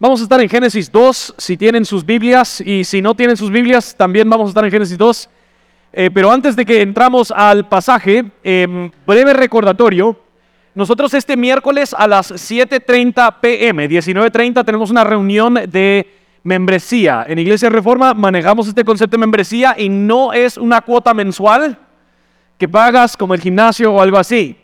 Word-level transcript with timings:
Vamos 0.00 0.20
a 0.20 0.22
estar 0.22 0.40
en 0.40 0.48
Génesis 0.48 0.92
2, 0.92 1.34
si 1.38 1.56
tienen 1.56 1.84
sus 1.84 2.06
Biblias, 2.06 2.60
y 2.60 2.84
si 2.84 3.02
no 3.02 3.16
tienen 3.16 3.36
sus 3.36 3.50
Biblias, 3.50 3.96
también 3.96 4.30
vamos 4.30 4.46
a 4.46 4.50
estar 4.50 4.64
en 4.64 4.70
Génesis 4.70 4.96
2. 4.96 5.28
Eh, 5.92 6.10
pero 6.14 6.30
antes 6.30 6.54
de 6.54 6.64
que 6.64 6.82
entramos 6.82 7.32
al 7.32 7.68
pasaje, 7.68 8.24
em, 8.44 8.92
breve 9.04 9.32
recordatorio. 9.32 10.16
Nosotros 10.76 11.12
este 11.14 11.36
miércoles 11.36 11.96
a 11.98 12.06
las 12.06 12.30
7.30 12.30 13.40
pm, 13.40 13.88
19.30, 13.88 14.64
tenemos 14.64 14.88
una 14.92 15.02
reunión 15.02 15.54
de 15.54 16.06
membresía. 16.44 17.26
En 17.26 17.40
Iglesia 17.40 17.68
Reforma 17.68 18.14
manejamos 18.14 18.68
este 18.68 18.84
concepto 18.84 19.16
de 19.16 19.20
membresía 19.20 19.74
y 19.76 19.88
no 19.88 20.32
es 20.32 20.58
una 20.58 20.80
cuota 20.80 21.12
mensual 21.12 21.76
que 22.56 22.68
pagas 22.68 23.16
como 23.16 23.34
el 23.34 23.40
gimnasio 23.40 23.92
o 23.92 24.00
algo 24.00 24.16
así. 24.16 24.56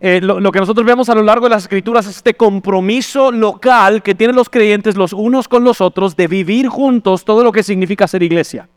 Eh, 0.00 0.20
lo, 0.20 0.52
que 0.52 0.58
nosotros 0.58 0.84
vemos 0.84 1.08
a 1.08 1.14
lo 1.14 1.22
largo 1.22 1.46
de 1.46 1.50
las 1.50 1.62
escrituras 1.62 2.06
es 2.06 2.16
este 2.16 2.34
compromiso 2.34 3.30
local 3.30 4.02
que 4.02 4.14
tienen 4.14 4.36
los 4.36 4.50
creyentes 4.50 4.96
los 4.96 5.12
unos 5.12 5.48
con 5.48 5.64
los 5.64 5.80
otros 5.80 6.16
de 6.16 6.26
vivir 6.26 6.68
juntos 6.68 7.24
todo 7.24 7.44
lo 7.44 7.52
que 7.52 7.62
significa 7.62 8.08
ser 8.08 8.22
iglesia. 8.22 8.68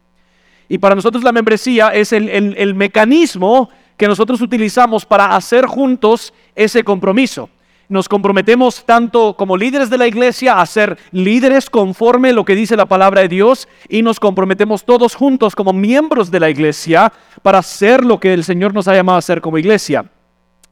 Y 0.69 0.77
para 0.77 0.95
nosotros 0.95 1.23
la 1.23 1.31
membresía 1.31 1.89
es 1.89 2.13
el, 2.13 2.29
el 2.29 2.75
mecanismo 2.75 3.69
que 3.97 4.07
nosotros 4.07 4.41
utilizamos 4.41 5.05
para 5.05 5.35
hacer 5.35 5.65
juntos 5.65 6.33
ese 6.55 6.83
compromiso. 6.83 7.49
Nos 7.89 8.09
comprometemos 8.09 8.83
tanto 8.85 9.35
como 9.37 9.55
líderes 9.55 9.89
de 9.89 9.97
la 9.97 10.07
iglesia 10.07 10.59
a 10.59 10.65
ser 10.65 10.97
líderes 11.11 11.69
conforme 11.69 12.33
lo 12.33 12.43
que 12.43 12.53
dice 12.53 12.75
la 12.75 12.85
palabra 12.85 13.21
de 13.21 13.29
Dios 13.29 13.67
y 13.87 14.01
nos 14.01 14.19
comprometemos 14.19 14.83
todos 14.83 15.15
juntos 15.15 15.55
como 15.55 15.71
miembros 15.71 16.29
de 16.29 16.41
la 16.41 16.49
iglesia 16.49 17.11
para 17.41 17.59
hacer 17.59 18.03
lo 18.03 18.19
que 18.19 18.33
el 18.33 18.43
Señor 18.43 18.73
nos 18.73 18.89
ha 18.89 18.93
llamado 18.93 19.15
a 19.15 19.19
hacer 19.19 19.39
como 19.39 19.57
iglesia. 19.57 20.05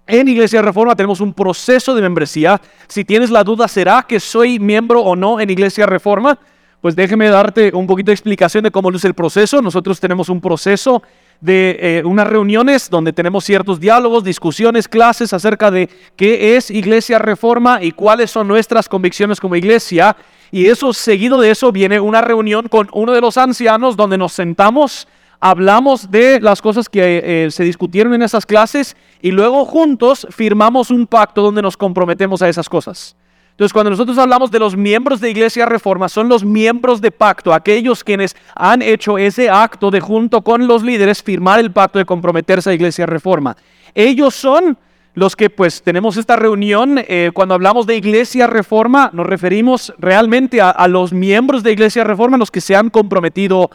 En 0.07 0.27
Iglesia 0.27 0.61
Reforma 0.61 0.95
tenemos 0.95 1.19
un 1.19 1.33
proceso 1.33 1.95
de 1.95 2.01
membresía. 2.01 2.61
Si 2.87 3.03
tienes 3.03 3.31
la 3.31 3.43
duda, 3.43 3.67
¿será 3.67 4.05
que 4.07 4.19
soy 4.19 4.59
miembro 4.59 5.01
o 5.01 5.15
no 5.15 5.39
en 5.39 5.49
Iglesia 5.49 5.87
Reforma? 5.87 6.37
Pues 6.79 6.95
déjeme 6.95 7.27
darte 7.29 7.71
un 7.73 7.87
poquito 7.87 8.11
de 8.11 8.13
explicación 8.13 8.63
de 8.63 8.70
cómo 8.70 8.91
luce 8.91 9.07
el 9.07 9.15
proceso. 9.15 9.63
Nosotros 9.63 9.99
tenemos 9.99 10.29
un 10.29 10.39
proceso 10.39 11.01
de 11.41 11.77
eh, 11.81 12.03
unas 12.05 12.27
reuniones 12.27 12.87
donde 12.91 13.13
tenemos 13.13 13.45
ciertos 13.45 13.79
diálogos, 13.79 14.23
discusiones, 14.23 14.87
clases 14.87 15.34
acerca 15.34 15.71
de 15.71 15.89
qué 16.15 16.55
es 16.55 16.69
Iglesia 16.69 17.17
Reforma 17.17 17.81
y 17.81 17.91
cuáles 17.91 18.29
son 18.29 18.47
nuestras 18.47 18.87
convicciones 18.87 19.40
como 19.40 19.55
iglesia. 19.55 20.15
Y 20.51 20.67
eso, 20.67 20.93
seguido 20.93 21.41
de 21.41 21.49
eso, 21.49 21.71
viene 21.71 21.99
una 21.99 22.21
reunión 22.21 22.67
con 22.67 22.90
uno 22.93 23.12
de 23.12 23.21
los 23.21 23.37
ancianos 23.37 23.97
donde 23.97 24.19
nos 24.19 24.34
sentamos 24.34 25.07
hablamos 25.46 26.10
de 26.10 26.40
las 26.41 26.60
cosas 26.60 26.90
que 26.90 27.21
eh, 27.24 27.51
se 27.51 27.63
discutieron 27.63 28.15
en 28.15 28.24
esas 28.24 28.48
clases 28.48 28.98
y 29.21 29.29
luego 29.29 29.63
juntos 29.63 30.26
firmamos 30.32 30.90
un 30.90 31.05
pacto 31.05 31.43
donde 31.43 31.62
nos 31.62 31.77
comprometemos 31.77 32.41
a 32.41 32.49
esas 32.49 32.68
cosas. 32.68 33.15
Entonces, 33.52 33.71
cuando 33.71 33.91
nosotros 33.91 34.18
hablamos 34.18 34.49
de 34.49 34.57
los 34.57 34.76
miembros 34.76 35.21
de 35.21 35.29
Iglesia 35.29 35.68
Reforma, 35.68 36.10
son 36.10 36.29
los 36.29 36.43
miembros 36.43 36.99
de 36.99 37.12
pacto, 37.12 37.54
aquellos 37.54 38.04
quienes 38.04 38.35
han 38.55 38.82
hecho 38.82 39.20
ese 39.20 39.48
acto 39.48 39.91
de 39.91 39.99
junto 39.99 40.41
con 40.41 40.65
los 40.65 40.82
líderes 40.82 41.21
firmar 41.21 41.59
el 41.59 41.71
pacto 41.71 41.99
de 41.99 42.05
comprometerse 42.05 42.71
a 42.71 42.74
Iglesia 42.74 43.05
Reforma. 43.05 43.55
Ellos 43.93 44.34
son 44.34 44.80
los 45.13 45.35
que 45.35 45.52
pues 45.52 45.84
tenemos 45.84 46.18
esta 46.18 46.35
reunión, 46.37 46.99
eh, 47.07 47.30
cuando 47.35 47.54
hablamos 47.54 47.85
de 47.85 47.96
Iglesia 47.96 48.48
Reforma, 48.48 49.12
nos 49.13 49.27
referimos 49.27 49.93
realmente 49.99 50.59
a, 50.59 50.71
a, 50.71 50.87
los 50.87 51.13
miembros 51.13 51.62
de 51.62 51.71
Iglesia 51.71 52.04
Reforma, 52.04 52.35
los 52.35 52.49
que 52.49 52.62
se 52.62 52.76
han 52.76 52.90
comprometido 52.90 53.70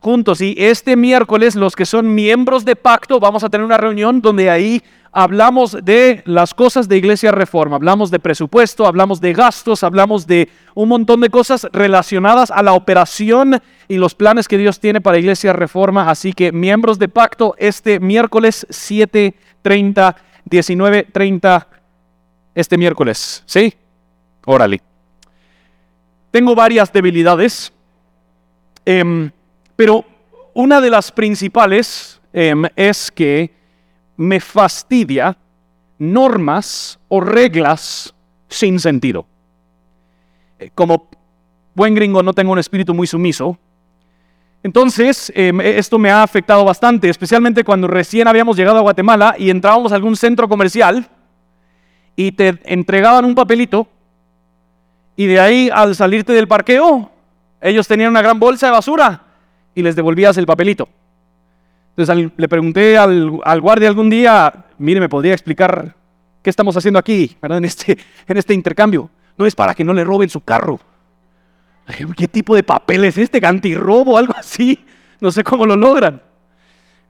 juntos. 0.00 0.40
Y 0.40 0.54
este 0.58 0.96
miércoles 0.96 1.54
los 1.54 1.76
que 1.76 1.86
son 1.86 2.14
miembros 2.14 2.64
de 2.64 2.74
pacto 2.74 3.20
vamos 3.20 3.44
a 3.44 3.50
tener 3.50 3.64
una 3.64 3.76
reunión 3.76 4.20
donde 4.20 4.50
ahí 4.50 4.82
hablamos 5.12 5.76
de 5.82 6.22
las 6.24 6.54
cosas 6.54 6.88
de 6.88 6.96
Iglesia 6.96 7.32
Reforma, 7.32 7.76
hablamos 7.76 8.10
de 8.10 8.18
presupuesto, 8.18 8.86
hablamos 8.86 9.20
de 9.20 9.32
gastos, 9.32 9.82
hablamos 9.82 10.26
de 10.26 10.48
un 10.74 10.88
montón 10.88 11.20
de 11.20 11.30
cosas 11.30 11.66
relacionadas 11.72 12.50
a 12.50 12.62
la 12.62 12.72
operación 12.72 13.60
y 13.88 13.96
los 13.96 14.14
planes 14.14 14.48
que 14.48 14.58
Dios 14.58 14.80
tiene 14.80 15.00
para 15.00 15.18
Iglesia 15.18 15.52
Reforma. 15.52 16.10
Así 16.10 16.32
que 16.32 16.52
miembros 16.52 16.98
de 16.98 17.08
pacto 17.08 17.54
este 17.58 18.00
miércoles 18.00 18.66
7.30, 18.70 20.14
19.30, 20.48 21.66
este 22.54 22.78
miércoles. 22.78 23.42
¿Sí? 23.46 23.74
Órale. 24.46 24.80
Tengo 26.30 26.54
varias 26.54 26.92
debilidades. 26.92 27.72
Eh, 28.86 29.30
pero 29.80 30.04
una 30.52 30.78
de 30.78 30.90
las 30.90 31.10
principales 31.10 32.20
em, 32.34 32.66
es 32.76 33.10
que 33.10 33.50
me 34.14 34.38
fastidia 34.38 35.38
normas 35.98 36.98
o 37.08 37.18
reglas 37.22 38.14
sin 38.46 38.78
sentido. 38.78 39.24
Eh, 40.58 40.68
como 40.74 41.08
buen 41.74 41.94
gringo 41.94 42.22
no 42.22 42.34
tengo 42.34 42.52
un 42.52 42.58
espíritu 42.58 42.92
muy 42.92 43.06
sumiso, 43.06 43.58
entonces, 44.62 45.32
em, 45.34 45.58
esto 45.62 45.98
me 45.98 46.10
ha 46.10 46.22
afectado 46.22 46.62
bastante, 46.62 47.08
especialmente 47.08 47.64
cuando 47.64 47.86
recién 47.86 48.28
habíamos 48.28 48.58
llegado 48.58 48.76
a 48.76 48.82
Guatemala 48.82 49.34
y 49.38 49.48
entrábamos 49.48 49.92
a 49.92 49.94
algún 49.94 50.14
centro 50.14 50.46
comercial 50.46 51.08
y 52.16 52.32
te 52.32 52.60
entregaban 52.64 53.24
un 53.24 53.34
papelito 53.34 53.88
y 55.16 55.24
de 55.24 55.40
ahí 55.40 55.70
al 55.72 55.96
salirte 55.96 56.34
del 56.34 56.48
parqueo, 56.48 57.10
ellos 57.62 57.88
tenían 57.88 58.10
una 58.10 58.20
gran 58.20 58.38
bolsa 58.38 58.66
de 58.66 58.72
basura 58.72 59.29
y 59.74 59.82
les 59.82 59.96
devolvías 59.96 60.36
el 60.36 60.46
papelito. 60.46 60.88
Entonces 61.96 62.30
le 62.36 62.48
pregunté 62.48 62.96
al, 62.96 63.60
guardia 63.60 63.88
algún 63.88 64.08
día, 64.10 64.66
mire, 64.78 65.00
¿me 65.00 65.08
podría 65.08 65.32
explicar 65.32 65.94
qué 66.42 66.50
estamos 66.50 66.76
haciendo 66.76 66.98
aquí, 66.98 67.36
¿verdad? 67.42 67.58
En, 67.58 67.64
este, 67.64 67.98
en 68.26 68.36
este 68.36 68.54
intercambio? 68.54 69.10
No 69.36 69.46
es 69.46 69.54
para 69.54 69.74
que 69.74 69.84
no 69.84 69.92
le 69.92 70.04
roben 70.04 70.28
su 70.28 70.40
carro. 70.40 70.80
¿Qué 72.16 72.28
tipo 72.28 72.54
de 72.54 72.62
papel 72.62 73.04
es 73.04 73.18
este? 73.18 73.44
¿Antirrobo? 73.44 74.16
Algo 74.16 74.34
así. 74.36 74.78
No 75.20 75.30
sé 75.30 75.42
cómo 75.42 75.66
lo 75.66 75.76
logran. 75.76 76.22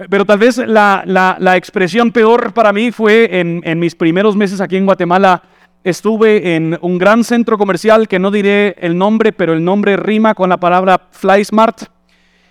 Pero 0.08 0.24
tal 0.24 0.38
vez 0.38 0.56
la, 0.56 1.04
la, 1.06 1.56
expresión 1.56 2.10
peor 2.10 2.54
para 2.54 2.72
mí 2.72 2.90
fue 2.90 3.38
en, 3.38 3.60
en, 3.64 3.78
mis 3.78 3.94
primeros 3.94 4.34
meses 4.34 4.60
aquí 4.60 4.76
en 4.76 4.86
Guatemala. 4.86 5.42
Estuve 5.84 6.56
en 6.56 6.78
un 6.80 6.96
gran 6.96 7.22
centro 7.22 7.58
comercial 7.58 8.08
que 8.08 8.18
no 8.18 8.30
diré 8.30 8.76
el 8.78 8.96
nombre, 8.96 9.32
pero 9.32 9.52
el 9.52 9.62
nombre 9.62 9.96
rima 9.96 10.34
con 10.34 10.48
la 10.48 10.56
palabra 10.56 11.08
FlySmart. 11.10 11.82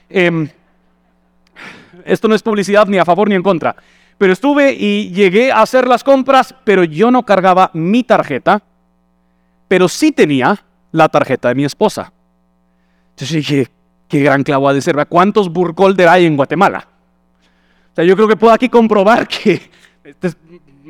Em, 0.10 0.50
esto 2.06 2.28
no 2.28 2.36
es 2.36 2.42
publicidad 2.42 2.88
ni 2.88 2.98
a 2.98 3.06
favor 3.06 3.30
ni 3.30 3.36
en 3.36 3.44
contra, 3.44 3.76
pero 4.18 4.34
estuve 4.34 4.74
y 4.74 5.12
llegué 5.12 5.52
a 5.52 5.62
hacer 5.62 5.88
las 5.88 6.04
compras, 6.04 6.56
pero 6.64 6.84
yo 6.84 7.12
no 7.12 7.24
cargaba 7.24 7.72
mi 7.74 8.04
tarjeta, 8.04 8.62
pero 9.68 9.88
sí 9.88 10.12
tenía 10.12 10.64
la 10.92 11.10
tarjeta 11.10 11.50
de 11.50 11.56
mi 11.56 11.66
esposa. 11.66 12.12
Entonces 13.12 13.38
dije, 13.38 13.68
qué 14.08 14.20
gran 14.22 14.44
clavo 14.44 14.74
de 14.74 14.82
ser, 14.82 15.08
¿cuántos 15.08 15.50
burkholder 15.50 16.08
hay 16.08 16.26
en 16.26 16.36
Guatemala? 16.36 16.88
O 17.92 17.96
sea, 17.96 18.04
yo 18.04 18.16
creo 18.16 18.28
que 18.28 18.38
puedo 18.38 18.54
aquí 18.54 18.70
comprobar 18.70 19.28
que 19.28 19.62
este 20.04 20.34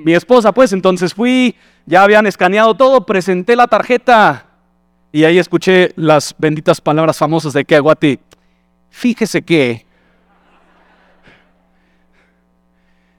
mi 0.03 0.13
esposa, 0.13 0.53
pues 0.53 0.71
entonces 0.73 1.13
fui, 1.13 1.55
ya 1.85 2.03
habían 2.03 2.25
escaneado 2.25 2.75
todo, 2.75 3.05
presenté 3.05 3.55
la 3.55 3.67
tarjeta 3.67 4.45
y 5.11 5.23
ahí 5.23 5.37
escuché 5.37 5.91
las 5.95 6.35
benditas 6.37 6.79
palabras 6.79 7.17
famosas 7.17 7.53
de 7.53 7.65
que 7.65 7.75
Aguati, 7.75 8.19
Fíjese 8.89 9.41
que... 9.41 9.85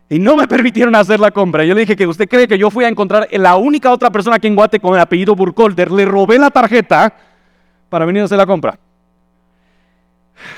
Y 0.08 0.18
no 0.18 0.36
me 0.36 0.48
permitieron 0.48 0.94
hacer 0.96 1.20
la 1.20 1.30
compra. 1.30 1.64
Yo 1.64 1.72
le 1.72 1.82
dije 1.82 1.94
que 1.94 2.06
usted 2.06 2.28
cree 2.28 2.48
que 2.48 2.58
yo 2.58 2.68
fui 2.68 2.84
a 2.84 2.88
encontrar 2.88 3.28
la 3.30 3.54
única 3.54 3.92
otra 3.92 4.10
persona 4.10 4.36
aquí 4.36 4.48
en 4.48 4.56
Guate 4.56 4.80
con 4.80 4.94
el 4.94 5.00
apellido 5.00 5.36
Burkholder. 5.36 5.92
Le 5.92 6.04
robé 6.04 6.36
la 6.36 6.50
tarjeta 6.50 7.14
para 7.88 8.04
venir 8.04 8.22
a 8.22 8.24
hacer 8.24 8.36
la 8.36 8.46
compra. 8.46 8.76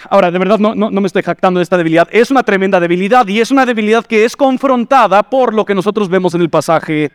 Ahora, 0.09 0.31
de 0.31 0.39
verdad 0.39 0.59
no, 0.59 0.75
no, 0.75 0.91
me 0.91 1.06
estoy 1.06 1.22
jactando 1.22 1.59
de 1.59 1.65
esta 1.65 1.77
debilidad. 1.77 2.09
Es 2.11 2.31
una 2.31 2.43
tremenda 2.43 2.81
debilidad 2.81 3.27
y 3.27 3.41
es 3.41 3.51
una 3.51 3.67
debilidad 3.67 4.06
que 4.06 4.25
es 4.25 4.37
confrontada 4.37 5.22
por 5.22 5.53
lo 5.53 5.65
que 5.65 5.75
nosotros 5.75 6.09
vemos 6.09 6.34
en 6.34 6.41
el 6.41 6.51
pasaje 6.51 7.11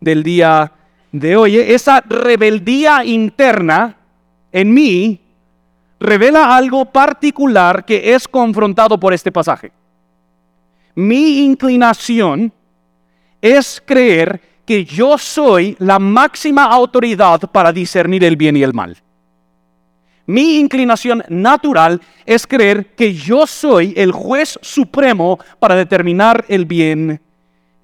del 0.00 0.22
día 0.22 0.72
de 1.10 1.36
hoy. 1.36 1.56
Esa 1.56 2.00
rebeldía 2.00 3.04
interna 3.04 3.96
en 4.52 4.72
mí 4.74 5.21
revela 6.02 6.54
algo 6.54 6.84
particular 6.84 7.84
que 7.84 8.14
es 8.14 8.28
confrontado 8.28 8.98
por 8.98 9.12
este 9.14 9.32
pasaje. 9.32 9.72
Mi 10.94 11.38
inclinación 11.40 12.52
es 13.40 13.82
creer 13.84 14.40
que 14.64 14.84
yo 14.84 15.16
soy 15.18 15.76
la 15.78 15.98
máxima 15.98 16.64
autoridad 16.64 17.40
para 17.50 17.72
discernir 17.72 18.24
el 18.24 18.36
bien 18.36 18.56
y 18.56 18.62
el 18.62 18.74
mal. 18.74 18.96
Mi 20.26 20.58
inclinación 20.58 21.24
natural 21.28 22.00
es 22.24 22.46
creer 22.46 22.94
que 22.94 23.12
yo 23.12 23.46
soy 23.46 23.92
el 23.96 24.12
juez 24.12 24.58
supremo 24.62 25.38
para 25.58 25.74
determinar 25.74 26.44
el 26.48 26.64
bien 26.64 27.20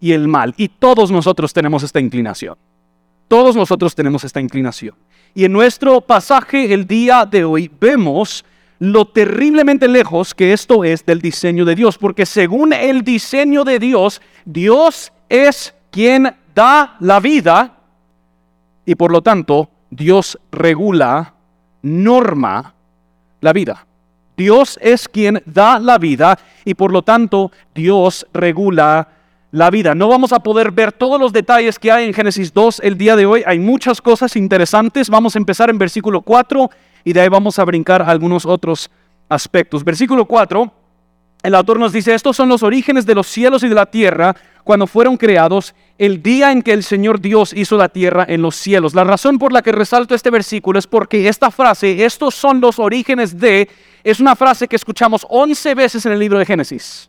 y 0.00 0.12
el 0.12 0.28
mal. 0.28 0.54
Y 0.56 0.68
todos 0.68 1.10
nosotros 1.10 1.52
tenemos 1.52 1.82
esta 1.82 1.98
inclinación. 1.98 2.56
Todos 3.28 3.54
nosotros 3.54 3.94
tenemos 3.94 4.24
esta 4.24 4.40
inclinación. 4.40 4.94
Y 5.34 5.44
en 5.44 5.52
nuestro 5.52 6.00
pasaje 6.00 6.72
el 6.72 6.86
día 6.86 7.26
de 7.26 7.44
hoy 7.44 7.70
vemos 7.80 8.44
lo 8.78 9.06
terriblemente 9.06 9.86
lejos 9.86 10.34
que 10.34 10.52
esto 10.52 10.84
es 10.84 11.04
del 11.04 11.20
diseño 11.20 11.64
de 11.64 11.74
Dios, 11.74 11.98
porque 11.98 12.24
según 12.24 12.72
el 12.72 13.02
diseño 13.02 13.64
de 13.64 13.78
Dios, 13.78 14.22
Dios 14.44 15.12
es 15.28 15.74
quien 15.90 16.34
da 16.54 16.96
la 17.00 17.20
vida 17.20 17.76
y 18.86 18.94
por 18.94 19.12
lo 19.12 19.20
tanto 19.20 19.68
Dios 19.90 20.38
regula, 20.50 21.34
norma 21.82 22.74
la 23.40 23.52
vida. 23.52 23.86
Dios 24.36 24.78
es 24.80 25.08
quien 25.08 25.42
da 25.44 25.78
la 25.78 25.98
vida 25.98 26.38
y 26.64 26.74
por 26.74 26.92
lo 26.92 27.02
tanto 27.02 27.50
Dios 27.74 28.26
regula 28.32 29.08
la 29.50 29.70
vida. 29.70 29.94
No 29.94 30.08
vamos 30.08 30.32
a 30.32 30.40
poder 30.40 30.70
ver 30.70 30.92
todos 30.92 31.20
los 31.20 31.32
detalles 31.32 31.78
que 31.78 31.90
hay 31.90 32.06
en 32.06 32.14
Génesis 32.14 32.52
2 32.52 32.80
el 32.84 32.98
día 32.98 33.16
de 33.16 33.26
hoy. 33.26 33.42
Hay 33.46 33.58
muchas 33.58 34.00
cosas 34.00 34.36
interesantes. 34.36 35.08
Vamos 35.08 35.34
a 35.34 35.38
empezar 35.38 35.70
en 35.70 35.78
versículo 35.78 36.20
4 36.20 36.70
y 37.04 37.12
de 37.12 37.20
ahí 37.20 37.28
vamos 37.28 37.58
a 37.58 37.64
brincar 37.64 38.02
algunos 38.02 38.44
otros 38.44 38.90
aspectos. 39.28 39.84
Versículo 39.84 40.26
4, 40.26 40.72
el 41.42 41.54
autor 41.54 41.78
nos 41.78 41.92
dice, 41.92 42.14
estos 42.14 42.36
son 42.36 42.48
los 42.48 42.62
orígenes 42.62 43.06
de 43.06 43.14
los 43.14 43.26
cielos 43.26 43.62
y 43.62 43.68
de 43.68 43.74
la 43.74 43.86
tierra 43.86 44.36
cuando 44.64 44.86
fueron 44.86 45.16
creados 45.16 45.74
el 45.96 46.22
día 46.22 46.52
en 46.52 46.60
que 46.60 46.74
el 46.74 46.82
Señor 46.82 47.20
Dios 47.20 47.54
hizo 47.54 47.78
la 47.78 47.88
tierra 47.88 48.26
en 48.28 48.42
los 48.42 48.54
cielos. 48.54 48.94
La 48.94 49.04
razón 49.04 49.38
por 49.38 49.52
la 49.52 49.62
que 49.62 49.72
resalto 49.72 50.14
este 50.14 50.30
versículo 50.30 50.78
es 50.78 50.86
porque 50.86 51.26
esta 51.26 51.50
frase, 51.50 52.04
estos 52.04 52.34
son 52.34 52.60
los 52.60 52.78
orígenes 52.78 53.38
de, 53.38 53.70
es 54.04 54.20
una 54.20 54.36
frase 54.36 54.68
que 54.68 54.76
escuchamos 54.76 55.26
11 55.30 55.74
veces 55.74 56.04
en 56.04 56.12
el 56.12 56.18
libro 56.18 56.38
de 56.38 56.44
Génesis 56.44 57.08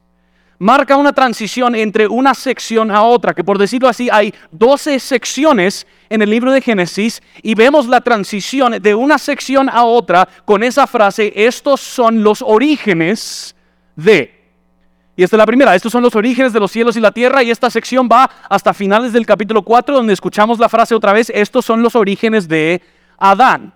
marca 0.59 0.97
una 0.97 1.13
transición 1.13 1.73
entre 1.73 2.07
una 2.07 2.33
sección 2.33 2.91
a 2.91 3.01
otra, 3.01 3.33
que 3.33 3.43
por 3.43 3.57
decirlo 3.57 3.87
así 3.87 4.09
hay 4.11 4.33
12 4.51 4.99
secciones 4.99 5.87
en 6.09 6.21
el 6.21 6.29
libro 6.29 6.51
de 6.51 6.61
Génesis 6.61 7.21
y 7.41 7.55
vemos 7.55 7.87
la 7.87 8.01
transición 8.01 8.81
de 8.81 8.93
una 8.93 9.17
sección 9.17 9.69
a 9.69 9.85
otra 9.85 10.27
con 10.45 10.61
esa 10.61 10.85
frase, 10.85 11.33
estos 11.35 11.79
son 11.79 12.23
los 12.23 12.41
orígenes 12.41 13.55
de. 13.95 14.37
Y 15.15 15.23
esta 15.23 15.35
es 15.35 15.39
la 15.39 15.45
primera, 15.45 15.75
estos 15.75 15.91
son 15.91 16.03
los 16.03 16.15
orígenes 16.15 16.53
de 16.53 16.59
los 16.59 16.71
cielos 16.71 16.95
y 16.95 17.01
la 17.01 17.11
tierra 17.11 17.43
y 17.43 17.51
esta 17.51 17.69
sección 17.69 18.07
va 18.09 18.29
hasta 18.49 18.73
finales 18.73 19.11
del 19.11 19.25
capítulo 19.25 19.63
4 19.63 19.95
donde 19.95 20.13
escuchamos 20.13 20.59
la 20.59 20.69
frase 20.69 20.95
otra 20.95 21.13
vez, 21.13 21.31
estos 21.33 21.65
son 21.65 21.81
los 21.81 21.95
orígenes 21.95 22.47
de 22.47 22.81
Adán. 23.17 23.73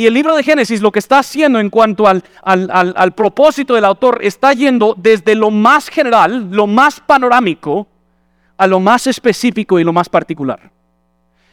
Y 0.00 0.06
el 0.06 0.14
libro 0.14 0.34
de 0.34 0.42
Génesis 0.42 0.80
lo 0.80 0.92
que 0.92 0.98
está 0.98 1.18
haciendo 1.18 1.60
en 1.60 1.68
cuanto 1.68 2.08
al, 2.08 2.24
al, 2.42 3.12
propósito 3.12 3.74
del 3.74 3.84
autor 3.84 4.20
está 4.22 4.54
yendo 4.54 4.94
desde 4.96 5.34
lo 5.34 5.50
más 5.50 5.90
general, 5.90 6.50
lo 6.50 6.66
más 6.66 7.00
panorámico, 7.00 7.86
a 8.56 8.66
lo 8.66 8.80
más 8.80 9.06
específico 9.06 9.78
y 9.78 9.84
lo 9.84 9.92
más 9.92 10.08
particular. 10.08 10.70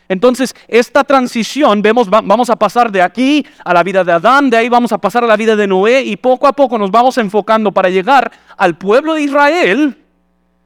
Entonces, 0.08 0.56
esta 0.70 1.04
transición, 1.04 1.82
vemos, 1.82 2.10
vamos 2.10 2.50
a 2.50 2.56
pasar 2.56 2.90
de 2.90 3.02
aquí 3.02 3.46
a 3.66 3.74
la 3.74 3.84
vida 3.84 4.06
de 4.06 4.14
Adán, 4.14 4.50
de 4.50 4.56
ahí 4.56 4.70
vamos 4.70 4.94
a 4.94 4.98
pasar 4.98 5.26
a 5.26 5.28
la 5.28 5.36
vida 5.36 5.58
de 5.58 5.68
Noé 5.68 6.04
y 6.04 6.16
poco 6.16 6.48
a 6.48 6.54
poco 6.54 6.78
nos 6.78 6.90
vamos 6.90 7.18
enfocando 7.18 7.74
para 7.74 7.90
llegar 7.90 8.32
al 8.56 8.78
pueblo 8.78 9.16
de 9.16 9.24
Israel, 9.24 9.98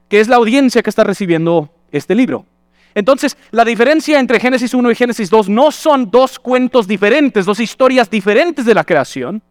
que 0.07 0.19
es 0.19 0.27
la 0.27 0.35
audiencia 0.35 0.83
que 0.83 0.91
está 0.91 1.03
recibiendo 1.03 1.71
este 1.91 2.13
libro. 2.13 2.45
Entonces, 2.93 3.37
la 3.51 3.65
diferencia 3.65 4.19
entre 4.19 4.39
Génesis 4.39 4.73
1 4.73 4.91
y 4.91 4.95
Génesis 4.95 5.29
2 5.29 5.49
no 5.49 5.71
son 5.71 6.11
dos 6.11 6.39
cuentos 6.39 6.87
diferentes, 6.87 7.45
dos 7.45 7.59
historias 7.59 8.09
diferentes 8.09 8.65
de 8.65 8.73
la 8.73 8.83
creación. 8.83 9.41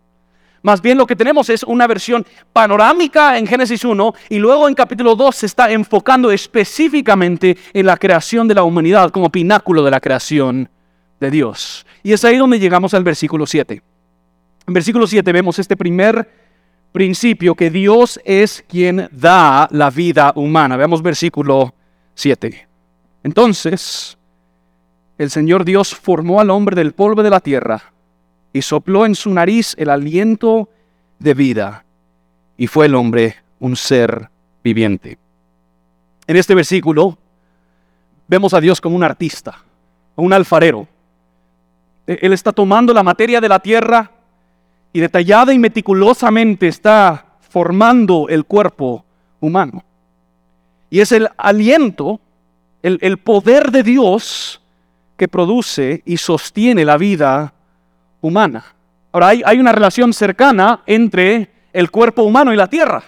Más 0.63 0.83
bien 0.83 0.99
lo 0.99 1.07
que 1.07 1.17
tenemos 1.17 1.49
es 1.49 1.63
una 1.63 1.87
versión 1.87 2.27
panorámica 2.53 3.39
en 3.39 3.47
Génesis 3.47 3.83
1 3.83 4.15
y 4.29 4.39
luego 4.39 4.69
en 4.69 4.75
capítulo 4.75 5.17
2 5.17 5.35
se 5.35 5.47
está 5.47 5.71
enfocando 5.71 6.31
específicamente 6.31 7.57
en 7.73 7.87
la 7.87 7.97
creación 7.97 8.47
de 8.47 8.55
la 8.55 8.65
humanidad 8.65 9.11
como 9.11 9.31
pináculo 9.31 9.83
de 9.83 9.91
la 9.91 10.01
creación 10.01 10.69
de 11.19 11.31
Dios. 11.31 11.87
Y 12.03 12.13
es 12.13 12.25
ahí 12.25 12.37
donde 12.37 12.59
llegamos 12.59 12.93
al 12.93 13.05
versículo 13.05 13.47
7. 13.47 13.83
En 14.67 14.75
versículo 14.75 15.07
7 15.07 15.33
vemos 15.33 15.59
este 15.59 15.79
primer 15.79 16.29
principio 16.93 17.55
que 17.55 17.71
Dios 17.71 18.21
es 18.25 18.63
quien 18.69 19.09
da 19.13 19.67
la 19.71 19.89
vida 19.89 20.33
humana. 20.37 20.77
Veamos 20.77 21.01
versículo 21.03 21.75
7. 22.15 22.70
Entonces, 23.23 24.17
el 25.19 25.31
Señor 25.31 25.65
Dios 25.65 25.95
formó 25.95 26.41
al 26.41 26.51
hombre 26.51 26.77
del 26.77 26.93
polvo 26.93 27.23
de 27.23 27.31
la 27.31 27.41
tierra 27.41 27.93
y 28.53 28.63
sopló 28.63 29.05
en 29.07 29.15
su 29.15 29.31
nariz 29.31 29.75
el 29.79 29.91
aliento 29.91 30.69
de 31.19 31.35
vida, 31.35 31.85
y 32.57 32.67
fue 32.67 32.87
el 32.87 32.95
hombre 32.95 33.37
un 33.59 33.77
ser 33.77 34.31
viviente. 34.65 35.19
En 36.27 36.37
este 36.37 36.55
versículo 36.55 37.19
vemos 38.27 38.55
a 38.55 38.61
Dios 38.61 38.81
como 38.81 38.97
un 38.97 39.05
artista, 39.05 39.59
un 40.17 40.33
alfarero. 40.33 40.87
E-, 42.07 42.19
él 42.23 42.33
está 42.33 42.53
tomando 42.53 42.95
la 42.95 43.03
materia 43.03 43.41
de 43.41 43.49
la 43.49 43.59
tierra 43.59 44.11
y 44.93 45.01
detallada 45.01 45.53
y 45.53 45.59
meticulosamente 45.59 46.69
está 46.69 47.27
formando 47.41 48.29
el 48.29 48.45
cuerpo 48.45 49.05
humano. 49.41 49.85
Y 50.89 51.01
es 51.01 51.13
el 51.13 51.29
aliento 51.37 52.21
el, 52.82 53.19
poder 53.19 53.71
de 53.71 53.82
Dios 53.82 54.61
que 55.17 55.29
produce 55.29 56.03
y 56.05 56.17
sostiene 56.17 56.85
la 56.85 56.97
vida 56.97 57.53
humana. 58.21 58.65
Ahora, 59.12 59.29
hay, 59.29 59.59
una 59.59 59.73
relación 59.73 60.12
cercana 60.12 60.82
entre 60.87 61.50
el 61.73 61.91
cuerpo 61.91 62.23
humano 62.23 62.53
y 62.53 62.56
la 62.56 62.69
tierra. 62.69 63.03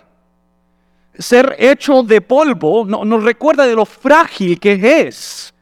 Ser 1.18 1.56
hecho 1.58 2.02
de 2.02 2.20
polvo 2.20 2.84
nos 2.84 3.22
recuerda 3.22 3.66
de 3.66 3.74
lo 3.74 3.84
frágil 3.84 4.58
que 4.58 5.06
es 5.06 5.52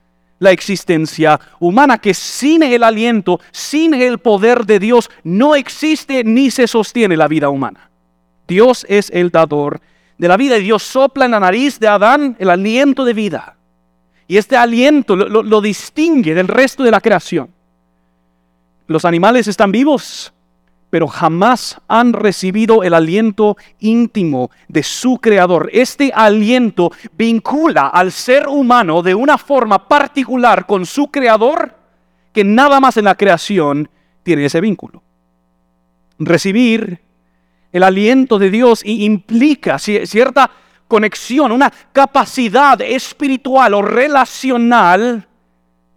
la 0.40 0.50
existencia 0.50 1.38
humana, 1.60 1.98
que 1.98 2.14
sin 2.14 2.62
el 2.62 2.82
aliento, 2.82 3.40
sin 3.52 3.94
el 3.94 4.18
poder 4.18 4.64
de 4.64 4.78
Dios, 4.78 5.10
no 5.22 5.54
existe 5.54 6.24
ni 6.24 6.50
se 6.50 6.66
sostiene 6.66 7.16
la 7.16 7.28
vida 7.28 7.50
humana. 7.50 7.90
Dios 8.48 8.86
es 8.88 9.10
el 9.10 9.30
dador 9.30 9.80
de 10.18 10.28
la 10.28 10.36
vida 10.36 10.58
y 10.58 10.62
Dios 10.62 10.82
sopla 10.82 11.26
en 11.26 11.30
la 11.32 11.40
nariz 11.40 11.78
de 11.78 11.88
Adán 11.88 12.36
el 12.38 12.50
aliento 12.50 13.04
de 13.04 13.12
vida. 13.12 13.56
Y 14.30 14.36
este 14.36 14.56
aliento 14.56 15.16
lo, 15.16 15.60
distingue 15.60 16.36
del 16.36 16.46
resto 16.46 16.84
de 16.84 16.92
la 16.92 17.00
creación. 17.00 17.50
Los 18.86 19.04
animales 19.04 19.48
están 19.48 19.72
vivos, 19.72 20.32
pero 20.88 21.08
jamás 21.08 21.80
han 21.88 22.12
recibido 22.12 22.84
el 22.84 22.94
aliento 22.94 23.56
íntimo 23.80 24.52
de 24.68 24.84
su 24.84 25.18
creador. 25.18 25.68
Este 25.72 26.12
aliento 26.14 26.92
vincula 27.18 27.88
al 27.88 28.12
ser 28.12 28.46
humano 28.46 29.02
de 29.02 29.16
una 29.16 29.36
forma 29.36 29.88
particular 29.88 30.64
con 30.64 30.86
su 30.86 31.08
creador 31.08 31.74
que 32.32 32.44
nada 32.44 32.78
más 32.78 32.96
en 32.98 33.06
la 33.06 33.16
creación 33.16 33.90
tiene 34.22 34.44
ese 34.44 34.60
vínculo. 34.60 35.02
Recibir 36.20 37.00
el 37.72 37.82
aliento 37.82 38.38
de 38.38 38.50
Dios 38.50 38.82
implica 38.84 39.80
cierta 39.80 40.52
conexión, 40.90 41.52
una 41.52 41.72
capacidad 41.92 42.78
espiritual 42.82 43.72
o 43.74 43.80
relacional 43.80 45.26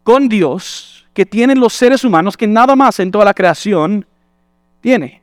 con 0.04 0.30
Dios 0.30 1.06
que 1.14 1.26
tienen 1.26 1.60
los 1.60 1.74
seres 1.74 2.04
humanos 2.04 2.38
que 2.38 2.48
nada 2.48 2.76
más 2.76 3.00
en 3.00 3.10
toda 3.12 3.26
la 3.26 3.34
creación 3.34 4.06
tiene. 4.82 5.22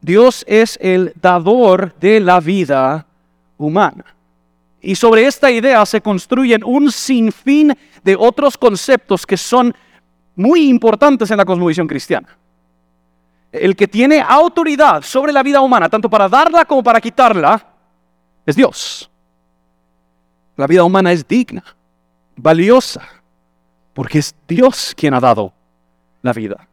Dios 0.00 0.44
es 0.46 0.78
el 0.80 1.12
dador 1.20 1.94
de 1.98 2.20
la 2.20 2.38
vida 2.38 3.06
humana. 3.56 4.04
Y 4.82 4.94
sobre 4.94 5.26
esta 5.26 5.50
idea 5.50 5.84
se 5.86 6.02
construyen 6.02 6.62
un 6.62 6.92
sinfín 6.92 7.76
de 8.04 8.14
otros 8.14 8.58
conceptos 8.58 9.26
que 9.26 9.38
son 9.38 9.74
muy 10.36 10.68
importantes 10.68 11.30
en 11.30 11.38
la 11.38 11.46
cosmovisión 11.46 11.86
cristiana. 11.86 12.28
El 13.50 13.74
que 13.74 13.88
tiene 13.88 14.20
autoridad 14.20 15.02
sobre 15.02 15.32
la 15.32 15.42
vida 15.42 15.62
humana, 15.62 15.88
tanto 15.88 16.10
para 16.10 16.28
darla 16.28 16.66
como 16.66 16.82
para 16.82 17.00
quitarla, 17.00 17.75
es 18.46 18.56
Dios. 18.56 19.10
La 20.56 20.66
vida 20.66 20.84
humana 20.84 21.12
es 21.12 21.26
digna, 21.26 21.62
valiosa, 22.36 23.02
porque 23.92 24.20
es 24.20 24.34
Dios 24.48 24.94
quien 24.96 25.12
ha 25.12 25.20
dado 25.20 25.52
la 26.22 26.32
vida. 26.32 26.66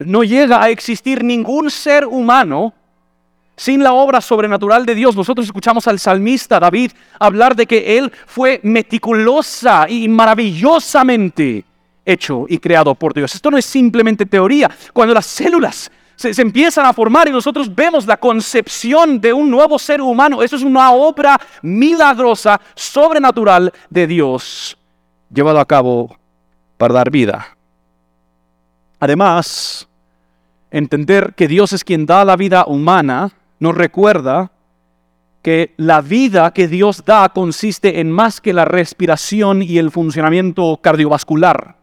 No 0.00 0.24
llega 0.24 0.62
a 0.62 0.70
existir 0.70 1.22
ningún 1.22 1.70
ser 1.70 2.06
humano 2.06 2.72
sin 3.54 3.84
la 3.84 3.92
obra 3.92 4.22
sobrenatural 4.22 4.86
de 4.86 4.94
Dios. 4.94 5.14
Nosotros 5.14 5.46
escuchamos 5.46 5.86
al 5.86 5.98
salmista 5.98 6.58
David 6.58 6.92
hablar 7.18 7.54
de 7.54 7.66
que 7.66 7.98
él 7.98 8.10
fue 8.26 8.58
meticulosa 8.62 9.86
y 9.88 10.08
maravillosamente 10.08 11.64
hecho 12.04 12.46
y 12.48 12.58
creado 12.58 12.94
por 12.94 13.12
Dios. 13.12 13.34
Esto 13.34 13.50
no 13.50 13.58
es 13.58 13.66
simplemente 13.66 14.24
teoría. 14.24 14.70
Cuando 14.94 15.12
las 15.12 15.26
células 15.26 15.90
se, 16.20 16.42
empiezan 16.42 16.84
a 16.84 16.92
formar 16.92 17.28
y 17.28 17.32
nosotros 17.32 17.74
vemos 17.74 18.06
la 18.06 18.18
concepción 18.18 19.18
de 19.20 19.32
un 19.32 19.50
nuevo 19.50 19.78
ser 19.78 20.02
humano. 20.02 20.42
Eso 20.42 20.56
es 20.56 20.62
una 20.62 20.92
obra 20.92 21.40
milagrosa, 21.62 22.60
sobrenatural 22.74 23.72
de 23.88 24.06
Dios, 24.06 24.76
llevado 25.32 25.58
a 25.58 25.64
cabo 25.64 26.14
para 26.76 26.92
dar 26.92 27.10
vida. 27.10 27.56
Además, 28.98 29.88
entender 30.70 31.32
que 31.34 31.48
Dios 31.48 31.72
es 31.72 31.84
quien 31.84 32.04
da 32.04 32.22
la 32.26 32.36
vida 32.36 32.66
humana 32.66 33.32
nos 33.58 33.74
recuerda 33.74 34.50
que 35.40 35.72
la 35.78 36.02
vida 36.02 36.52
que 36.52 36.68
Dios 36.68 37.02
da 37.06 37.30
consiste 37.30 38.00
en 38.00 38.10
más 38.12 38.42
que 38.42 38.52
la 38.52 38.66
respiración 38.66 39.62
y 39.62 39.78
el 39.78 39.90
funcionamiento 39.90 40.78
cardiovascular, 40.82 41.76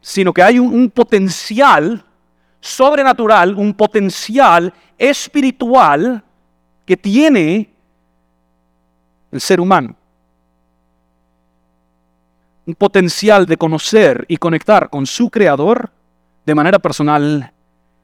sino 0.00 0.32
que 0.32 0.42
hay 0.42 0.58
un 0.58 0.90
potencial 0.90 2.06
sobrenatural, 2.66 3.54
un 3.54 3.74
potencial 3.74 4.72
espiritual 4.98 6.22
que 6.84 6.96
tiene 6.96 7.70
el 9.30 9.40
ser 9.40 9.60
humano. 9.60 9.94
un 12.66 12.74
potencial 12.74 13.46
de 13.46 13.56
conocer 13.56 14.24
y 14.28 14.36
conectar 14.36 14.90
con 14.90 15.06
su 15.06 15.30
creador 15.30 15.90
de 16.44 16.54
manera 16.54 16.78
personal 16.78 17.52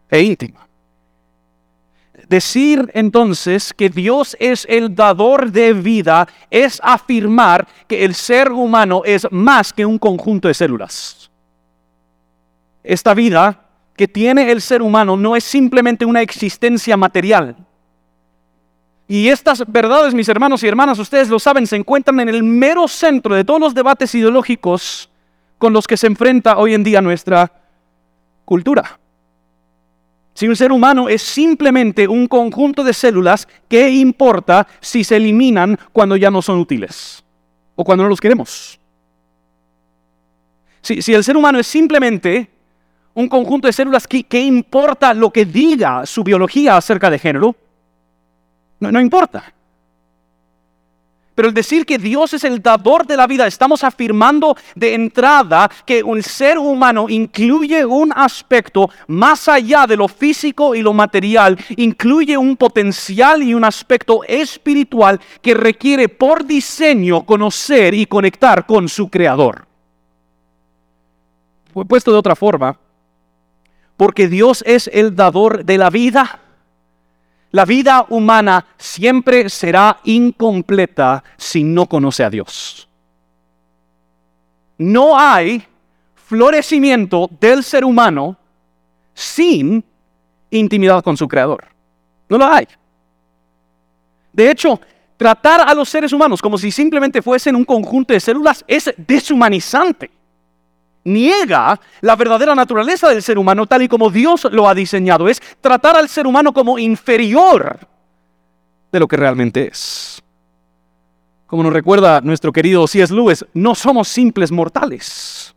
e 0.08 0.22
íntima. 0.22 0.68
Decir 2.28 2.90
entonces 2.94 3.74
que 3.74 3.90
Dios 3.90 4.36
es 4.38 4.64
el 4.70 4.94
dador 4.94 5.50
de 5.50 5.72
vida 5.72 6.28
es 6.50 6.80
afirmar 6.82 7.66
que 7.88 8.04
el 8.04 8.14
ser 8.14 8.52
humano 8.52 9.02
es 9.04 9.26
más 9.30 9.72
que 9.72 9.84
un 9.84 9.98
conjunto 9.98 10.48
de 10.48 10.54
células. 10.54 11.30
Esta 12.84 13.14
vida 13.14 13.58
que 13.96 14.08
tiene 14.08 14.50
el 14.50 14.60
ser 14.60 14.82
humano 14.82 15.16
no 15.16 15.36
es 15.36 15.44
simplemente 15.44 16.04
una 16.04 16.22
existencia 16.22 16.96
material. 16.96 17.56
Y 19.08 19.28
estas 19.28 19.64
verdades, 19.70 20.14
mis 20.14 20.28
hermanos 20.28 20.62
y 20.62 20.68
hermanas, 20.68 20.98
ustedes 20.98 21.28
lo 21.28 21.38
saben, 21.38 21.66
se 21.66 21.76
encuentran 21.76 22.18
en 22.20 22.28
el 22.28 22.42
mero 22.42 22.88
centro 22.88 23.34
de 23.34 23.44
todos 23.44 23.60
los 23.60 23.74
debates 23.74 24.14
ideológicos 24.14 25.10
con 25.58 25.72
los 25.72 25.86
que 25.86 25.96
se 25.96 26.06
enfrenta 26.06 26.56
hoy 26.56 26.74
en 26.74 26.82
día 26.82 27.02
nuestra 27.02 27.52
cultura. 28.44 28.98
Si 30.34 30.48
un 30.48 30.56
ser 30.56 30.72
humano 30.72 31.08
es 31.08 31.20
simplemente 31.22 32.08
un 32.08 32.26
conjunto 32.26 32.82
de 32.82 32.94
células, 32.94 33.46
¿qué 33.68 33.90
importa 33.90 34.66
si 34.80 35.04
se 35.04 35.16
eliminan 35.16 35.78
cuando 35.92 36.16
ya 36.16 36.30
no 36.30 36.40
son 36.40 36.58
útiles? 36.58 37.22
O 37.74 37.84
cuando 37.84 38.04
no 38.04 38.08
los 38.08 38.20
queremos. 38.20 38.80
Si, 40.80 41.02
si 41.02 41.12
el 41.12 41.22
ser 41.22 41.36
humano 41.36 41.58
es 41.58 41.66
simplemente 41.66 42.51
un 43.14 43.28
conjunto 43.28 43.66
de 43.66 43.72
células, 43.72 44.06
¿qué, 44.06 44.24
¿qué, 44.24 44.40
importa 44.40 45.12
lo 45.12 45.30
que 45.30 45.44
diga 45.44 46.06
su 46.06 46.24
biología 46.24 46.76
acerca 46.76 47.10
de 47.10 47.18
género? 47.18 47.54
No, 48.80 48.90
no 48.90 49.00
importa. 49.00 49.52
Pero 51.34 51.48
el 51.48 51.54
decir 51.54 51.86
que 51.86 51.98
Dios 51.98 52.34
es 52.34 52.44
el 52.44 52.60
dador 52.60 53.06
de 53.06 53.16
la 53.16 53.26
vida, 53.26 53.46
estamos 53.46 53.84
afirmando 53.84 54.54
de 54.74 54.94
entrada 54.94 55.70
que 55.86 56.02
un 56.02 56.22
ser 56.22 56.58
humano 56.58 57.06
incluye 57.08 57.86
un 57.86 58.12
aspecto 58.14 58.90
más 59.06 59.48
allá 59.48 59.86
de 59.86 59.96
lo 59.96 60.08
físico 60.08 60.74
y 60.74 60.82
lo 60.82 60.92
material, 60.92 61.58
incluye 61.76 62.36
un 62.36 62.56
potencial 62.56 63.42
y 63.42 63.54
un 63.54 63.64
aspecto 63.64 64.22
espiritual 64.24 65.18
que 65.40 65.54
requiere 65.54 66.10
por 66.10 66.44
diseño 66.44 67.24
conocer 67.24 67.94
y 67.94 68.04
conectar 68.04 68.66
con 68.66 68.88
su 68.88 69.08
creador. 69.08 69.66
Puesto 71.88 72.12
de 72.12 72.18
otra 72.18 72.36
forma, 72.36 72.78
porque 73.96 74.28
Dios 74.28 74.62
es 74.66 74.90
el 74.92 75.14
dador 75.14 75.64
de 75.64 75.78
la 75.78 75.90
vida, 75.90 76.40
la 77.50 77.64
vida 77.66 78.06
humana 78.08 78.66
siempre 78.78 79.48
será 79.50 80.00
incompleta 80.04 81.22
si 81.36 81.62
no 81.62 81.86
conoce 81.86 82.24
a 82.24 82.30
Dios. 82.30 82.88
No 84.78 85.18
hay 85.18 85.62
florecimiento 86.14 87.28
del 87.38 87.62
ser 87.62 87.84
humano 87.84 88.36
sin 89.12 89.84
intimidad 90.50 91.04
con 91.04 91.16
su 91.16 91.28
creador. 91.28 91.66
No 92.28 92.38
lo 92.38 92.46
hay. 92.46 92.66
De 94.32 94.50
hecho, 94.50 94.80
tratar 95.18 95.60
a 95.60 95.74
los 95.74 95.90
seres 95.90 96.12
humanos 96.12 96.40
como 96.40 96.56
si 96.56 96.70
simplemente 96.70 97.20
fuesen 97.20 97.54
un 97.54 97.66
conjunto 97.66 98.14
de 98.14 98.20
células 98.20 98.64
es 98.66 98.94
deshumanizante 98.96 100.10
niega 101.04 101.80
la 102.00 102.16
verdadera 102.16 102.54
naturaleza 102.54 103.08
del 103.08 103.22
ser 103.22 103.38
humano 103.38 103.66
tal 103.66 103.82
y 103.82 103.88
como 103.88 104.10
Dios 104.10 104.46
lo 104.50 104.68
ha 104.68 104.74
diseñado. 104.74 105.28
Es 105.28 105.40
tratar 105.60 105.96
al 105.96 106.08
ser 106.08 106.26
humano 106.26 106.52
como 106.52 106.78
inferior 106.78 107.78
de 108.90 109.00
lo 109.00 109.08
que 109.08 109.16
realmente 109.16 109.68
es. 109.68 110.22
Como 111.46 111.62
nos 111.62 111.72
recuerda 111.72 112.20
nuestro 112.20 112.52
querido 112.52 112.86
C.S. 112.86 113.12
Lewis, 113.12 113.44
no 113.52 113.74
somos 113.74 114.08
simples 114.08 114.50
mortales. 114.50 115.54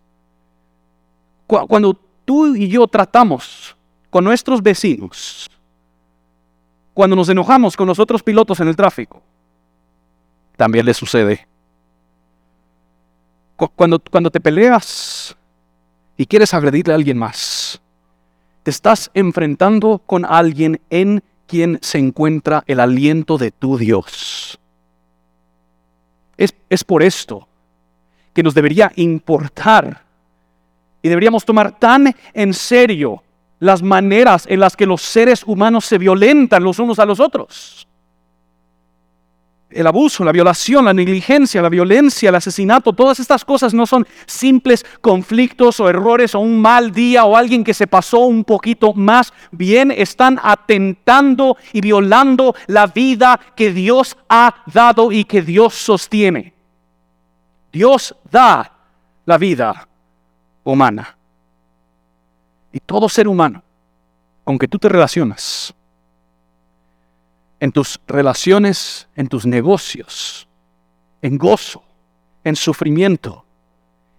Cuando 1.47 1.97
tú 2.25 2.55
y 2.55 2.67
yo 2.67 2.87
tratamos 2.87 3.75
con 4.09 4.23
nuestros 4.23 4.61
vecinos, 4.61 5.49
cuando 6.93 7.15
nos 7.15 7.29
enojamos 7.29 7.77
con 7.77 7.87
los 7.87 7.99
otros 7.99 8.23
pilotos 8.23 8.59
en 8.59 8.67
el 8.67 8.75
tráfico, 8.75 9.21
también 10.57 10.85
le 10.85 10.93
sucede 10.93 11.47
cuando, 13.55 13.99
cuando 13.99 14.29
te 14.29 14.39
peleas 14.39 15.14
y 16.17 16.25
quieres 16.25 16.53
agredirle 16.53 16.93
a 16.93 16.95
alguien 16.95 17.17
más, 17.17 17.81
te 18.63 18.71
estás 18.71 19.11
enfrentando 19.13 20.01
con 20.05 20.25
alguien 20.25 20.81
en 20.89 21.23
quien 21.47 21.79
se 21.81 21.99
encuentra 21.99 22.63
el 22.67 22.79
aliento 22.79 23.37
de 23.37 23.51
tu 23.51 23.77
Dios. 23.77 24.59
Es, 26.37 26.55
es 26.69 26.83
por 26.83 27.03
esto 27.03 27.47
que 28.33 28.43
nos 28.43 28.53
debería 28.53 28.91
importar 28.95 30.03
y 31.01 31.09
deberíamos 31.09 31.45
tomar 31.45 31.77
tan 31.77 32.13
en 32.33 32.53
serio 32.53 33.23
las 33.59 33.81
maneras 33.81 34.45
en 34.49 34.59
las 34.59 34.75
que 34.75 34.85
los 34.85 35.01
seres 35.01 35.43
humanos 35.45 35.85
se 35.85 35.97
violentan 35.97 36.63
los 36.63 36.79
unos 36.79 36.99
a 36.99 37.05
los 37.05 37.19
otros 37.19 37.87
el 39.75 39.87
abuso, 39.87 40.23
la 40.23 40.31
violación, 40.31 40.85
la 40.85 40.93
negligencia, 40.93 41.61
la 41.61 41.69
violencia, 41.69 42.29
el 42.29 42.35
asesinato, 42.35 42.93
todas 42.93 43.19
estas 43.19 43.43
cosas 43.43 43.73
no 43.73 43.85
son 43.85 44.07
simples 44.25 44.85
conflictos 45.01 45.79
o 45.79 45.89
errores 45.89 46.33
o 46.33 46.39
un 46.39 46.61
mal 46.61 46.91
día 46.91 47.25
o 47.25 47.35
alguien 47.35 47.63
que 47.63 47.73
se 47.73 47.85
pasó 47.85 48.19
un 48.19 48.43
poquito 48.43 48.93
más 48.93 49.33
bien, 49.51 49.91
están 49.91 50.39
atentando 50.41 51.57
y 51.73 51.81
violando 51.81 52.55
la 52.67 52.87
vida 52.87 53.39
que 53.55 53.71
Dios 53.71 54.17
ha 54.29 54.63
dado 54.73 55.11
y 55.11 55.25
que 55.25 55.41
Dios 55.41 55.73
sostiene. 55.75 56.53
Dios 57.71 58.15
da 58.31 58.71
la 59.25 59.37
vida 59.37 59.87
humana. 60.63 61.17
Y 62.71 62.79
todo 62.79 63.09
ser 63.09 63.27
humano, 63.27 63.61
con 64.43 64.57
que 64.57 64.67
tú 64.67 64.79
te 64.79 64.89
relacionas, 64.89 65.73
en 67.65 67.71
tus 67.71 67.99
relaciones, 68.07 69.07
en 69.15 69.27
tus 69.27 69.47
negocios, 69.47 70.47
en 71.19 71.35
gozo, 71.39 71.83
en 72.43 72.55
sufrimiento, 72.55 73.43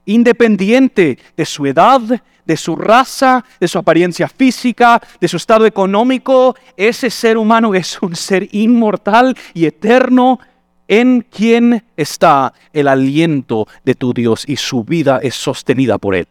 independiente 0.04 1.16
de 1.36 1.46
su 1.46 1.64
edad, 1.64 2.00
de 2.44 2.56
su 2.56 2.74
raza, 2.74 3.44
de 3.60 3.68
su 3.68 3.78
apariencia 3.78 4.26
física, 4.26 5.00
de 5.20 5.28
su 5.28 5.36
estado 5.36 5.64
económico, 5.64 6.56
ese 6.76 7.08
ser 7.08 7.38
humano 7.38 7.72
es 7.76 8.02
un 8.02 8.16
ser 8.16 8.48
inmortal 8.50 9.36
y 9.54 9.66
eterno 9.66 10.40
en 10.88 11.20
quien 11.20 11.84
está 11.96 12.52
el 12.72 12.88
aliento 12.88 13.68
de 13.84 13.94
tu 13.94 14.12
Dios 14.12 14.42
y 14.44 14.56
su 14.56 14.82
vida 14.82 15.20
es 15.22 15.36
sostenida 15.36 15.98
por 15.98 16.16
él. 16.16 16.26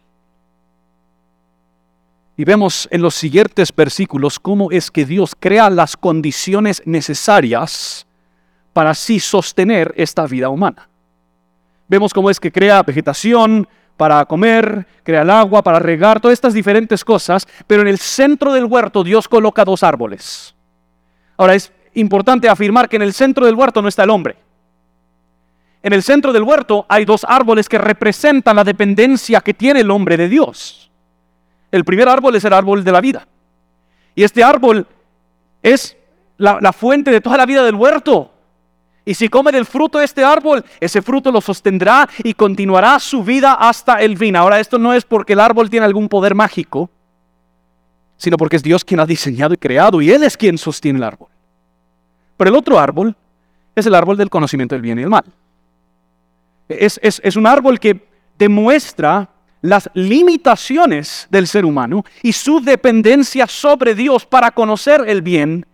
Y 2.36 2.44
vemos 2.44 2.86
en 2.90 3.00
los 3.00 3.14
siguientes 3.14 3.74
versículos 3.74 4.38
cómo 4.38 4.70
es 4.70 4.90
que 4.90 5.06
Dios 5.06 5.34
crea 5.38 5.70
las 5.70 5.96
condiciones 5.96 6.82
necesarias 6.84 8.06
para 8.74 8.90
así 8.90 9.20
sostener 9.20 9.94
esta 9.96 10.26
vida 10.26 10.50
humana. 10.50 10.88
Vemos 11.88 12.12
cómo 12.12 12.28
es 12.28 12.38
que 12.38 12.52
crea 12.52 12.82
vegetación 12.82 13.66
para 13.96 14.24
comer, 14.26 14.86
crea 15.02 15.22
el 15.22 15.30
agua 15.30 15.62
para 15.62 15.78
regar, 15.78 16.20
todas 16.20 16.34
estas 16.34 16.52
diferentes 16.52 17.02
cosas, 17.02 17.46
pero 17.66 17.80
en 17.80 17.88
el 17.88 17.98
centro 17.98 18.52
del 18.52 18.66
huerto 18.66 19.02
Dios 19.02 19.28
coloca 19.28 19.64
dos 19.64 19.82
árboles. 19.82 20.54
Ahora 21.38 21.54
es 21.54 21.72
importante 21.94 22.50
afirmar 22.50 22.88
que 22.88 22.96
en 22.96 23.02
el 23.02 23.14
centro 23.14 23.46
del 23.46 23.54
huerto 23.54 23.80
no 23.80 23.88
está 23.88 24.04
el 24.04 24.10
hombre. 24.10 24.36
En 25.82 25.94
el 25.94 26.02
centro 26.02 26.32
del 26.32 26.42
huerto 26.42 26.84
hay 26.88 27.06
dos 27.06 27.24
árboles 27.26 27.68
que 27.68 27.78
representan 27.78 28.56
la 28.56 28.64
dependencia 28.64 29.40
que 29.40 29.54
tiene 29.54 29.80
el 29.80 29.90
hombre 29.90 30.18
de 30.18 30.28
Dios. 30.28 30.85
El 31.76 31.84
primer 31.84 32.08
árbol 32.08 32.34
es 32.34 32.44
el 32.44 32.52
árbol 32.54 32.82
de 32.82 32.90
la 32.92 33.00
vida. 33.00 33.28
Y 34.14 34.22
este 34.24 34.42
árbol 34.42 34.86
es 35.62 35.96
la, 36.38 36.72
fuente 36.72 37.10
de 37.10 37.20
toda 37.20 37.36
la 37.36 37.44
vida 37.44 37.62
del 37.62 37.74
huerto. 37.74 38.32
Y 39.04 39.14
si 39.14 39.28
come 39.28 39.52
del 39.52 39.66
fruto 39.66 39.98
de 39.98 40.06
este 40.06 40.24
árbol, 40.24 40.64
ese 40.80 41.02
fruto 41.02 41.30
lo 41.30 41.40
sostendrá 41.40 42.08
y 42.24 42.32
continuará 42.32 42.98
su 42.98 43.22
vida 43.22 43.52
hasta 43.52 44.00
el 44.00 44.16
fin. 44.16 44.34
Ahora, 44.36 44.58
esto 44.58 44.78
no 44.78 44.94
es 44.94 45.04
porque 45.04 45.34
el 45.34 45.40
árbol 45.40 45.68
tiene 45.68 45.84
algún 45.84 46.08
poder 46.08 46.34
mágico, 46.34 46.90
sino 48.16 48.38
porque 48.38 48.56
es 48.56 48.62
Dios 48.62 48.82
quien 48.82 48.98
ha 48.98 49.06
diseñado 49.06 49.52
y 49.52 49.58
creado 49.58 50.00
y 50.00 50.10
Él 50.10 50.22
es 50.22 50.36
quien 50.36 50.56
sostiene 50.56 50.98
el 50.98 51.04
árbol. 51.04 51.28
Pero 52.38 52.50
el 52.50 52.56
otro 52.56 52.78
árbol 52.78 53.14
es 53.74 53.84
el 53.84 53.94
árbol 53.94 54.16
del 54.16 54.30
conocimiento 54.30 54.74
del 54.74 54.82
bien 54.82 54.98
y 54.98 55.02
el 55.02 55.10
mal. 55.10 55.24
Es, 56.68 56.98
es 57.02 57.36
un 57.36 57.46
árbol 57.46 57.78
que 57.78 58.08
demuestra 58.38 59.28
las 59.66 59.90
limitaciones 59.94 61.26
del 61.30 61.46
ser 61.46 61.64
humano 61.64 62.04
y 62.22 62.32
su 62.32 62.60
dependencia 62.60 63.46
sobre 63.46 63.94
Dios 63.94 64.24
para 64.26 64.50
conocer 64.52 65.04
el 65.06 65.22
bien 65.22 65.66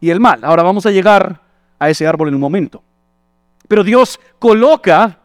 y 0.00 0.10
el 0.10 0.20
mal. 0.20 0.40
Ahora 0.44 0.62
vamos 0.62 0.86
a 0.86 0.90
llegar 0.90 1.40
a 1.78 1.90
ese 1.90 2.06
árbol 2.06 2.28
en 2.28 2.34
un 2.34 2.40
momento. 2.40 2.82
Pero 3.66 3.84
Dios 3.84 4.20
coloca 4.38 5.18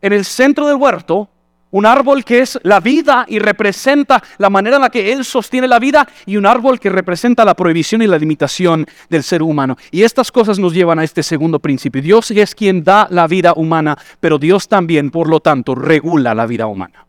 en 0.00 0.12
el 0.12 0.24
centro 0.24 0.66
del 0.66 0.76
huerto 0.76 1.28
Un 1.72 1.86
árbol 1.86 2.24
que 2.24 2.40
es 2.40 2.58
la 2.64 2.80
vida 2.80 3.24
y 3.28 3.38
representa 3.38 4.20
la 4.38 4.50
manera 4.50 4.74
en 4.74 4.82
la 4.82 4.90
que 4.90 5.12
Él 5.12 5.24
sostiene 5.24 5.68
la 5.68 5.78
vida 5.78 6.08
y 6.26 6.36
un 6.36 6.44
árbol 6.44 6.80
que 6.80 6.90
representa 6.90 7.44
la 7.44 7.54
prohibición 7.54 8.02
y 8.02 8.08
la 8.08 8.18
limitación 8.18 8.86
del 9.08 9.22
ser 9.22 9.40
humano. 9.40 9.76
Y 9.92 10.02
estas 10.02 10.32
cosas 10.32 10.58
nos 10.58 10.74
llevan 10.74 10.98
a 10.98 11.04
este 11.04 11.22
segundo 11.22 11.60
principio. 11.60 12.02
Dios 12.02 12.32
es 12.32 12.56
quien 12.56 12.82
da 12.82 13.06
la 13.08 13.28
vida 13.28 13.52
humana, 13.54 13.96
pero 14.18 14.38
Dios 14.38 14.66
también, 14.66 15.12
por 15.12 15.28
lo 15.28 15.38
tanto, 15.38 15.76
regula 15.76 16.34
la 16.34 16.46
vida 16.46 16.66
humana. 16.66 17.06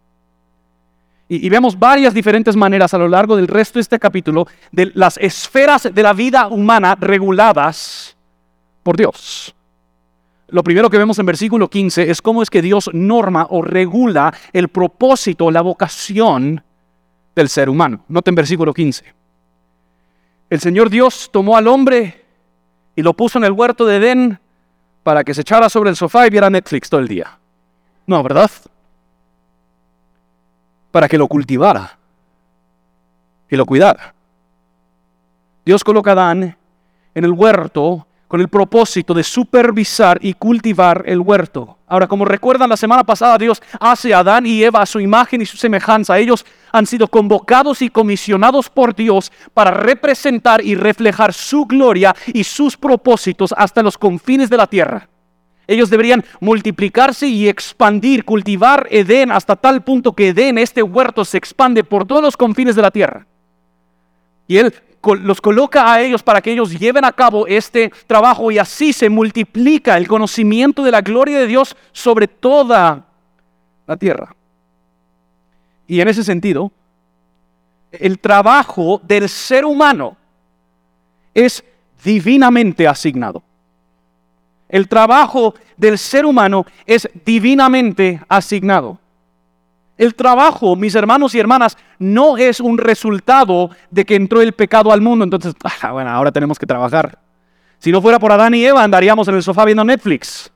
Y, 1.34 1.48
vemos 1.48 1.80
varias 1.80 2.14
diferentes 2.14 2.58
maneras 2.58 2.94
a 2.94 2.98
lo 2.98 3.08
largo 3.08 3.38
del 3.38 3.48
resto 3.48 3.80
de 3.80 3.84
este 3.84 4.00
capítulo 4.00 4.48
de 4.74 4.92
las 4.96 5.18
esferas 5.18 5.88
de 5.94 6.04
la 6.04 6.12
vida 6.12 6.50
humana 6.50 6.98
reguladas 7.00 8.18
por 8.84 8.98
Dios. 8.98 9.56
Lo 10.50 10.62
primero 10.62 10.90
que 10.90 10.98
vemos 10.98 11.20
en 11.20 11.26
versículo 11.26 11.70
15 11.70 12.12
es 12.12 12.22
cómo 12.22 12.44
es 12.44 12.50
que 12.50 12.62
Dios 12.62 12.90
norma 12.92 13.48
o 13.50 13.62
regula 13.62 14.34
el 14.52 14.68
propósito, 14.68 15.50
la 15.52 15.62
vocación 15.62 16.62
del 17.34 17.48
ser 17.48 17.70
humano. 17.70 18.04
Noten 18.10 18.36
versículo 18.36 18.74
15. 18.74 19.06
El 20.50 20.60
Señor 20.60 20.90
Dios 20.90 21.30
tomó 21.32 21.56
al 21.56 21.70
hombre 21.70 22.26
y 22.94 23.04
lo 23.04 23.14
puso 23.14 23.38
en 23.38 23.46
el 23.46 23.54
huerto 23.54 23.86
de 23.86 23.96
Edén 23.96 24.40
para 25.02 25.24
que 25.24 25.34
se 25.34 25.40
echara 25.40 25.70
sobre 25.70 25.92
el 25.92 25.96
sofá 25.96 26.28
y 26.28 26.30
viera 26.30 26.50
Netflix 26.50 26.90
todo 26.90 27.00
el 27.00 27.08
día. 27.08 27.40
No, 28.06 28.22
¿verdad? 28.22 28.52
Para 30.92 31.08
que 31.08 31.18
lo 31.18 31.28
cultivara 31.28 31.98
y 33.50 33.56
lo 33.56 33.66
cuidara. 33.66 34.14
Dios 35.66 35.84
coloca 35.84 36.12
a 36.12 36.14
Adán 36.14 36.58
en 37.14 37.24
el 37.24 37.32
huerto 37.32 38.08
con 38.32 38.40
el 38.40 38.48
propósito 38.48 39.14
de 39.14 39.26
supervisar 39.26 40.18
y 40.22 40.34
cultivar 40.34 41.04
el 41.06 41.20
huerto. 41.20 41.78
Ahora, 41.86 42.08
como 42.08 42.24
recuerdan, 42.24 42.70
la 42.70 42.78
semana 42.78 43.04
pasada 43.04 43.38
Dios 43.38 43.62
hace 43.78 44.14
a 44.14 44.20
Adán 44.20 44.46
y 44.46 44.64
Eva 44.64 44.82
a 44.82 44.86
su 44.86 45.02
imagen 45.02 45.42
y 45.42 45.46
su 45.46 45.58
semejanza. 45.58 46.18
Ellos 46.18 46.46
han 46.72 46.86
sido 46.86 47.10
convocados 47.10 47.82
y 47.82 47.90
comisionados 47.90 48.70
por 48.70 48.96
Dios 48.96 49.34
para 49.54 49.72
representar 49.72 50.64
y 50.64 50.76
reflejar 50.76 51.34
su 51.34 51.66
gloria 51.66 52.16
y 52.28 52.46
sus 52.46 52.78
propósitos 52.78 53.54
hasta 53.58 53.84
los 53.84 53.98
confines 53.98 54.50
de 54.50 54.56
la 54.56 54.68
tierra. 54.68 55.10
Ellos 55.72 55.90
deberían 55.90 56.26
multiplicarse 56.42 57.28
y 57.28 57.48
expandir, 57.48 58.26
cultivar 58.26 58.88
Edén 58.92 59.32
hasta 59.32 59.56
tal 59.56 59.86
punto 59.86 60.12
que 60.12 60.28
Edén, 60.28 60.58
este 60.58 60.84
huerto, 60.84 61.24
se 61.24 61.38
expande 61.38 61.86
por 61.86 62.06
todos 62.06 62.22
los 62.22 62.36
confines 62.36 62.76
de 62.76 62.82
la 62.82 62.92
tierra. 62.92 63.26
Y 64.50 64.58
Él 64.58 64.74
los 65.22 65.40
coloca 65.40 65.94
a 65.94 66.02
ellos 66.02 66.24
para 66.24 66.42
que 66.42 66.52
ellos 66.52 66.78
lleven 66.78 67.06
a 67.06 67.14
cabo 67.14 67.48
este 67.48 67.90
trabajo 68.06 68.52
y 68.52 68.58
así 68.58 68.92
se 68.92 69.10
multiplica 69.10 69.96
el 69.96 70.10
conocimiento 70.10 70.84
de 70.84 70.92
la 70.92 71.00
gloria 71.00 71.40
de 71.40 71.48
Dios 71.48 71.78
sobre 71.94 72.28
toda 72.28 73.06
la 73.88 73.96
tierra. 73.96 74.36
Y 75.88 76.02
en 76.02 76.10
ese 76.10 76.26
sentido, 76.26 76.70
el 77.94 78.20
trabajo 78.20 79.00
del 79.06 79.30
ser 79.30 79.64
humano 79.64 80.18
es 81.34 81.64
divinamente 82.04 82.90
asignado. 82.90 83.42
El 84.72 84.88
trabajo 84.88 85.54
del 85.76 85.98
ser 85.98 86.26
humano 86.26 86.66
es 86.86 87.08
divinamente 87.26 88.22
asignado. 88.30 88.98
El 89.98 90.16
trabajo, 90.16 90.78
mis 90.78 90.96
hermanos 90.96 91.36
y 91.36 91.40
hermanas, 91.40 91.78
no 92.00 92.38
es 92.38 92.62
un 92.62 92.78
resultado 92.78 93.70
de 93.92 94.06
que 94.06 94.16
entró 94.16 94.42
el 94.42 94.54
pecado 94.54 94.94
al 94.94 95.02
mundo. 95.02 95.26
Entonces, 95.26 95.54
ah, 95.82 95.92
bueno, 95.92 96.10
ahora 96.10 96.32
tenemos 96.32 96.58
que 96.58 96.66
trabajar. 96.66 97.20
Si 97.80 97.92
no 97.92 98.02
fuera 98.02 98.18
por 98.18 98.32
Adán 98.32 98.54
y 98.54 98.64
Eva, 98.64 98.82
andaríamos 98.82 99.28
en 99.28 99.36
el 99.36 99.44
sofá 99.44 99.66
viendo 99.66 99.84
Netflix. 99.84 100.50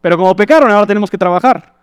Pero 0.00 0.16
como 0.16 0.34
pecaron, 0.34 0.70
ahora 0.70 0.86
tenemos 0.86 1.10
que 1.10 1.18
trabajar. 1.18 1.74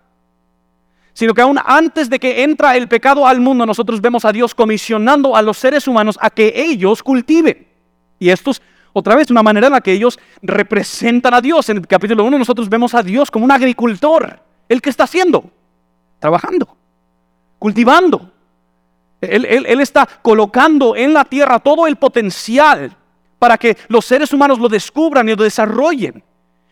Sino 1.13 1.35
que 1.35 1.41
aún 1.41 1.59
antes 1.63 2.09
de 2.09 2.19
que 2.19 2.43
entra 2.43 2.75
el 2.75 2.87
pecado 2.87 3.27
al 3.27 3.39
mundo, 3.39 3.67
nosotros 3.67 4.01
vemos 4.01 4.25
a 4.25 4.31
Dios 4.31 4.55
comisionando 4.55 5.35
a 5.35 5.43
los 5.43 5.59
seres 5.59 5.87
humanos 5.87 6.17
a 6.19 6.31
que 6.31 6.51
ellos 6.55 7.03
cultiven. 7.03 7.67
Y 8.17 8.29
esto 8.29 8.49
es 8.49 8.61
otra 8.97 9.15
vez 9.15 9.29
una 9.31 9.43
manera 9.43 9.67
en 9.67 9.73
la 9.73 9.81
que 9.81 9.91
ellos 9.91 10.19
representan 10.41 11.33
a 11.33 11.41
Dios. 11.41 11.69
En 11.69 11.77
el 11.77 11.87
capítulo 11.87 12.23
1 12.23 12.37
nosotros 12.37 12.69
vemos 12.69 12.93
a 12.93 13.03
Dios 13.03 13.31
como 13.31 13.45
un 13.45 13.51
agricultor. 13.51 14.39
¿El 14.67 14.81
que 14.81 14.89
está 14.89 15.03
haciendo? 15.05 15.49
Trabajando 16.19 16.77
cultivando. 17.59 18.31
Él, 19.19 19.81
está 19.81 20.07
colocando 20.21 20.95
en 20.95 21.13
la 21.13 21.25
tierra 21.25 21.59
todo 21.59 21.87
el 21.87 21.95
potencial 21.95 22.95
para 23.39 23.57
que 23.57 23.75
los 23.87 24.05
seres 24.05 24.31
humanos 24.31 24.59
lo 24.59 24.69
descubran 24.69 25.27
y 25.27 25.35
lo 25.35 25.43
desarrollen. 25.43 26.23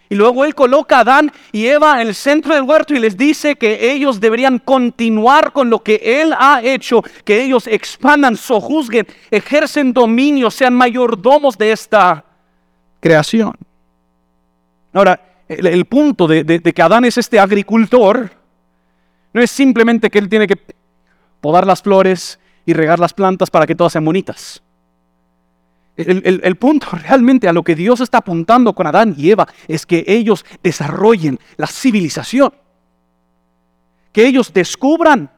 Y 0.09 0.15
luego 0.15 0.45
Él 0.45 0.53
coloca 0.53 0.97
a 0.97 0.99
Adán 1.01 1.31
y 1.51 1.65
Eva 1.67 2.01
en 2.01 2.07
el 2.07 2.15
centro 2.15 2.53
del 2.53 2.63
huerto 2.63 2.93
y 2.93 2.99
les 2.99 3.17
dice 3.17 3.55
que 3.55 3.91
ellos 3.91 4.19
deberían 4.19 4.59
continuar 4.59 5.51
con 5.51 5.69
lo 5.69 5.81
que 5.81 5.99
Él 6.21 6.33
ha 6.37 6.61
hecho, 6.63 7.01
que 7.23 7.43
ellos 7.43 7.67
expandan, 7.67 8.37
sojuzguen, 8.37 9.07
ejercen 9.31 9.93
dominio, 9.93 10.51
sean 10.51 10.75
mayordomos 10.75 11.57
de 11.57 11.71
esta 11.71 12.23
creación. 12.99 13.53
Ahora, 14.93 15.19
el, 15.47 15.85
punto 15.85 16.27
de, 16.27 16.43
de 16.43 16.73
que 16.73 16.81
Adán 16.81 17.05
es 17.05 17.17
este 17.17 17.39
agricultor 17.39 18.31
no 19.35 19.41
es 19.41 19.51
simplemente 19.51 20.09
que 20.09 20.17
él 20.17 20.29
tiene 20.29 20.47
que 20.47 20.57
podar 21.41 21.67
las 21.67 21.81
flores 21.81 22.39
y 22.65 22.71
regar 22.71 22.99
las 22.99 23.13
plantas 23.13 23.51
para 23.51 23.67
que 23.67 23.75
todas 23.75 23.91
sean 23.91 24.05
bonitas. 24.05 24.63
El, 25.97 26.55
punto 26.58 26.88
realmente 27.08 27.47
a 27.47 27.53
lo 27.53 27.63
que 27.63 27.75
Dios 27.75 28.01
está 28.01 28.19
apuntando 28.19 28.73
con 28.73 28.88
Adán 28.88 29.15
y 29.17 29.31
Eva 29.31 29.47
es 29.67 29.86
que 29.86 30.03
ellos 30.08 30.45
desarrollen 30.62 31.39
la 31.58 31.67
civilización. 31.67 32.53
Que 34.12 34.25
ellos 34.25 34.53
descubran 34.53 35.29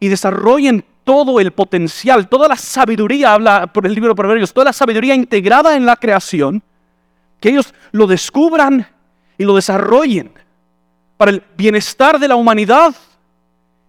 y 0.00 0.08
desarrollen 0.08 0.84
todo 1.04 1.40
el 1.40 1.52
potencial, 1.52 2.28
toda 2.28 2.48
la 2.48 2.56
sabiduría, 2.56 3.34
habla 3.34 3.66
por 3.72 3.86
el 3.86 3.94
libro 3.94 4.10
de 4.10 4.14
Proverbios, 4.14 4.52
toda 4.52 4.66
la 4.66 4.72
sabiduría 4.72 5.14
integrada 5.14 5.76
en 5.76 5.84
la 5.84 5.96
creación, 5.96 6.62
que 7.40 7.50
ellos 7.50 7.74
lo 7.90 8.06
descubran 8.06 8.86
y 9.36 9.44
lo 9.44 9.56
desarrollen 9.56 10.32
para 11.16 11.32
el 11.32 11.42
bienestar 11.56 12.18
de 12.18 12.28
la 12.28 12.36
humanidad 12.36 12.94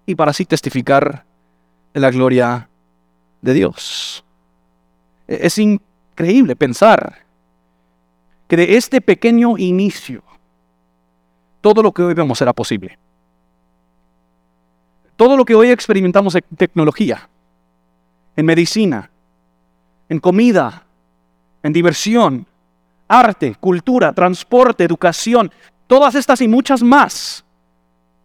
y 0.05 0.15
para 0.15 0.31
así 0.31 0.45
testificar 0.45 1.23
de 1.93 1.99
la 1.99 2.09
gloria 2.09 2.67
de 3.41 3.53
Dios. 3.53 4.22
E-, 5.27 5.39
es 5.47 5.57
increíble 5.57 6.55
pensar 6.55 7.23
que 8.47 8.57
de 8.57 8.75
este 8.75 9.01
pequeño 9.01 9.57
inicio 9.57 10.23
todo 11.61 11.81
lo 11.81 11.91
que 11.91 12.03
hoy 12.03 12.13
vemos 12.13 12.37
será 12.37 12.53
posible. 12.53 12.97
Todo 15.15 15.37
lo 15.37 15.45
que 15.45 15.55
hoy 15.55 15.69
experimentamos 15.69 16.35
en 16.35 16.43
tecnología, 16.57 17.29
en 18.35 18.45
medicina, 18.45 19.09
en 20.09 20.19
comida, 20.19 20.83
en 21.61 21.71
diversión, 21.71 22.45
arte, 23.07 23.55
cultura, 23.59 24.11
transporte, 24.11 24.83
educación, 24.83 25.51
Todas 25.87 26.15
estas 26.15 26.41
y 26.41 26.47
muchas 26.47 26.81
más 26.81 27.42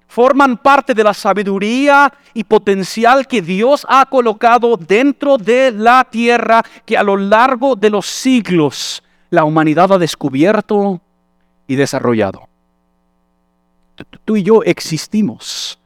forman 0.09 0.57
parte 0.57 0.95
de 0.95 1.05
la 1.05 1.15
sabiduría 1.15 2.13
y 2.35 2.43
potencial 2.43 3.27
que 3.27 3.43
Dios 3.43 3.87
ha 3.89 4.07
colocado 4.07 4.77
dentro 4.77 5.37
de 5.37 5.71
la 5.71 6.05
tierra 6.11 6.65
que 6.85 6.97
a 6.97 7.03
lo 7.03 7.17
largo 7.17 7.77
de 7.77 7.91
los 7.91 8.07
siglos 8.07 9.03
la 9.31 9.45
humanidad 9.45 9.93
ha 9.93 9.99
descubierto 9.99 11.01
y 11.67 11.77
desarrollado. 11.77 12.49
Tú 14.25 14.37
y 14.37 14.43
yo 14.43 14.63
existimos 14.63 15.79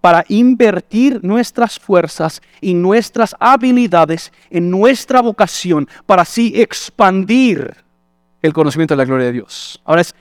para 0.00 0.24
invertir 0.28 1.20
nuestras 1.22 1.78
fuerzas 1.78 2.42
y 2.60 2.74
nuestras 2.74 3.34
habilidades 3.38 4.32
en 4.50 4.70
nuestra 4.70 5.22
vocación 5.22 5.88
para 6.06 6.22
así 6.22 6.52
expandir 6.56 7.74
el 8.42 8.52
conocimiento 8.52 8.94
de 8.94 8.98
la 8.98 9.04
gloria 9.04 9.26
de 9.26 9.32
Dios. 9.32 9.80
Ahora 9.84 10.02
es 10.02 10.14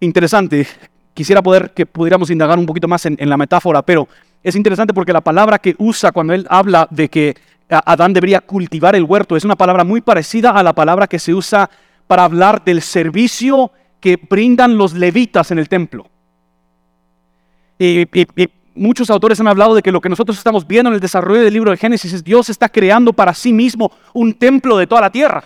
interesante. 0.00 0.66
Quisiera 1.20 1.42
poder 1.42 1.72
que 1.74 1.84
pudiéramos 1.84 2.30
indagar 2.30 2.58
un 2.58 2.64
poquito 2.64 2.88
más 2.88 3.04
en, 3.04 3.28
la 3.28 3.36
metáfora, 3.36 3.82
pero 3.82 4.08
es 4.42 4.56
interesante 4.56 4.94
porque 4.94 5.12
la 5.12 5.20
palabra 5.20 5.58
que 5.58 5.74
usa 5.76 6.12
cuando 6.12 6.32
él 6.32 6.46
habla 6.48 6.88
de 6.90 7.10
que 7.10 7.36
Adán 7.68 8.14
debería 8.14 8.40
cultivar 8.40 8.96
el 8.96 9.04
huerto 9.04 9.36
es 9.36 9.44
una 9.44 9.54
palabra 9.54 9.84
muy 9.84 10.00
parecida 10.00 10.52
a 10.52 10.62
la 10.62 10.72
palabra 10.72 11.06
que 11.06 11.18
se 11.18 11.34
usa 11.34 11.68
para 12.06 12.24
hablar 12.24 12.64
del 12.64 12.80
servicio 12.80 13.70
que 14.00 14.16
brindan 14.16 14.78
los 14.78 14.94
levitas 14.94 15.50
en 15.50 15.58
el 15.58 15.68
templo. 15.68 16.06
y, 17.78 18.06
muchos 18.74 19.10
autores 19.10 19.38
han 19.40 19.48
hablado 19.48 19.74
de 19.74 19.82
que 19.82 19.92
lo 19.92 20.00
que 20.00 20.08
nosotros 20.08 20.38
estamos 20.38 20.66
viendo 20.66 20.88
en 20.88 20.94
el 20.94 21.00
desarrollo 21.00 21.42
del 21.42 21.52
libro 21.52 21.70
de 21.70 21.76
Génesis 21.76 22.14
es 22.14 22.24
Dios 22.24 22.48
está 22.48 22.70
creando 22.70 23.12
para 23.12 23.34
sí 23.34 23.52
mismo 23.52 23.92
un 24.14 24.32
templo 24.32 24.78
de 24.78 24.86
toda 24.86 25.02
la 25.02 25.12
tierra 25.12 25.44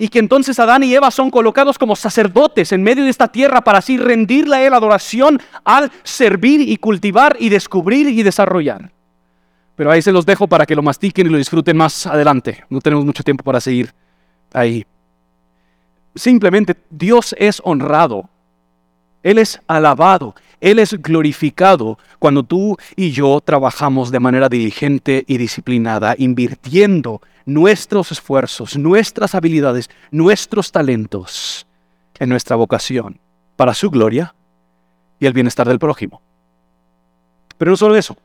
y 0.00 0.08
que 0.08 0.18
entonces 0.18 0.58
Adán 0.58 0.82
y 0.82 0.94
Eva 0.94 1.10
son 1.10 1.30
colocados 1.30 1.76
como 1.76 1.94
sacerdotes 1.94 2.72
en 2.72 2.82
medio 2.82 3.04
de 3.04 3.10
esta 3.10 3.28
tierra 3.28 3.60
para 3.60 3.80
así 3.80 3.98
rendirle 3.98 4.56
a 4.56 4.66
Él 4.66 4.72
adoración 4.72 5.38
al 5.62 5.92
servir 6.04 6.62
y 6.62 6.78
cultivar 6.78 7.36
y 7.38 7.50
descubrir 7.50 8.08
y 8.08 8.22
desarrollar. 8.22 8.90
Pero 9.76 9.90
ahí 9.90 10.00
se 10.00 10.10
los 10.10 10.24
dejo 10.24 10.48
para 10.48 10.64
que 10.64 10.74
lo 10.74 10.82
mastiquen 10.82 11.26
y 11.26 11.30
lo 11.30 11.36
disfruten 11.36 11.76
más 11.76 12.06
adelante. 12.06 12.64
No 12.70 12.80
tenemos 12.80 13.04
mucho 13.04 13.22
tiempo 13.22 13.44
para 13.44 13.60
seguir 13.60 13.92
ahí. 14.54 14.86
Simplemente 16.14 16.76
Dios 16.88 17.34
es 17.38 17.60
honrado. 17.62 18.30
Él 19.22 19.36
es 19.36 19.60
alabado. 19.66 20.34
Él 20.62 20.78
es 20.78 20.94
glorificado 20.94 21.98
cuando 22.18 22.42
tú 22.42 22.78
y 22.96 23.10
yo 23.10 23.38
trabajamos 23.42 24.10
de 24.10 24.20
manera 24.20 24.48
diligente 24.48 25.24
y 25.26 25.36
disciplinada, 25.36 26.14
invirtiendo 26.16 27.20
nuestros 27.52 28.12
esfuerzos, 28.12 28.76
nuestras 28.76 29.34
habilidades, 29.34 29.90
nuestros 30.10 30.70
talentos 30.70 31.66
en 32.18 32.28
nuestra 32.28 32.56
vocación 32.56 33.18
para 33.56 33.74
su 33.74 33.90
gloria 33.90 34.34
y 35.18 35.26
el 35.26 35.32
bienestar 35.32 35.66
del 35.66 35.78
prójimo. 35.78 36.20
Pero 37.58 37.72
no 37.72 37.76
solo 37.76 37.96
eso. 37.96 38.16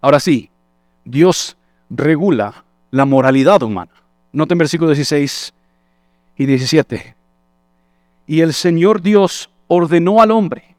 Ahora 0.00 0.20
sí, 0.20 0.50
Dios 1.04 1.56
regula 1.88 2.64
la 2.90 3.04
moralidad 3.04 3.62
humana. 3.62 3.92
Noten 4.32 4.58
versículos 4.58 4.96
16 4.96 5.54
y 6.36 6.46
17. 6.46 7.14
Y 8.26 8.40
el 8.40 8.52
Señor 8.52 9.00
Dios 9.00 9.48
ordenó 9.68 10.20
al 10.20 10.30
hombre, 10.30 10.76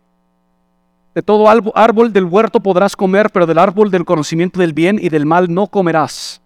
de 1.15 1.23
todo 1.23 1.49
árbol 1.49 2.13
del 2.13 2.25
huerto 2.25 2.59
podrás 2.59 2.95
comer, 2.95 3.31
pero 3.31 3.47
del 3.47 3.57
árbol 3.57 3.89
del 3.89 4.05
conocimiento 4.05 4.59
del 4.59 4.73
bien 4.73 4.99
y 5.01 5.09
del 5.09 5.25
mal 5.25 5.51
no 5.51 5.65
comerás, 5.65 6.43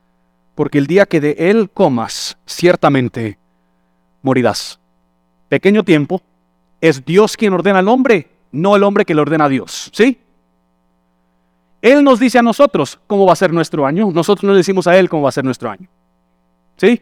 porque 0.55 0.77
el 0.77 0.87
día 0.87 1.05
que 1.05 1.21
de 1.21 1.35
él 1.37 1.69
comas, 1.73 2.37
ciertamente 2.45 3.37
morirás. 4.21 4.79
Pequeño 5.49 5.83
tiempo, 5.83 6.21
es 6.79 7.05
Dios 7.05 7.37
quien 7.37 7.53
ordena 7.53 7.79
al 7.79 7.87
hombre, 7.87 8.29
no 8.51 8.75
el 8.75 8.83
hombre 8.83 9.05
que 9.05 9.13
le 9.13 9.21
ordena 9.21 9.45
a 9.45 9.49
Dios. 9.49 9.89
¿Sí? 9.93 10.19
Él 11.81 12.03
nos 12.03 12.19
dice 12.19 12.39
a 12.39 12.43
nosotros 12.43 12.99
cómo 13.07 13.25
va 13.25 13.33
a 13.33 13.37
ser 13.37 13.53
nuestro 13.53 13.85
año, 13.85 14.11
nosotros 14.11 14.43
no 14.43 14.51
le 14.51 14.57
decimos 14.57 14.87
a 14.87 14.97
Él 14.97 15.09
cómo 15.09 15.23
va 15.23 15.29
a 15.29 15.33
ser 15.33 15.45
nuestro 15.45 15.69
año. 15.69 15.87
¿Sí? 16.77 17.01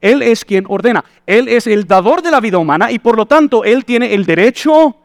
Él 0.00 0.22
es 0.22 0.44
quien 0.44 0.64
ordena. 0.68 1.04
Él 1.26 1.48
es 1.48 1.66
el 1.66 1.86
dador 1.86 2.22
de 2.22 2.30
la 2.30 2.40
vida 2.40 2.58
humana 2.58 2.90
y 2.90 2.98
por 2.98 3.16
lo 3.16 3.26
tanto 3.26 3.64
Él 3.64 3.84
tiene 3.84 4.14
el 4.14 4.26
derecho 4.26 4.96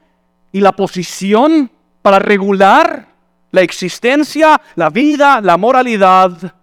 y 0.51 0.59
la 0.59 0.71
posición 0.71 1.69
para 2.01 2.19
regular 2.19 3.07
la 3.51 3.61
existencia, 3.61 4.59
la 4.75 4.89
vida, 4.89 5.39
la 5.41 5.57
moralidad 5.57 6.55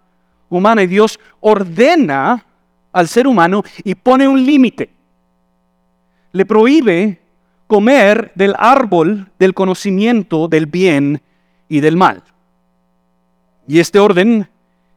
humana. 0.48 0.82
Y 0.82 0.86
Dios 0.86 1.18
ordena 1.40 2.44
al 2.92 3.08
ser 3.08 3.26
humano 3.26 3.62
y 3.82 3.94
pone 3.94 4.28
un 4.28 4.44
límite. 4.44 4.90
Le 6.32 6.46
prohíbe 6.46 7.20
comer 7.66 8.32
del 8.34 8.54
árbol 8.58 9.30
del 9.38 9.54
conocimiento 9.54 10.48
del 10.48 10.66
bien 10.66 11.22
y 11.68 11.80
del 11.80 11.96
mal. 11.96 12.22
Y 13.66 13.78
este 13.78 13.98
orden 13.98 14.48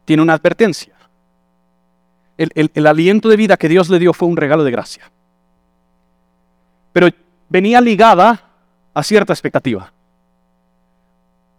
tiene 0.04 0.22
una 0.22 0.34
advertencia 0.34 0.98
el, 2.38 2.86
aliento 2.86 3.28
de 3.28 3.36
vida 3.36 3.56
que 3.56 3.68
Dios 3.68 3.90
le 3.90 3.98
dio 3.98 4.12
fue 4.12 4.28
un 4.28 4.36
regalo 4.36 4.62
de 4.62 4.70
gracia. 4.70 5.10
Pero 6.92 7.08
venía 7.48 7.80
ligada 7.80 8.40
a 8.94 9.02
cierta 9.02 9.32
expectativa. 9.32 9.92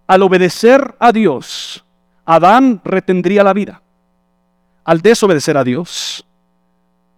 Al 0.07 0.23
obedecer 0.23 0.95
a 0.99 1.11
Dios, 1.11 1.85
Adán 2.29 2.79
retendría 2.83 3.43
la 3.43 3.53
vida. 3.53 3.81
Al 4.83 5.01
desobedecer 5.01 5.57
a 5.57 5.63
Dios, 5.63 6.23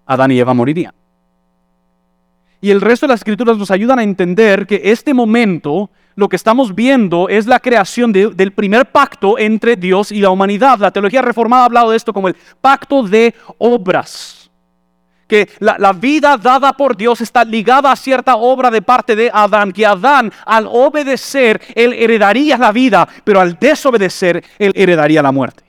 Adán 0.06 0.32
y 0.32 0.40
Eva 0.40 0.54
morirían. 0.54 0.94
Y 2.62 2.70
el 2.70 2.80
resto 2.80 3.08
de 3.08 3.12
las 3.12 3.20
escrituras 3.20 3.58
nos 3.58 3.72
ayudan 3.72 4.00
a 4.00 4.04
entender 4.04 4.66
que 4.66 4.80
este 4.86 5.14
momento 5.14 5.90
lo 6.16 6.30
que 6.30 6.38
estamos 6.38 6.74
viendo 6.74 7.28
es 7.28 7.46
la 7.46 7.60
creación 7.60 8.14
del 8.14 8.54
primer 8.54 8.90
pacto 8.90 9.38
entre 9.38 9.76
Dios 9.76 10.14
y 10.14 10.22
la 10.22 10.30
humanidad. 10.30 10.80
La 10.80 10.92
teología 10.92 11.22
reformada 11.22 11.64
ha 11.64 11.66
hablado 11.66 11.92
de 11.92 11.98
esto 11.98 12.14
como 12.14 12.30
el 12.30 12.38
pacto 12.62 13.04
de 13.04 13.36
obras. 13.58 14.41
Que 15.32 15.48
la, 15.60 15.94
vida 15.94 16.36
dada 16.36 16.74
por 16.74 16.98
Dios 16.98 17.22
está 17.22 17.46
ligada 17.46 17.90
a 17.90 17.96
cierta 17.96 18.36
obra 18.36 18.70
de 18.70 18.82
parte 18.82 19.16
de 19.16 19.32
Adán, 19.34 19.72
que 19.72 19.86
Adán 19.86 20.30
al 20.46 20.68
obedecer, 20.70 21.62
él 21.74 21.94
heredaría 21.94 22.58
la 22.58 22.74
vida, 22.74 23.08
pero 23.24 23.40
al 23.40 23.58
desobedecer, 23.58 24.44
él 24.60 24.74
heredaría 24.76 25.22
la 25.22 25.32
muerte. 25.32 25.64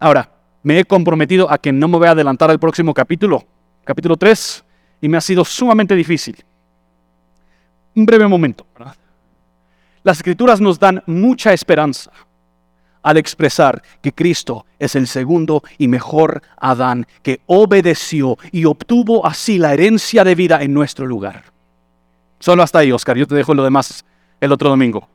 Ahora, 0.00 0.28
me 0.64 0.80
he 0.80 0.84
comprometido 0.84 1.48
a 1.48 1.58
que 1.58 1.70
no 1.70 1.86
me 1.86 1.98
voy 1.98 2.08
a 2.08 2.10
adelantar 2.10 2.50
al 2.50 2.58
próximo 2.58 2.92
capítulo, 2.92 3.44
capítulo 3.84 4.16
3, 4.16 4.64
y 5.00 5.08
me 5.08 5.16
ha 5.16 5.20
sido 5.20 5.44
sumamente 5.44 5.94
difícil 5.94 6.44
un 7.94 8.04
breve 8.04 8.26
momento. 8.26 8.66
Las 10.02 10.16
escrituras 10.16 10.60
nos 10.60 10.76
dan 10.76 11.04
mucha 11.06 11.52
esperanza 11.52 12.10
al 13.02 13.16
expresar 13.16 13.82
que 14.00 14.12
Cristo 14.12 14.66
es 14.78 14.94
el 14.94 15.06
segundo 15.06 15.62
y 15.78 15.88
mejor 15.88 16.42
Adán 16.56 17.06
que 17.22 17.40
obedeció 17.46 18.38
y 18.50 18.64
obtuvo 18.64 19.26
así 19.26 19.58
la 19.58 19.72
herencia 19.72 20.24
de 20.24 20.34
vida 20.34 20.62
en 20.62 20.72
nuestro 20.72 21.06
lugar. 21.06 21.44
Solo 22.38 22.62
hasta 22.62 22.80
ahí, 22.80 22.92
Oscar. 22.92 23.16
Yo 23.16 23.26
te 23.26 23.34
dejo 23.34 23.54
lo 23.54 23.64
demás 23.64 24.04
el 24.40 24.52
otro 24.52 24.68
domingo. 24.68 25.08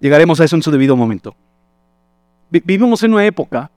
Llegaremos 0.00 0.40
a 0.40 0.44
eso 0.44 0.56
en 0.56 0.62
su 0.62 0.70
debido 0.70 0.96
momento. 0.96 1.34
Vivimos 2.50 3.02
en 3.02 3.12
una 3.12 3.26
época 3.26 3.70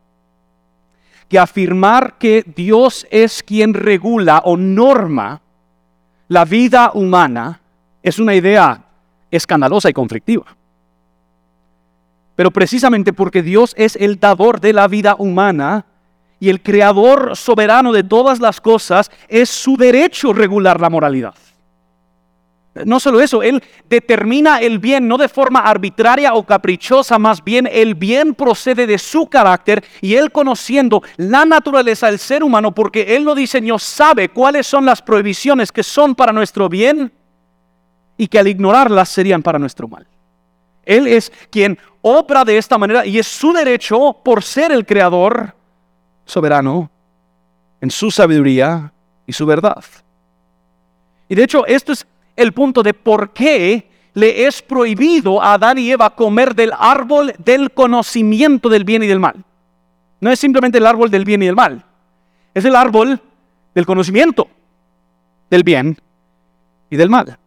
que 1.27 1.39
afirmar 1.39 2.17
que 2.17 2.43
Dios 2.55 3.07
es 3.09 3.41
quien 3.43 3.73
regula 3.73 4.41
o 4.45 4.55
norma 4.57 5.41
la 6.31 6.45
vida 6.45 6.91
humana 6.93 7.59
es 8.01 8.17
una 8.17 8.33
idea 8.33 8.81
escandalosa 9.29 9.89
y 9.89 9.93
conflictiva. 9.93 10.45
Pero 12.35 12.51
precisamente 12.51 13.13
porque 13.13 13.41
Dios 13.41 13.73
es 13.77 13.95
el 13.95 14.19
dador 14.19 14.59
de 14.61 14.73
la 14.73 14.87
vida 14.87 15.15
humana 15.17 15.85
y 16.39 16.49
el 16.49 16.61
creador 16.61 17.37
soberano 17.37 17.91
de 17.91 18.03
todas 18.03 18.39
las 18.39 18.59
cosas, 18.59 19.11
es 19.27 19.49
su 19.49 19.77
derecho 19.77 20.33
regular 20.33 20.81
la 20.81 20.89
moralidad. 20.89 21.35
No 22.85 23.01
solo 23.01 23.19
eso, 23.19 23.43
Él 23.43 23.61
determina 23.89 24.59
el 24.59 24.79
bien 24.79 25.07
no 25.07 25.17
de 25.17 25.27
forma 25.27 25.59
arbitraria 25.59 26.33
o 26.33 26.45
caprichosa, 26.45 27.19
más 27.19 27.43
bien 27.43 27.67
el 27.69 27.95
bien 27.95 28.33
procede 28.33 28.87
de 28.87 28.97
su 28.97 29.27
carácter 29.27 29.83
y 29.99 30.15
Él 30.15 30.31
conociendo 30.31 31.03
la 31.17 31.45
naturaleza 31.45 32.07
del 32.07 32.17
ser 32.17 32.43
humano, 32.43 32.73
porque 32.73 33.15
Él 33.15 33.23
lo 33.23 33.35
diseñó, 33.35 33.77
sabe 33.77 34.29
cuáles 34.29 34.65
son 34.65 34.85
las 34.85 35.01
prohibiciones 35.01 35.71
que 35.71 35.83
son 35.83 36.15
para 36.15 36.31
nuestro 36.31 36.69
bien 36.69 37.11
y 38.17 38.27
que 38.27 38.39
al 38.39 38.47
ignorarlas 38.47 39.09
serían 39.09 39.43
para 39.43 39.59
nuestro 39.59 39.89
mal. 39.89 40.07
Él 40.91 41.07
es 41.07 41.31
quien 41.49 41.79
obra 42.01 42.43
de 42.43 42.57
esta 42.57 42.77
manera 42.77 43.05
y 43.05 43.17
es 43.17 43.25
su 43.25 43.53
derecho 43.53 44.17
por 44.23 44.43
ser 44.43 44.73
el 44.73 44.85
creador 44.85 45.55
soberano 46.25 46.91
en 47.79 47.89
su 47.89 48.11
sabiduría 48.11 48.91
y 49.25 49.31
su 49.31 49.45
verdad. 49.45 49.83
Y 51.29 51.35
de 51.35 51.43
hecho, 51.43 51.65
esto 51.65 51.93
es 51.93 52.05
el 52.35 52.51
punto 52.51 52.83
de 52.83 52.93
por 52.93 53.31
qué 53.31 53.89
le 54.13 54.45
es 54.45 54.61
prohibido 54.61 55.41
a 55.41 55.53
Adán 55.53 55.77
y 55.77 55.89
Eva 55.89 56.09
comer 56.13 56.53
del 56.53 56.73
árbol 56.77 57.33
del 57.37 57.71
conocimiento 57.71 58.67
del 58.67 58.83
bien 58.83 59.03
y 59.03 59.07
del 59.07 59.21
mal. 59.21 59.45
No 60.19 60.29
es 60.29 60.39
simplemente 60.39 60.77
el 60.77 60.85
árbol 60.85 61.09
del 61.09 61.23
bien 61.23 61.41
y 61.41 61.45
del 61.45 61.55
mal, 61.55 61.85
es 62.53 62.65
el 62.65 62.75
árbol 62.75 63.21
del 63.73 63.85
conocimiento 63.85 64.49
del 65.49 65.63
bien 65.63 65.97
y 66.89 66.97
del 66.97 67.09
mal. 67.09 67.37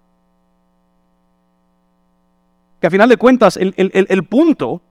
Que 2.85 2.89
a 2.89 2.91
final 2.91 3.09
de 3.09 3.17
cuentas 3.17 3.57
el, 3.57 3.73
el 3.77 4.25
punto 4.25 4.83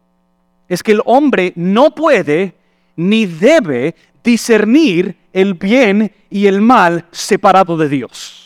es 0.68 0.82
que 0.82 0.94
el 0.94 1.02
hombre 1.06 1.54
no 1.56 1.94
puede 1.94 2.56
ni 2.96 3.28
debe 3.28 3.94
discernir 4.24 5.16
el 5.32 5.54
bien 5.54 6.12
y 6.32 6.48
el 6.48 6.60
mal 6.60 7.06
separado 7.12 7.78
de 7.78 7.90
Dios 7.90 8.44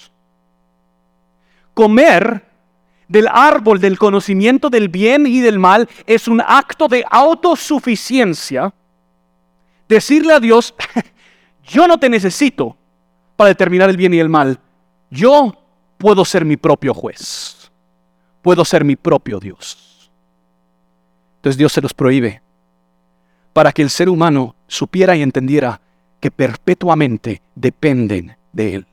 comer 1.78 2.44
del 3.08 3.28
árbol 3.28 3.80
del 3.80 4.00
conocimiento 4.00 4.72
del 4.72 4.90
bien 4.90 5.28
y 5.28 5.42
del 5.42 5.60
mal 5.60 5.88
es 6.08 6.28
un 6.28 6.42
acto 6.42 6.88
de 6.88 7.06
autosuficiencia. 7.08 8.74
Decirle 9.88 10.34
a 10.34 10.40
Dios, 10.40 10.74
yo 11.64 11.88
no 11.88 12.00
te 12.00 12.10
necesito 12.10 12.76
para 13.36 13.50
determinar 13.50 13.92
el 13.92 13.96
bien 13.96 14.12
y 14.16 14.20
el 14.20 14.28
mal. 14.28 14.60
Yo 15.12 15.56
puedo 16.00 16.26
ser 16.26 16.44
mi 16.46 16.58
propio 16.58 16.96
juez. 16.96 17.67
Puedo 18.48 18.64
ser 18.64 18.86
mi 18.86 18.96
propio 18.96 19.42
Dios. 19.42 20.10
Entonces 21.36 21.58
Dios 21.58 21.74
se 21.74 21.82
los 21.82 21.94
prohíbe 21.94 22.42
para 23.52 23.74
que 23.74 23.82
el 23.82 23.90
ser 23.90 24.08
humano 24.08 24.56
supiera 24.68 25.18
y 25.18 25.22
entendiera 25.22 25.82
que 26.22 26.32
perpetuamente 26.32 27.42
dependen 27.56 28.38
de 28.54 28.76
Él 28.76 28.88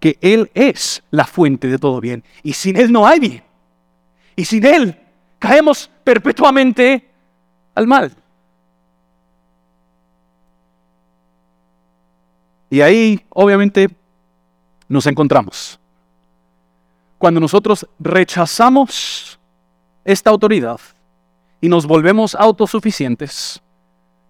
que 0.00 0.18
Él 0.20 0.50
es 0.54 1.02
la 1.10 1.24
fuente 1.24 1.68
de 1.68 1.78
todo 1.78 2.00
bien. 2.00 2.24
Y 2.42 2.52
sin 2.52 2.76
Él 2.76 2.92
no 2.92 3.06
hay 3.06 3.20
bien. 3.20 3.42
Y 4.34 4.44
sin 4.44 4.64
Él 4.64 4.98
caemos 5.38 5.90
perpetuamente 6.04 7.08
al 7.74 7.86
mal. 7.86 8.14
Y 12.68 12.80
ahí, 12.80 13.24
obviamente, 13.30 13.88
nos 14.88 15.06
encontramos. 15.06 15.78
Cuando 17.18 17.40
nosotros 17.40 17.86
rechazamos 17.98 19.38
esta 20.04 20.30
autoridad 20.30 20.80
y 21.60 21.68
nos 21.68 21.86
volvemos 21.86 22.34
autosuficientes, 22.34 23.62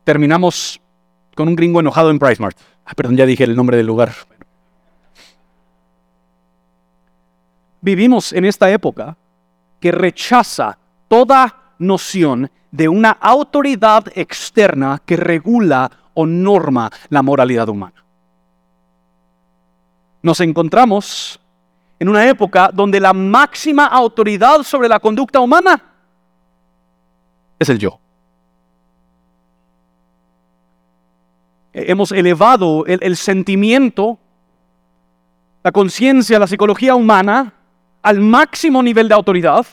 terminamos 0.05 0.81
con 1.35 1.49
un 1.49 1.57
gringo 1.57 1.81
enojado 1.81 2.11
en 2.11 2.18
PriceMart. 2.18 2.57
Ah, 2.85 2.94
perdón, 2.94 3.16
ya 3.16 3.27
dije 3.27 3.44
el 3.44 3.57
nombre 3.57 3.77
del 3.77 3.87
lugar. 3.87 4.12
vivimos 7.87 8.33
en 8.33 8.44
esta 8.44 8.68
época 8.68 9.16
que 9.79 9.92
rechaza 9.92 10.77
toda 11.07 11.75
noción 11.79 12.51
de 12.72 12.88
una 12.88 13.11
autoridad 13.11 14.05
externa 14.16 15.01
que 15.07 15.16
regula 15.16 15.88
o 16.14 16.27
norma 16.27 16.90
la 17.11 17.22
moralidad 17.22 17.68
humana. 17.68 18.05
Nos 20.20 20.40
encontramos 20.40 21.38
en 21.98 22.09
una 22.09 22.28
época 22.28 22.70
donde 22.72 23.00
la 23.00 23.12
máxima 23.12 23.87
autoridad 23.87 24.62
sobre 24.62 24.88
la 24.88 25.00
conducta 25.00 25.40
humana 25.40 25.82
es 27.59 27.68
el 27.68 27.78
yo. 27.78 27.98
Hemos 31.72 32.11
elevado 32.12 32.87
el, 32.87 33.16
sentimiento, 33.16 34.18
la 35.62 35.72
conciencia, 35.72 36.38
la 36.38 36.46
psicología 36.46 36.94
humana 36.94 37.52
al 38.02 38.20
máximo 38.20 38.82
nivel 38.82 39.09
de 39.09 39.14
autoridad 39.14 39.66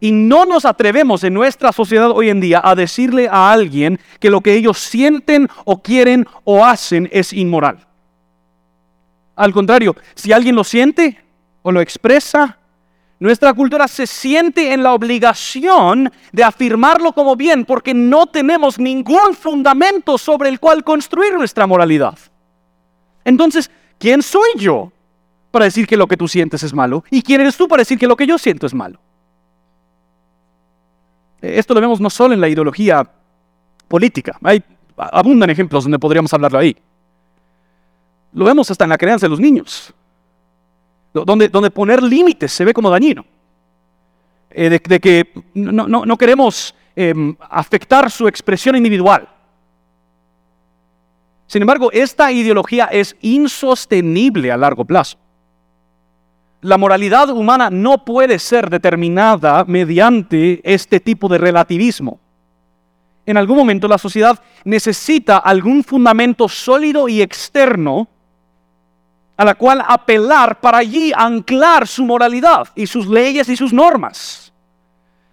y 0.00 0.10
no 0.10 0.44
nos 0.44 0.64
atrevemos 0.64 1.22
en 1.22 1.34
nuestra 1.34 1.72
sociedad 1.72 2.10
hoy 2.10 2.28
en 2.28 2.40
día 2.40 2.60
a 2.62 2.74
decirle 2.74 3.28
a 3.30 3.52
alguien 3.52 4.00
que 4.18 4.30
lo 4.30 4.40
que 4.40 4.54
ellos 4.54 4.78
sienten 4.78 5.48
o 5.64 5.80
quieren 5.80 6.26
o 6.44 6.64
hacen 6.64 7.08
es 7.12 7.32
inmoral. 7.32 7.85
Al 9.36 9.52
contrario, 9.52 9.94
si 10.14 10.32
alguien 10.32 10.56
lo 10.56 10.64
siente 10.64 11.22
o 11.62 11.70
lo 11.70 11.80
expresa, 11.80 12.58
nuestra 13.18 13.52
cultura 13.54 13.86
se 13.86 14.06
siente 14.06 14.72
en 14.72 14.82
la 14.82 14.94
obligación 14.94 16.10
de 16.32 16.44
afirmarlo 16.44 17.12
como 17.12 17.36
bien 17.36 17.64
porque 17.64 17.94
no 17.94 18.26
tenemos 18.26 18.78
ningún 18.78 19.34
fundamento 19.34 20.18
sobre 20.18 20.48
el 20.48 20.58
cual 20.58 20.84
construir 20.84 21.34
nuestra 21.34 21.66
moralidad. 21.66 22.18
Entonces, 23.24 23.70
¿quién 23.98 24.22
soy 24.22 24.48
yo 24.56 24.92
para 25.50 25.66
decir 25.66 25.86
que 25.86 25.96
lo 25.96 26.06
que 26.06 26.16
tú 26.16 26.28
sientes 26.28 26.62
es 26.62 26.72
malo? 26.74 27.04
¿Y 27.10 27.22
quién 27.22 27.40
eres 27.40 27.56
tú 27.56 27.68
para 27.68 27.82
decir 27.82 27.98
que 27.98 28.06
lo 28.06 28.16
que 28.16 28.26
yo 28.26 28.38
siento 28.38 28.66
es 28.66 28.74
malo? 28.74 28.98
Esto 31.40 31.74
lo 31.74 31.80
vemos 31.80 32.00
no 32.00 32.10
solo 32.10 32.34
en 32.34 32.40
la 32.40 32.48
ideología 32.48 33.08
política, 33.88 34.38
hay 34.42 34.62
abundan 34.96 35.50
ejemplos 35.50 35.84
donde 35.84 35.98
podríamos 35.98 36.32
hablarlo 36.32 36.58
ahí. 36.58 36.76
Lo 38.36 38.44
vemos 38.44 38.70
hasta 38.70 38.84
en 38.84 38.90
la 38.90 38.98
crianza 38.98 39.24
de 39.24 39.30
los 39.30 39.40
niños, 39.40 39.94
donde, 41.14 41.70
poner 41.70 42.02
límites 42.02 42.52
se 42.52 42.66
ve 42.66 42.74
como 42.74 42.90
dañino. 42.90 43.24
Eh, 44.50 44.68
de, 44.68 45.00
que 45.00 45.32
no, 45.54 46.18
queremos 46.18 46.74
em, 46.94 47.34
afectar 47.40 48.10
su 48.10 48.28
expresión 48.28 48.76
individual. 48.76 49.26
Sin 51.46 51.62
embargo, 51.62 51.90
esta 51.92 52.30
ideología 52.30 52.84
es 52.92 53.16
insostenible 53.22 54.52
a 54.52 54.58
largo 54.58 54.84
plazo. 54.84 55.16
La 56.60 56.76
moralidad 56.76 57.30
humana 57.30 57.70
no 57.70 58.04
puede 58.04 58.38
ser 58.38 58.68
determinada 58.68 59.64
mediante 59.64 60.60
este 60.62 61.00
tipo 61.00 61.26
de 61.28 61.38
relativismo. 61.38 62.20
En 63.24 63.38
algún 63.38 63.56
momento 63.56 63.88
la 63.88 63.96
sociedad 63.96 64.38
necesita 64.62 65.38
algún 65.38 65.82
fundamento 65.82 66.50
sólido 66.50 67.08
y 67.08 67.22
externo 67.22 68.10
a 69.36 69.44
la 69.44 69.54
cual 69.54 69.82
apelar 69.86 70.60
para 70.60 70.78
allí 70.78 71.12
anclar 71.14 71.86
su 71.86 72.04
moralidad 72.04 72.68
y 72.74 72.86
sus 72.86 73.06
leyes 73.06 73.48
y 73.48 73.56
sus 73.56 73.72
normas. 73.72 74.52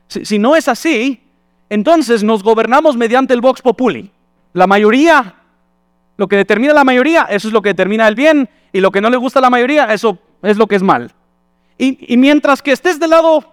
Si, 0.08 0.38
no 0.38 0.56
es 0.56 0.68
así, 0.68 1.24
entonces 1.70 2.24
nos 2.24 2.44
gobernamos 2.44 2.98
mediante 2.98 3.34
el 3.34 3.42
vox 3.42 3.62
populi. 3.62 4.12
La 4.52 4.68
mayoría, 4.68 5.36
lo 6.18 6.28
que 6.28 6.36
determina 6.36 6.74
la 6.74 6.84
mayoría, 6.84 7.24
eso 7.24 7.48
es 7.48 7.54
lo 7.54 7.62
que 7.62 7.70
determina 7.70 8.08
el 8.08 8.16
bien, 8.16 8.50
y 8.72 8.80
lo 8.80 8.92
que 8.92 9.02
no 9.02 9.10
le 9.10 9.18
gusta 9.18 9.40
a 9.40 9.42
la 9.42 9.50
mayoría, 9.50 9.86
eso 9.94 10.20
es 10.42 10.58
lo 10.58 10.68
que 10.68 10.76
es 10.76 10.84
mal. 10.84 11.12
Y, 11.78 12.16
mientras 12.18 12.62
que 12.62 12.72
estés 12.72 13.00
del 13.00 13.10
lado 13.10 13.44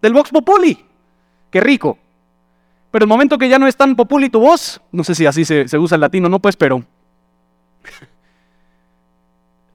del 0.00 0.14
vox 0.14 0.30
populi, 0.30 0.78
qué 1.50 1.60
rico. 1.60 1.98
Pero 2.90 3.04
el 3.04 3.08
momento 3.08 3.36
que 3.36 3.48
ya 3.48 3.58
no 3.58 3.66
es 3.66 3.76
tan 3.76 3.94
populi 3.94 4.30
tu 4.30 4.40
voz, 4.40 4.80
no 4.90 5.04
sé 5.04 5.14
si 5.14 5.26
así 5.26 5.44
se, 5.44 5.68
se 5.68 5.76
usa 5.76 5.96
el 5.96 6.00
latino, 6.00 6.28
no 6.28 6.38
pues, 6.38 6.56
pero 6.56 6.82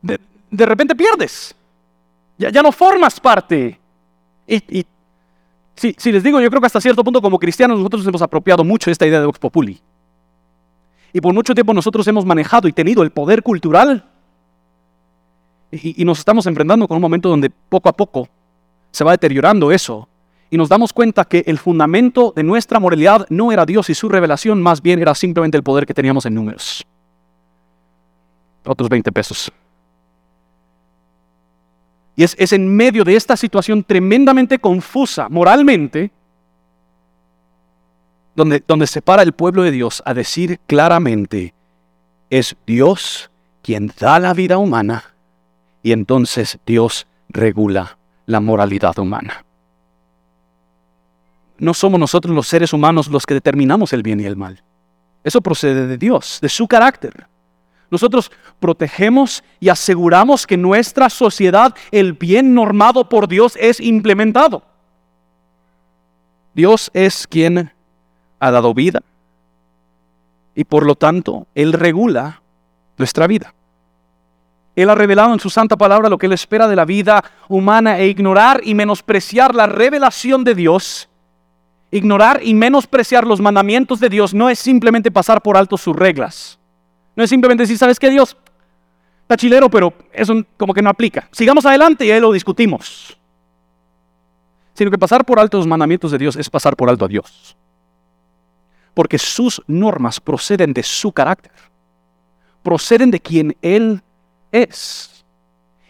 de, 0.04 0.66
repente 0.66 0.96
pierdes. 0.96 1.56
Ya, 2.38 2.62
no 2.62 2.72
formas 2.72 3.20
parte. 3.20 3.80
Y, 4.48 4.86
si, 5.76 6.12
les 6.12 6.24
digo, 6.24 6.40
yo 6.40 6.50
creo 6.50 6.62
que 6.62 6.68
hasta 6.68 6.82
cierto 6.82 7.04
punto 7.04 7.22
como 7.22 7.40
cristianos 7.40 7.78
nosotros 7.78 8.06
hemos 8.06 8.22
apropiado 8.22 8.64
mucho 8.64 8.92
esta 8.92 9.08
idea 9.08 9.20
de 9.20 9.26
Vox 9.26 9.40
Populi. 9.40 9.82
Y 11.12 11.22
por 11.22 11.34
mucho 11.34 11.54
tiempo 11.54 11.74
nosotros 11.74 12.08
hemos 12.08 12.26
manejado 12.26 12.68
y 12.68 12.74
tenido 12.74 13.04
el 13.04 13.12
poder 13.12 13.42
cultural. 13.42 14.06
Y, 15.72 16.02
y 16.02 16.06
nos 16.06 16.20
estamos 16.20 16.46
enfrentando 16.46 16.88
con 16.88 16.98
un 16.98 17.02
momento 17.02 17.30
donde 17.30 17.50
poco 17.50 17.90
a 17.90 17.94
poco 17.94 18.28
se 18.92 19.04
va 19.04 19.12
deteriorando 19.12 19.72
eso. 19.72 20.08
Y 20.50 20.58
nos 20.58 20.70
damos 20.70 20.94
cuenta 20.94 21.26
que 21.26 21.44
el 21.48 21.58
fundamento 21.58 22.32
de 22.36 22.44
nuestra 22.44 22.80
moralidad 22.80 23.26
no 23.30 23.52
era 23.52 23.66
Dios 23.66 23.90
y 23.90 23.96
su 23.96 24.08
revelación, 24.08 24.62
más 24.62 24.84
bien 24.84 25.02
era 25.02 25.16
simplemente 25.16 25.58
el 25.58 25.64
poder 25.64 25.88
que 25.88 25.96
teníamos 25.96 26.28
en 26.28 26.36
números. 26.36 26.86
Otros 28.66 28.88
20 28.90 29.12
pesos. 29.12 29.52
Y 32.16 32.24
es, 32.24 32.54
en 32.54 32.76
medio 32.76 33.04
de 33.04 33.16
esta 33.16 33.36
situación 33.36 33.84
tremendamente 33.84 34.60
confusa 34.60 35.30
moralmente, 35.30 36.12
donde, 38.36 38.64
donde 38.68 38.88
se 38.88 39.02
para 39.02 39.24
el 39.24 39.34
pueblo 39.34 39.64
de 39.64 39.72
Dios 39.72 40.04
a 40.06 40.14
decir 40.14 40.60
claramente, 40.68 41.54
es 42.30 42.56
Dios 42.66 43.32
quien 43.62 43.92
da 44.00 44.20
la 44.20 44.34
vida 44.34 44.58
humana 44.58 45.14
y 45.82 45.92
entonces 45.92 46.60
Dios 46.66 47.08
regula 47.30 47.98
la 48.26 48.40
moralidad 48.40 48.98
humana. 49.00 49.46
No 51.58 51.74
somos 51.74 52.00
nosotros 52.00 52.36
los 52.36 52.48
seres 52.48 52.74
humanos 52.74 53.08
los 53.08 53.26
que 53.26 53.36
determinamos 53.36 53.94
el 53.94 54.04
bien 54.04 54.20
y 54.20 54.26
el 54.26 54.36
mal. 54.36 54.64
Eso 55.24 55.42
procede 55.42 55.88
de 55.88 55.98
Dios, 55.98 56.40
de 56.42 56.50
su 56.50 56.68
carácter. 56.68 57.28
Nosotros 57.94 58.32
protegemos 58.60 59.44
y 59.60 59.70
aseguramos 59.70 60.48
que 60.48 60.58
nuestra 60.58 61.12
sociedad, 61.12 61.76
el 61.92 62.14
bien 62.14 62.56
normado 62.56 63.08
por 63.08 63.28
Dios, 63.28 63.56
es 63.62 63.80
implementado. 63.80 64.64
Dios 66.56 66.90
es 66.96 67.28
quien 67.28 67.72
ha 68.40 68.50
dado 68.50 68.74
vida 68.74 69.04
y 70.56 70.64
por 70.64 70.88
lo 70.88 70.96
tanto 70.96 71.46
Él 71.54 71.72
regula 71.72 72.42
nuestra 72.98 73.28
vida. 73.28 73.54
Él 74.76 74.90
ha 74.90 74.96
revelado 74.96 75.32
en 75.32 75.40
su 75.40 75.52
santa 75.52 75.78
palabra 75.78 76.10
lo 76.10 76.18
que 76.18 76.26
Él 76.26 76.34
espera 76.34 76.68
de 76.68 76.76
la 76.76 76.86
vida 76.86 77.24
humana 77.48 78.00
e 78.00 78.08
ignorar 78.08 78.62
y 78.64 78.74
menospreciar 78.74 79.54
la 79.54 79.68
revelación 79.68 80.44
de 80.44 80.56
Dios, 80.56 81.10
ignorar 81.92 82.40
y 82.42 82.56
menospreciar 82.56 83.28
los 83.28 83.40
mandamientos 83.40 84.00
de 84.00 84.10
Dios 84.10 84.34
no 84.34 84.50
es 84.50 84.58
simplemente 84.58 85.12
pasar 85.12 85.44
por 85.44 85.58
alto 85.58 85.78
sus 85.78 85.96
reglas. 85.96 86.58
No 87.16 87.24
es 87.24 87.30
simplemente 87.30 87.64
decir, 87.64 87.78
¿sabes 87.78 88.00
qué 88.00 88.10
Dios? 88.10 88.36
Está 89.22 89.38
chilero, 89.38 89.70
pero 89.70 89.94
eso 90.12 90.34
como 90.58 90.74
que 90.74 90.82
no 90.82 90.90
aplica. 90.90 91.30
Sigamos 91.32 91.66
adelante 91.66 92.06
y 92.06 92.12
ahí 92.12 92.20
lo 92.20 92.32
discutimos. 92.32 93.18
Sino 94.74 94.92
que 94.92 94.98
pasar 94.98 95.24
por 95.24 95.40
alto 95.40 95.58
los 95.58 95.68
mandamientos 95.68 96.12
de 96.12 96.18
Dios 96.18 96.36
es 96.36 96.50
pasar 96.50 96.76
por 96.76 96.90
alto 96.90 97.06
a 97.06 97.08
Dios. 97.08 97.56
Porque 98.94 99.18
sus 99.18 99.62
normas 99.68 100.20
proceden 100.20 100.74
de 100.74 100.84
su 100.84 101.12
carácter. 101.12 101.52
Proceden 102.64 103.12
de 103.12 103.20
quien 103.20 103.56
Él 103.62 104.02
es. 104.52 105.26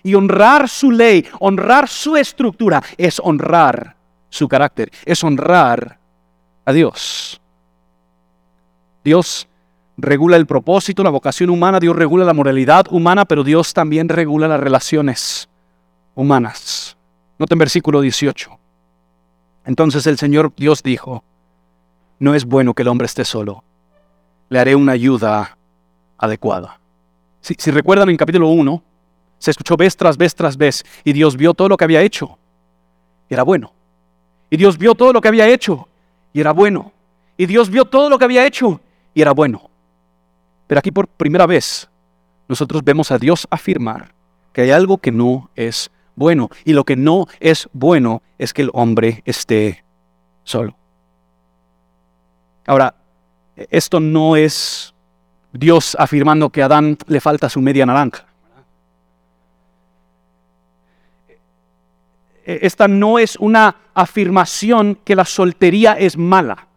Y 0.04 0.16
honrar 0.16 0.68
su 0.68 0.92
ley, 0.92 1.26
honrar 1.40 1.88
su 1.88 2.18
estructura, 2.18 2.84
es 2.98 3.22
honrar 3.24 3.96
su 4.30 4.48
carácter, 4.50 4.92
es 5.06 5.24
honrar 5.24 5.98
a 6.66 6.74
Dios. 6.74 7.40
Dios 9.04 9.48
regula 9.98 10.38
el 10.38 10.46
propósito, 10.46 11.04
la 11.04 11.10
vocación 11.10 11.50
humana, 11.50 11.80
Dios 11.80 11.96
regula 11.96 12.26
la 12.26 12.34
moralidad 12.34 12.86
humana, 12.90 13.26
pero 13.26 13.44
Dios 13.44 13.74
también 13.74 14.10
regula 14.10 14.48
las 14.48 14.60
relaciones 14.60 15.50
humanas. 16.16 16.98
Noten 17.38 17.58
versículo 17.58 18.02
18. 18.02 18.50
Entonces 19.66 20.08
el 20.08 20.18
Señor 20.18 20.54
Dios 20.56 20.84
dijo, 20.84 21.24
no 22.20 22.36
es 22.36 22.46
bueno 22.46 22.74
que 22.74 22.82
el 22.82 22.88
hombre 22.88 23.06
esté 23.06 23.26
solo, 23.26 23.64
le 24.50 24.60
haré 24.60 24.76
una 24.76 24.94
ayuda 24.94 25.58
adecuada. 26.18 26.80
Si, 27.42 27.72
recuerdan 27.72 28.10
en 28.10 28.18
capítulo 28.18 28.48
1, 28.50 28.82
se 29.38 29.52
escuchó 29.52 29.76
vez 29.76 29.98
tras 29.98 30.16
vez 30.16 30.34
tras 30.34 30.56
vez 30.56 30.84
y 31.04 31.12
Dios 31.12 31.36
vio 31.36 31.54
todo 31.54 31.68
lo 31.68 31.76
que 31.76 31.84
había 31.84 32.02
hecho 32.02 32.38
y 33.30 33.34
era 33.34 33.44
bueno. 33.44 33.74
Y 34.50 34.58
Dios 34.58 34.78
vio 34.78 34.96
todo 34.96 35.12
lo 35.12 35.20
que 35.20 35.28
había 35.28 35.50
hecho 35.50 35.88
y 36.32 36.40
era 36.40 36.54
bueno. 36.54 36.92
Y 37.36 37.46
Dios 37.46 37.70
vio 37.70 37.86
todo 37.86 38.10
lo 38.10 38.18
que 38.18 38.26
había 38.26 38.46
hecho 38.46 38.80
y 39.14 39.22
era 39.22 39.32
bueno. 39.32 39.70
Pero 40.68 40.80
aquí 40.80 40.92
por 40.92 41.08
primera 41.08 41.46
vez 41.46 41.90
nosotros 42.48 42.84
vemos 42.84 43.12
a 43.12 43.18
Dios 43.18 43.48
afirmar 43.50 44.14
que 44.54 44.62
hay 44.62 44.72
algo 44.72 44.98
que 44.98 45.12
no 45.12 45.50
es 45.56 45.92
bueno. 46.16 46.50
Y 46.66 46.74
lo 46.74 46.84
que 46.84 46.96
no 46.96 47.28
es 47.40 47.70
bueno 47.74 48.22
es 48.38 48.54
que 48.54 48.64
el 48.64 48.70
hombre 48.74 49.22
esté 49.26 49.84
solo. 50.44 50.76
Ahora, 52.66 52.96
esto 53.56 54.00
no 54.00 54.36
es 54.36 54.94
Dios 55.52 55.96
afirmando 56.00 56.50
que 56.50 56.62
a 56.62 56.66
Adán 56.66 56.98
le 57.08 57.20
falta 57.20 57.50
su 57.50 57.62
media 57.62 57.86
naranja. 57.86 58.28
eh, 62.46 62.60
esta 62.62 62.88
no 62.88 63.20
es 63.20 63.38
una 63.38 63.76
afirmación 63.94 64.96
que 65.04 65.16
la 65.16 65.26
soltería 65.26 65.94
es 65.94 66.18
mala. 66.18 66.68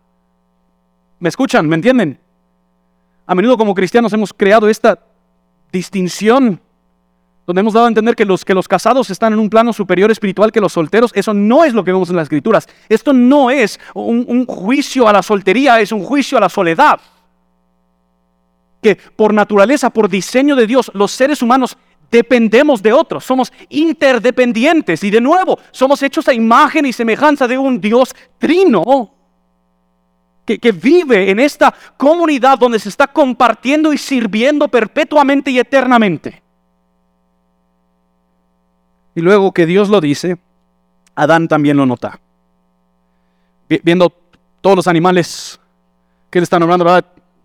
¿Me 1.18 1.28
escuchan? 1.28 1.68
¿Me 1.68 1.76
entienden? 1.76 2.18
A 3.26 3.34
menudo 3.34 3.56
como 3.56 3.74
cristianos 3.74 4.12
hemos 4.12 4.32
creado 4.32 4.68
esta 4.68 4.98
distinción 5.72 6.60
donde 7.46 7.60
hemos 7.60 7.74
dado 7.74 7.86
a 7.86 7.88
entender 7.88 8.16
que 8.16 8.24
los, 8.24 8.44
que 8.44 8.54
los 8.54 8.66
casados 8.66 9.08
están 9.10 9.32
en 9.32 9.38
un 9.38 9.48
plano 9.48 9.72
superior 9.72 10.10
espiritual 10.10 10.50
que 10.50 10.60
los 10.60 10.72
solteros. 10.72 11.12
Eso 11.14 11.32
no 11.32 11.64
es 11.64 11.74
lo 11.74 11.84
que 11.84 11.92
vemos 11.92 12.10
en 12.10 12.16
las 12.16 12.24
escrituras. 12.24 12.68
Esto 12.88 13.12
no 13.12 13.50
es 13.50 13.78
un, 13.94 14.24
un 14.28 14.46
juicio 14.46 15.08
a 15.08 15.12
la 15.12 15.22
soltería, 15.22 15.80
es 15.80 15.92
un 15.92 16.02
juicio 16.02 16.38
a 16.38 16.40
la 16.40 16.48
soledad. 16.48 17.00
Que 18.82 18.96
por 18.96 19.32
naturaleza, 19.32 19.90
por 19.90 20.08
diseño 20.08 20.56
de 20.56 20.66
Dios, 20.66 20.90
los 20.92 21.12
seres 21.12 21.40
humanos 21.40 21.78
dependemos 22.10 22.82
de 22.82 22.92
otros, 22.92 23.24
somos 23.24 23.52
interdependientes 23.68 25.02
y 25.02 25.10
de 25.10 25.20
nuevo 25.20 25.58
somos 25.72 26.02
hechos 26.02 26.28
a 26.28 26.32
imagen 26.32 26.86
y 26.86 26.92
semejanza 26.92 27.48
de 27.48 27.58
un 27.58 27.80
Dios 27.80 28.14
trino 28.38 29.15
que, 30.46 30.72
vive 30.72 31.30
en 31.30 31.40
esta 31.40 31.74
comunidad 31.96 32.58
donde 32.58 32.78
se 32.78 32.88
está 32.88 33.08
compartiendo 33.08 33.92
y 33.92 33.98
sirviendo 33.98 34.68
perpetuamente 34.68 35.50
y 35.50 35.58
eternamente. 35.58 36.42
Y 39.14 39.20
luego 39.20 39.52
que 39.52 39.66
Dios 39.66 39.88
lo 39.88 40.00
dice, 40.00 40.38
Adán 41.16 41.48
también 41.48 41.76
lo 41.76 41.84
nota. 41.84 42.20
Viendo 43.82 44.10
todos 44.60 44.76
los 44.76 44.86
animales 44.86 45.58
que 46.30 46.38
le 46.38 46.44
están 46.44 46.60
nombrando. 46.60 46.84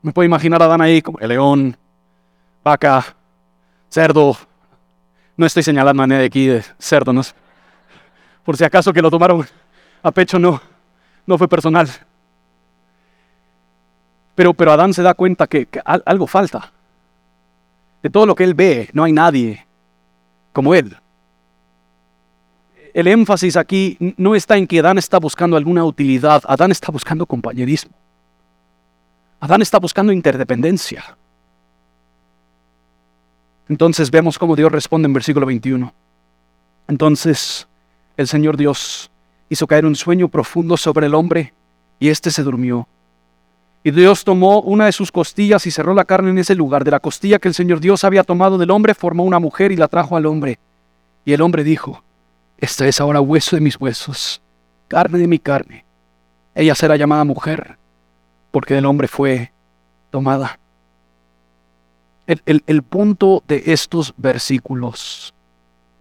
Me 0.04 0.12
puedo 0.12 0.26
imaginar 0.26 0.62
a 0.62 0.66
Adán 0.66 0.82
ahí 0.82 1.02
como 1.02 1.20
el 1.20 1.30
león, 1.30 1.78
vaca, 2.64 3.16
cerdo. 3.90 4.38
No 5.38 5.46
estoy 5.46 5.64
señalando 5.64 6.04
a 6.04 6.08
nadie 6.08 6.26
aquí 6.26 6.48
de 6.48 6.64
cerdo, 6.78 7.14
¿no? 7.14 7.22
Por 8.44 8.58
si 8.58 8.64
acaso 8.64 8.94
que 8.94 9.02
lo 9.02 9.10
tomaron 9.10 9.46
a 10.04 10.12
pecho, 10.12 10.38
no, 10.38 10.62
no 11.26 11.38
fue 11.38 11.48
personal. 11.48 11.90
Pero, 14.36 14.54
pero 14.54 14.72
Adán 14.72 14.94
se 14.94 15.04
da 15.04 15.14
cuenta 15.14 15.48
que, 15.48 15.66
que 15.66 15.82
algo 15.84 16.28
falta. 16.28 16.72
De 18.02 18.10
todo 18.10 18.26
lo 18.26 18.36
que 18.36 18.44
él 18.44 18.54
ve, 18.54 18.90
no 18.94 19.04
hay 19.04 19.14
nadie 19.14 19.66
como 20.54 20.74
él 20.74 20.98
el 22.94 23.08
énfasis 23.08 23.56
aquí 23.58 23.98
no 24.18 24.36
está 24.36 24.58
en 24.58 24.68
que 24.68 24.80
Adán 24.80 24.98
está 24.98 25.20
buscando 25.20 25.56
alguna 25.58 25.84
utilidad, 25.86 26.44
Adán 26.46 26.72
está 26.72 26.92
buscando 26.92 27.26
compañerismo. 27.26 27.94
Adán 29.40 29.62
está 29.62 29.80
buscando 29.80 30.12
interdependencia. 30.12 31.18
Entonces 33.70 34.12
vemos 34.12 34.38
cómo 34.38 34.56
Dios 34.56 34.72
responde 34.72 35.08
en 35.08 35.14
versículo 35.14 35.46
21. 35.46 35.94
Entonces 36.88 37.68
el 38.18 38.28
Señor 38.28 38.58
Dios 38.58 39.10
hizo 39.50 39.68
caer 39.68 39.86
un 39.86 39.96
sueño 39.96 40.28
profundo 40.28 40.78
sobre 40.78 41.08
el 41.08 41.16
hombre 41.16 41.54
y 42.00 42.10
éste 42.10 42.30
se 42.30 42.44
durmió. 42.44 42.88
Y 43.84 43.92
Dios 43.92 44.24
tomó 44.24 44.62
una 44.62 44.86
de 44.86 44.92
sus 44.92 45.12
costillas 45.12 45.66
y 45.66 45.72
cerró 45.72 45.94
la 45.94 46.06
carne 46.06 46.30
en 46.30 46.38
ese 46.38 46.54
lugar. 46.54 46.84
De 46.84 46.92
la 46.92 47.00
costilla 47.00 47.40
que 47.40 47.48
el 47.48 47.56
Señor 47.56 47.80
Dios 47.80 48.04
había 48.04 48.24
tomado 48.24 48.58
del 48.58 48.70
hombre, 48.70 48.94
formó 48.94 49.24
una 49.24 49.40
mujer 49.40 49.72
y 49.72 49.76
la 49.76 49.88
trajo 49.88 50.16
al 50.16 50.28
hombre. 50.28 50.60
Y 51.26 51.34
el 51.34 51.42
hombre 51.42 51.64
dijo, 51.64 52.04
esta 52.58 52.88
es 52.88 53.02
ahora 53.02 53.22
hueso 53.22 53.56
de 53.56 53.62
mis 53.62 53.80
huesos, 53.80 54.42
carne 54.88 55.18
de 55.18 55.28
mi 55.28 55.40
carne. 55.40 55.84
Ella 56.54 56.76
será 56.76 56.96
llamada 56.96 57.24
mujer, 57.24 57.78
porque 58.52 58.76
del 58.76 58.86
hombre 58.86 59.08
fue 59.08 59.52
tomada. 60.12 60.60
El, 62.28 62.64
el, 62.68 62.84
punto 62.84 63.44
de 63.48 63.64
estos 63.66 64.14
versículos 64.16 65.34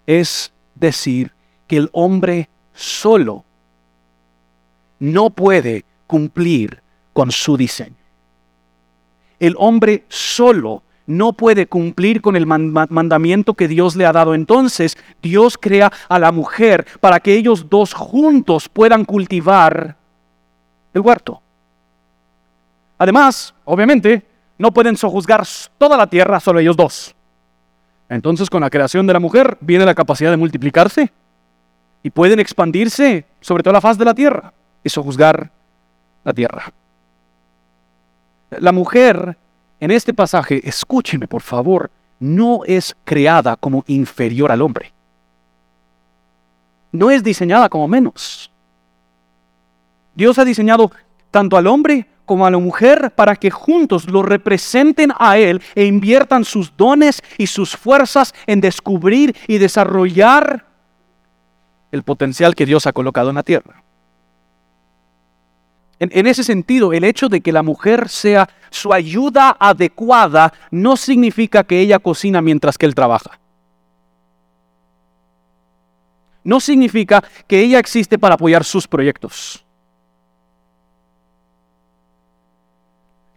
es 0.06 0.52
decir 0.74 1.32
que 1.66 1.78
el 1.78 1.88
hombre 1.92 2.48
solo 2.72 3.44
no 5.00 5.30
puede 5.30 5.84
cumplir 6.06 6.82
con 7.20 7.32
su 7.32 7.58
diseño. 7.58 7.96
El 9.38 9.54
hombre 9.58 10.06
solo 10.08 10.82
no 11.04 11.34
puede 11.34 11.66
cumplir 11.66 12.22
con 12.22 12.34
el 12.34 12.46
mandamiento 12.46 13.52
que 13.52 13.68
Dios 13.68 13.94
le 13.94 14.06
ha 14.06 14.12
dado. 14.12 14.34
Entonces 14.34 14.96
Dios 15.20 15.58
crea 15.58 15.92
a 16.08 16.18
la 16.18 16.32
mujer 16.32 16.86
para 16.98 17.20
que 17.20 17.34
ellos 17.34 17.68
dos 17.68 17.92
juntos 17.92 18.70
puedan 18.70 19.04
cultivar 19.04 19.98
el 20.94 21.02
huerto. 21.02 21.42
Además, 22.96 23.54
obviamente, 23.66 24.26
no 24.56 24.72
pueden 24.72 24.96
sojuzgar 24.96 25.46
toda 25.76 25.98
la 25.98 26.06
tierra 26.06 26.40
solo 26.40 26.58
ellos 26.58 26.74
dos. 26.78 27.14
Entonces 28.08 28.48
con 28.48 28.62
la 28.62 28.70
creación 28.70 29.06
de 29.06 29.12
la 29.12 29.20
mujer 29.20 29.58
viene 29.60 29.84
la 29.84 29.94
capacidad 29.94 30.30
de 30.30 30.38
multiplicarse 30.38 31.12
y 32.02 32.08
pueden 32.08 32.40
expandirse 32.40 33.26
sobre 33.42 33.62
toda 33.62 33.74
la 33.74 33.82
faz 33.82 33.98
de 33.98 34.06
la 34.06 34.14
tierra 34.14 34.54
y 34.82 34.88
sojuzgar 34.88 35.50
la 36.24 36.32
tierra. 36.32 36.72
La 38.50 38.72
mujer 38.72 39.36
en 39.78 39.90
este 39.90 40.12
pasaje, 40.12 40.60
escúchenme 40.68 41.26
por 41.26 41.42
favor, 41.42 41.90
no 42.18 42.60
es 42.66 42.94
creada 43.04 43.56
como 43.56 43.84
inferior 43.86 44.52
al 44.52 44.62
hombre. 44.62 44.92
No 46.92 47.10
es 47.10 47.22
diseñada 47.22 47.68
como 47.68 47.88
menos. 47.88 48.50
Dios 50.14 50.38
ha 50.38 50.44
diseñado 50.44 50.90
tanto 51.30 51.56
al 51.56 51.66
hombre 51.66 52.06
como 52.26 52.46
a 52.46 52.50
la 52.50 52.58
mujer 52.58 53.12
para 53.16 53.34
que 53.36 53.50
juntos 53.50 54.08
lo 54.08 54.22
representen 54.22 55.12
a 55.18 55.38
Él 55.38 55.62
e 55.74 55.84
inviertan 55.84 56.44
sus 56.44 56.76
dones 56.76 57.22
y 57.38 57.46
sus 57.46 57.76
fuerzas 57.76 58.34
en 58.46 58.60
descubrir 58.60 59.34
y 59.48 59.58
desarrollar 59.58 60.66
el 61.90 62.02
potencial 62.02 62.54
que 62.54 62.66
Dios 62.66 62.86
ha 62.86 62.92
colocado 62.92 63.30
en 63.30 63.36
la 63.36 63.42
tierra. 63.42 63.82
En, 66.00 66.26
ese 66.26 66.42
sentido, 66.42 66.94
el 66.94 67.04
hecho 67.04 67.28
de 67.28 67.42
que 67.42 67.52
la 67.52 67.62
mujer 67.62 68.08
sea 68.08 68.48
su 68.70 68.90
ayuda 68.90 69.54
adecuada 69.60 70.50
no 70.70 70.96
significa 70.96 71.62
que 71.62 71.78
ella 71.78 71.98
cocina 71.98 72.40
mientras 72.40 72.78
que 72.78 72.86
él 72.86 72.94
trabaja. 72.94 73.38
No 76.42 76.58
significa 76.58 77.22
que 77.46 77.60
ella 77.60 77.78
existe 77.78 78.18
para 78.18 78.36
apoyar 78.36 78.64
sus 78.64 78.88
proyectos. 78.88 79.62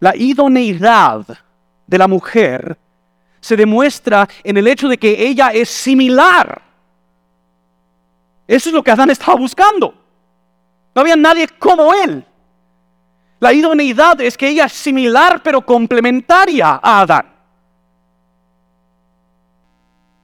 La 0.00 0.16
idoneidad 0.16 1.26
de 1.86 1.98
la 1.98 2.08
mujer 2.08 2.78
se 3.40 3.56
demuestra 3.56 4.26
en 4.42 4.56
el 4.56 4.66
hecho 4.68 4.88
de 4.88 4.96
que 4.96 5.26
ella 5.26 5.50
es 5.50 5.68
similar. 5.68 6.62
Eso 8.48 8.70
es 8.70 8.74
lo 8.74 8.82
que 8.82 8.90
Adán 8.90 9.10
estaba 9.10 9.34
buscando. 9.34 9.94
No 10.94 11.02
había 11.02 11.14
nadie 11.14 11.46
como 11.58 11.92
él. 11.92 12.24
La 13.44 13.52
idoneidad 13.52 14.18
es 14.22 14.38
que 14.38 14.48
ella 14.48 14.64
es 14.64 14.72
similar 14.72 15.42
pero 15.42 15.60
complementaria 15.60 16.80
a 16.82 17.00
Adán. 17.00 17.26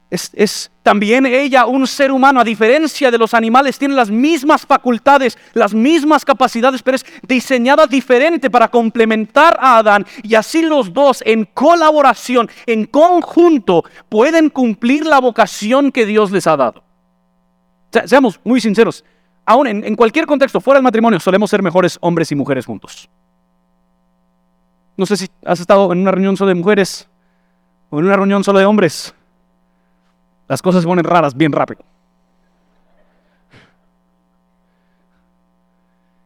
Es, 0.09 0.71
también 0.83 1.27
ella 1.27 1.67
un 1.67 1.87
ser 1.87 2.13
humano, 2.13 2.41
a 2.41 2.45
diferencia 2.45 3.11
de 3.11 3.19
los 3.19 3.35
animales, 3.35 3.79
tiene 3.79 3.95
las 3.95 4.11
mismas 4.11 4.65
facultades, 4.65 5.37
las 5.53 5.75
mismas 5.75 6.25
capacidades, 6.25 6.83
pero 6.83 6.95
es 6.97 7.05
diseñada 7.29 7.87
diferente 7.87 8.49
para 8.49 8.69
complementar 8.69 9.55
a 9.61 9.77
Adán. 9.77 10.07
Y 10.23 10.35
así 10.35 10.63
los 10.63 10.91
dos, 10.91 11.23
en 11.27 11.45
colaboración, 11.45 12.49
en 12.65 12.87
conjunto, 12.87 13.85
pueden 14.09 14.49
cumplir 14.49 15.05
la 15.05 15.21
vocación 15.21 15.93
que 15.93 16.07
Dios 16.07 16.31
les 16.31 16.47
ha 16.47 16.57
dado. 16.57 16.83
seamos 18.07 18.41
muy 18.45 18.63
sinceros, 18.63 19.05
aún 19.51 19.67
en, 19.67 19.97
cualquier 19.97 20.27
contexto, 20.27 20.61
fuera 20.61 20.79
del 20.79 20.85
matrimonio, 20.85 21.19
solemos 21.19 21.51
ser 21.51 21.61
mejores 21.61 21.99
hombres 22.03 22.31
y 22.31 22.37
mujeres 22.37 22.65
juntos. 22.65 23.11
No 24.97 25.05
sé 25.07 25.17
si 25.17 25.29
has 25.45 25.59
estado 25.59 25.93
en 25.93 26.01
una 26.01 26.13
reunión 26.13 26.37
solo 26.37 26.51
de 26.51 26.55
mujeres 26.55 27.09
o 27.89 27.99
en 27.99 28.05
una 28.05 28.15
reunión 28.15 28.45
solo 28.45 28.61
de 28.61 28.65
hombres. 28.65 29.13
Las 30.47 30.63
cosas 30.63 30.83
se 30.83 30.87
ponen 30.87 31.05
raras 31.05 31.37
bien 31.37 31.51
rápido. 31.51 31.83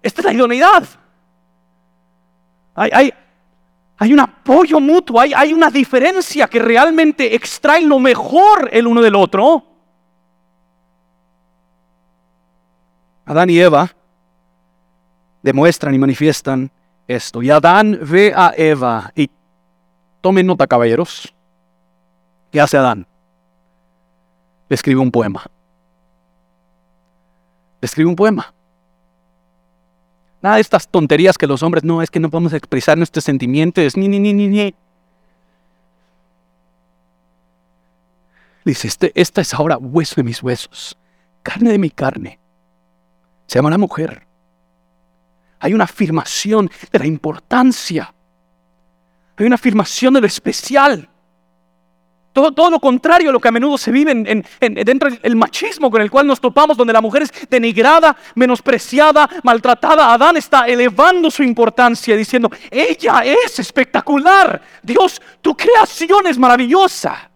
Esta 0.03 0.21
es 0.21 0.25
la 0.27 0.33
idoneidad. 0.35 0.85
Hay, 2.75 3.13
un 4.13 4.21
apoyo 4.21 4.81
mutuo, 4.81 5.19
hay 5.19 5.55
una 5.55 5.71
diferencia 5.71 6.47
que 6.47 6.59
realmente 6.59 7.35
extrae 7.35 7.81
lo 7.87 7.99
mejor 7.99 8.69
el 8.71 8.87
uno 8.87 9.01
del 9.01 9.15
otro. 9.15 9.74
Adán 13.25 13.51
y 13.51 13.59
Eva 13.59 13.91
demuestran 15.43 15.95
y 15.95 15.99
manifiestan 15.99 16.71
esto. 17.07 17.43
Y 17.43 17.51
Adán 17.51 17.99
ve 18.03 18.33
a 18.35 18.53
Eva 18.57 19.13
y 19.15 19.31
tomen 20.21 20.47
nota, 20.47 20.67
caballeros. 20.67 21.35
¿Qué 22.51 22.61
hace 22.61 22.77
Adán? 22.77 23.07
Le 24.69 24.75
escribe 24.75 25.01
un 25.01 25.11
poema. 25.11 25.45
Le 27.81 27.87
escribe 27.87 28.09
un 28.09 28.17
poema. 28.17 28.53
Nada 30.41 30.57
de 30.57 30.61
estas 30.61 30.89
tonterías 30.89 31.39
que 31.39 31.47
los 31.47 31.63
hombres 31.63 31.85
no 31.85 32.03
es 32.03 32.11
que 32.11 32.21
no 32.21 32.31
podemos 32.31 32.53
expresar 32.53 32.99
nuestros 32.99 33.25
sentimientos, 33.25 33.97
ni, 33.97 34.09
ni, 34.09 34.19
ni, 34.19 34.33
ni, 34.33 34.49
ni. 34.49 34.75
Dice, 38.65 38.89
este, 38.89 39.13
esta 39.15 39.41
es 39.41 39.53
ahora 39.53 39.77
hueso 39.77 40.17
de 40.17 40.23
mis 40.23 40.43
huesos, 40.43 40.97
carne 41.43 41.71
de 41.71 41.79
mi 41.79 41.91
carne. 41.91 42.39
Se 43.47 43.59
llama 43.59 43.71
la 43.71 43.79
mujer. 43.79 44.27
Hay 45.61 45.73
una 45.75 45.85
afirmación 45.85 46.71
de 46.93 46.99
la 46.99 47.07
importancia. 47.07 48.15
Hay 49.37 49.47
una 49.47 49.55
afirmación 49.55 50.15
de 50.15 50.21
lo 50.21 50.27
especial. 50.27 51.09
Todo, 52.33 52.51
todo, 52.51 52.69
lo 52.69 52.81
contrario 52.81 53.31
a 53.31 53.33
lo 53.33 53.39
que 53.39 53.47
a 53.47 53.53
menudo 53.53 53.79
se 53.79 53.93
vive 53.93 54.11
en, 54.11 54.45
dentro 54.61 55.09
del 55.09 55.37
machismo 55.37 55.89
con 55.89 56.03
el 56.03 56.11
cual 56.11 56.27
nos 56.27 56.41
topamos, 56.41 56.77
donde 56.77 56.93
la 56.93 57.01
mujer 57.01 57.23
es 57.23 57.33
denigrada, 57.49 58.17
menospreciada, 58.35 59.31
maltratada. 59.45 60.13
Adán 60.13 60.37
está 60.37 60.67
elevando 60.67 61.31
su 61.31 61.45
importancia 61.45 62.17
diciendo, 62.17 62.51
ella 62.73 63.21
es 63.21 63.61
espectacular. 63.61 64.61
Dios, 64.83 65.23
tu 65.41 65.57
creación 65.57 66.27
es 66.27 66.37
maravillosa. 66.37 67.31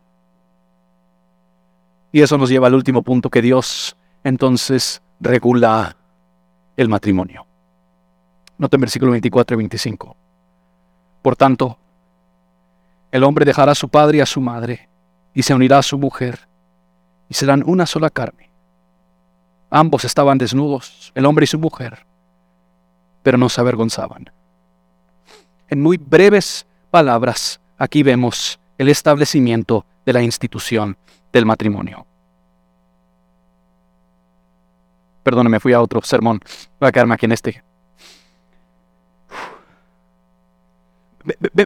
Y 2.10 2.20
eso 2.20 2.36
nos 2.36 2.50
lleva 2.50 2.66
al 2.66 2.74
último 2.74 3.02
punto 3.02 3.30
que 3.30 3.40
Dios 3.40 3.96
entonces 4.24 5.00
regula 5.20 5.96
el 6.78 6.88
matrimonio. 6.88 7.44
Noten 8.56 8.80
versículo 8.80 9.10
24 9.10 9.54
y 9.54 9.58
25. 9.58 10.16
Por 11.22 11.34
tanto, 11.34 11.76
el 13.10 13.24
hombre 13.24 13.44
dejará 13.44 13.72
a 13.72 13.74
su 13.74 13.88
padre 13.88 14.18
y 14.18 14.20
a 14.20 14.26
su 14.26 14.40
madre 14.40 14.88
y 15.34 15.42
se 15.42 15.54
unirá 15.54 15.78
a 15.78 15.82
su 15.82 15.98
mujer 15.98 16.48
y 17.28 17.34
serán 17.34 17.64
una 17.66 17.84
sola 17.84 18.10
carne. 18.10 18.50
Ambos 19.70 20.04
estaban 20.04 20.38
desnudos, 20.38 21.12
el 21.16 21.26
hombre 21.26 21.44
y 21.44 21.48
su 21.48 21.58
mujer, 21.58 22.06
pero 23.24 23.36
no 23.38 23.48
se 23.48 23.60
avergonzaban. 23.60 24.30
En 25.68 25.82
muy 25.82 25.96
breves 25.96 26.64
palabras, 26.92 27.60
aquí 27.76 28.04
vemos 28.04 28.60
el 28.78 28.88
establecimiento 28.88 29.84
de 30.06 30.12
la 30.12 30.22
institución 30.22 30.96
del 31.32 31.44
matrimonio. 31.44 32.07
Perdóname, 35.28 35.60
fui 35.60 35.74
a 35.74 35.82
otro 35.82 36.00
sermón. 36.00 36.40
Voy 36.80 36.88
a 36.88 36.90
quedarme 36.90 37.12
aquí 37.12 37.26
en 37.26 37.32
este. 37.32 37.62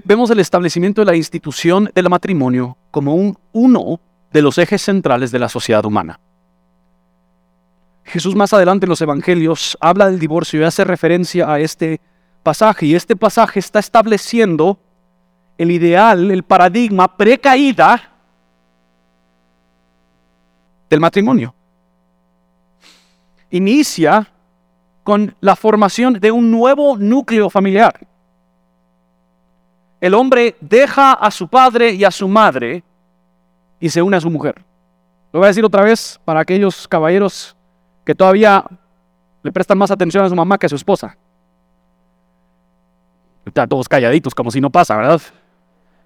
Vemos 0.04 0.30
el 0.30 0.40
establecimiento 0.40 1.00
de 1.00 1.04
la 1.04 1.14
institución 1.14 1.88
del 1.94 2.10
matrimonio 2.10 2.76
como 2.90 3.14
un, 3.14 3.38
uno 3.52 4.00
de 4.32 4.42
los 4.42 4.58
ejes 4.58 4.82
centrales 4.82 5.30
de 5.30 5.38
la 5.38 5.48
sociedad 5.48 5.84
humana. 5.84 6.18
Jesús 8.02 8.34
más 8.34 8.52
adelante 8.52 8.86
en 8.86 8.90
los 8.90 9.00
evangelios 9.00 9.78
habla 9.80 10.06
del 10.06 10.18
divorcio 10.18 10.60
y 10.60 10.64
hace 10.64 10.82
referencia 10.82 11.48
a 11.48 11.60
este 11.60 12.00
pasaje. 12.42 12.86
Y 12.86 12.96
este 12.96 13.14
pasaje 13.14 13.60
está 13.60 13.78
estableciendo 13.78 14.76
el 15.56 15.70
ideal, 15.70 16.32
el 16.32 16.42
paradigma 16.42 17.16
precaída 17.16 18.10
del 20.90 20.98
matrimonio. 20.98 21.54
Inicia 23.52 24.32
con 25.04 25.36
la 25.40 25.56
formación 25.56 26.14
de 26.14 26.32
un 26.32 26.50
nuevo 26.50 26.96
núcleo 26.96 27.50
familiar. 27.50 28.06
El 30.00 30.14
hombre 30.14 30.56
deja 30.60 31.12
a 31.12 31.30
su 31.30 31.46
padre 31.48 31.92
y 31.92 32.02
a 32.02 32.10
su 32.10 32.26
madre 32.26 32.82
y 33.78 33.90
se 33.90 34.00
une 34.00 34.16
a 34.16 34.20
su 34.20 34.30
mujer. 34.30 34.64
Lo 35.32 35.40
voy 35.40 35.46
a 35.46 35.48
decir 35.48 35.64
otra 35.64 35.82
vez 35.82 36.18
para 36.24 36.40
aquellos 36.40 36.88
caballeros 36.88 37.54
que 38.06 38.14
todavía 38.14 38.64
le 39.42 39.52
prestan 39.52 39.76
más 39.76 39.90
atención 39.90 40.24
a 40.24 40.30
su 40.30 40.34
mamá 40.34 40.56
que 40.56 40.66
a 40.66 40.70
su 40.70 40.76
esposa. 40.76 41.16
Están 43.44 43.68
todos 43.68 43.86
calladitos, 43.86 44.34
como 44.34 44.50
si 44.50 44.62
no 44.62 44.70
pasa, 44.70 44.96
¿verdad? 44.96 45.20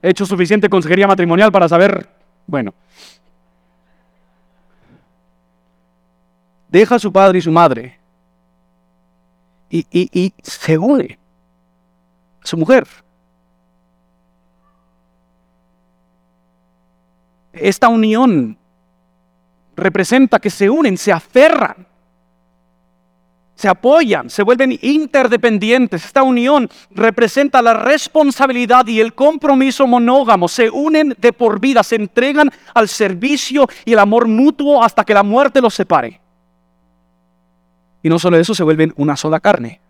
He 0.03 0.11
hecho 0.11 0.27
suficiente 0.27 0.69
consejería 0.69 1.07
matrimonial 1.07 1.53
para 1.53 1.69
saber, 1.69 2.09
bueno, 2.47 2.75
deja 6.69 6.97
a 6.97 6.99
su 6.99 7.13
padre 7.13 7.39
y 7.39 7.43
su 7.43 7.53
madre 7.53 7.99
y, 9.71 10.33
se 10.43 10.79
une 10.79 11.19
a 12.43 12.47
su 12.47 12.57
mujer. 12.57 12.87
Esta 17.53 17.89
unión 17.89 18.57
representa 19.75 20.39
que 20.39 20.51
se 20.51 20.69
unen, 20.69 20.99
se 20.99 21.11
aferran, 21.11 21.87
se 23.55 23.69
apoyan, 23.69 24.29
se 24.29 24.43
vuelven 24.43 24.79
interdependientes. 24.83 26.05
Esta 26.05 26.23
unión 26.23 26.69
representa 26.91 27.63
la 27.63 27.73
responsabilidad 27.73 28.87
y 28.87 29.01
el 29.01 29.15
compromiso 29.15 29.87
monógamo. 29.87 30.49
Se 30.49 30.69
unen 30.69 31.15
de 31.19 31.33
por 31.33 31.59
vida, 31.59 31.83
se 31.83 31.97
entregan 31.97 32.51
al 32.75 32.89
servicio 32.89 33.67
y 33.87 33.95
el 33.95 33.99
amor 33.99 34.29
mutuo 34.29 34.83
hasta 34.83 35.05
que 35.05 35.15
la 35.15 35.23
muerte 35.23 35.63
los 35.63 35.75
separe. 35.75 36.21
Y 38.07 38.09
no 38.09 38.21
solo 38.21 38.39
eso, 38.39 38.55
se 38.55 38.63
vuelven 38.63 38.95
una 38.99 39.17
sola 39.17 39.41
carne. 39.41 39.81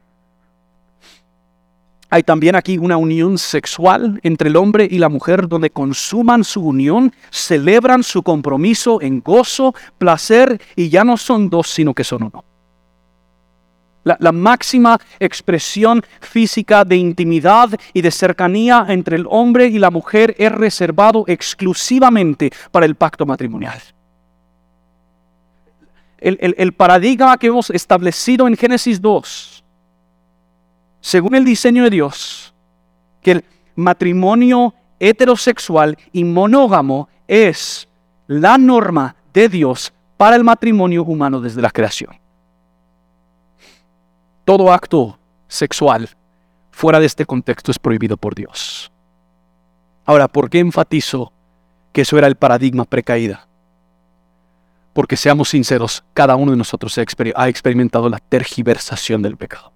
Hay 2.09 2.23
también 2.23 2.57
aquí 2.57 2.79
una 2.79 2.97
unión 2.97 3.37
sexual 3.37 4.19
entre 4.23 4.49
el 4.49 4.57
hombre 4.57 4.89
y 4.91 4.97
la 4.97 5.11
mujer 5.11 5.47
donde 5.49 5.69
consuman 5.69 6.43
su 6.43 6.63
unión, 6.63 7.13
celebran 7.31 8.03
su 8.03 8.23
compromiso 8.23 9.03
en 9.03 9.21
gozo, 9.21 9.75
placer 9.99 10.59
y 10.77 10.89
ya 10.89 11.05
no 11.05 11.19
son 11.19 11.51
dos, 11.51 11.69
sino 11.69 11.93
que 11.93 12.05
son 12.05 12.23
uno. 12.23 12.43
La, 14.03 14.17
la, 14.19 14.33
máxima 14.33 14.99
expresión 15.21 16.03
física 16.23 16.87
de 16.87 16.97
intimidad 16.97 17.69
y 17.93 18.01
de 18.01 18.11
cercanía 18.11 18.87
entre 18.89 19.17
el 19.17 19.27
hombre 19.29 19.67
y 19.67 19.79
la 19.79 19.91
mujer 19.91 20.35
es 20.39 20.53
reservado 20.53 21.25
exclusivamente 21.27 22.51
para 22.71 22.87
el 22.87 22.95
pacto 22.95 23.27
matrimonial 23.27 23.79
el, 26.19 26.73
paradigma 26.73 27.37
que 27.37 27.49
hemos 27.49 27.71
establecido 27.71 28.49
en 28.49 28.57
Génesis 28.57 29.01
2, 29.01 29.65
según 31.01 31.35
el 31.35 31.45
diseño 31.45 31.85
de 31.85 31.91
Dios, 31.91 32.55
que 33.23 33.33
el 33.33 33.45
matrimonio 33.75 34.75
heterosexual 34.99 35.97
y 36.13 36.25
monógamo 36.25 37.09
es 37.29 37.89
la 38.27 38.59
norma 38.59 39.17
de 39.33 39.49
Dios 39.49 39.93
para 40.17 40.37
el 40.37 40.45
matrimonio 40.45 41.05
humano 41.05 41.41
desde 41.41 41.61
la 41.61 41.71
creación. 41.71 42.19
Todo 44.45 44.73
acto 44.73 45.19
sexual 45.49 46.09
fuera 46.71 47.01
de 47.01 47.07
este 47.07 47.27
contexto 47.27 47.71
es 47.71 47.79
prohibido 47.79 48.17
por 48.17 48.35
Dios. 48.35 48.91
Ahora, 50.05 50.29
¿por 50.29 50.49
qué 50.49 50.61
enfatizo 50.61 51.33
que 51.93 52.03
eso 52.03 52.17
era 52.17 52.29
el 52.29 52.37
paradigma 52.37 52.85
precaída? 52.85 53.47
Porque 54.97 55.19
seamos 55.19 55.51
sinceros, 55.51 56.03
cada 56.15 56.37
uno 56.37 56.53
de 56.53 56.57
nosotros 56.57 56.97
ha 57.37 57.49
experimentado 57.49 58.09
la 58.09 58.19
tergiversación 58.19 59.21
del 59.21 59.37
pecado. 59.37 59.71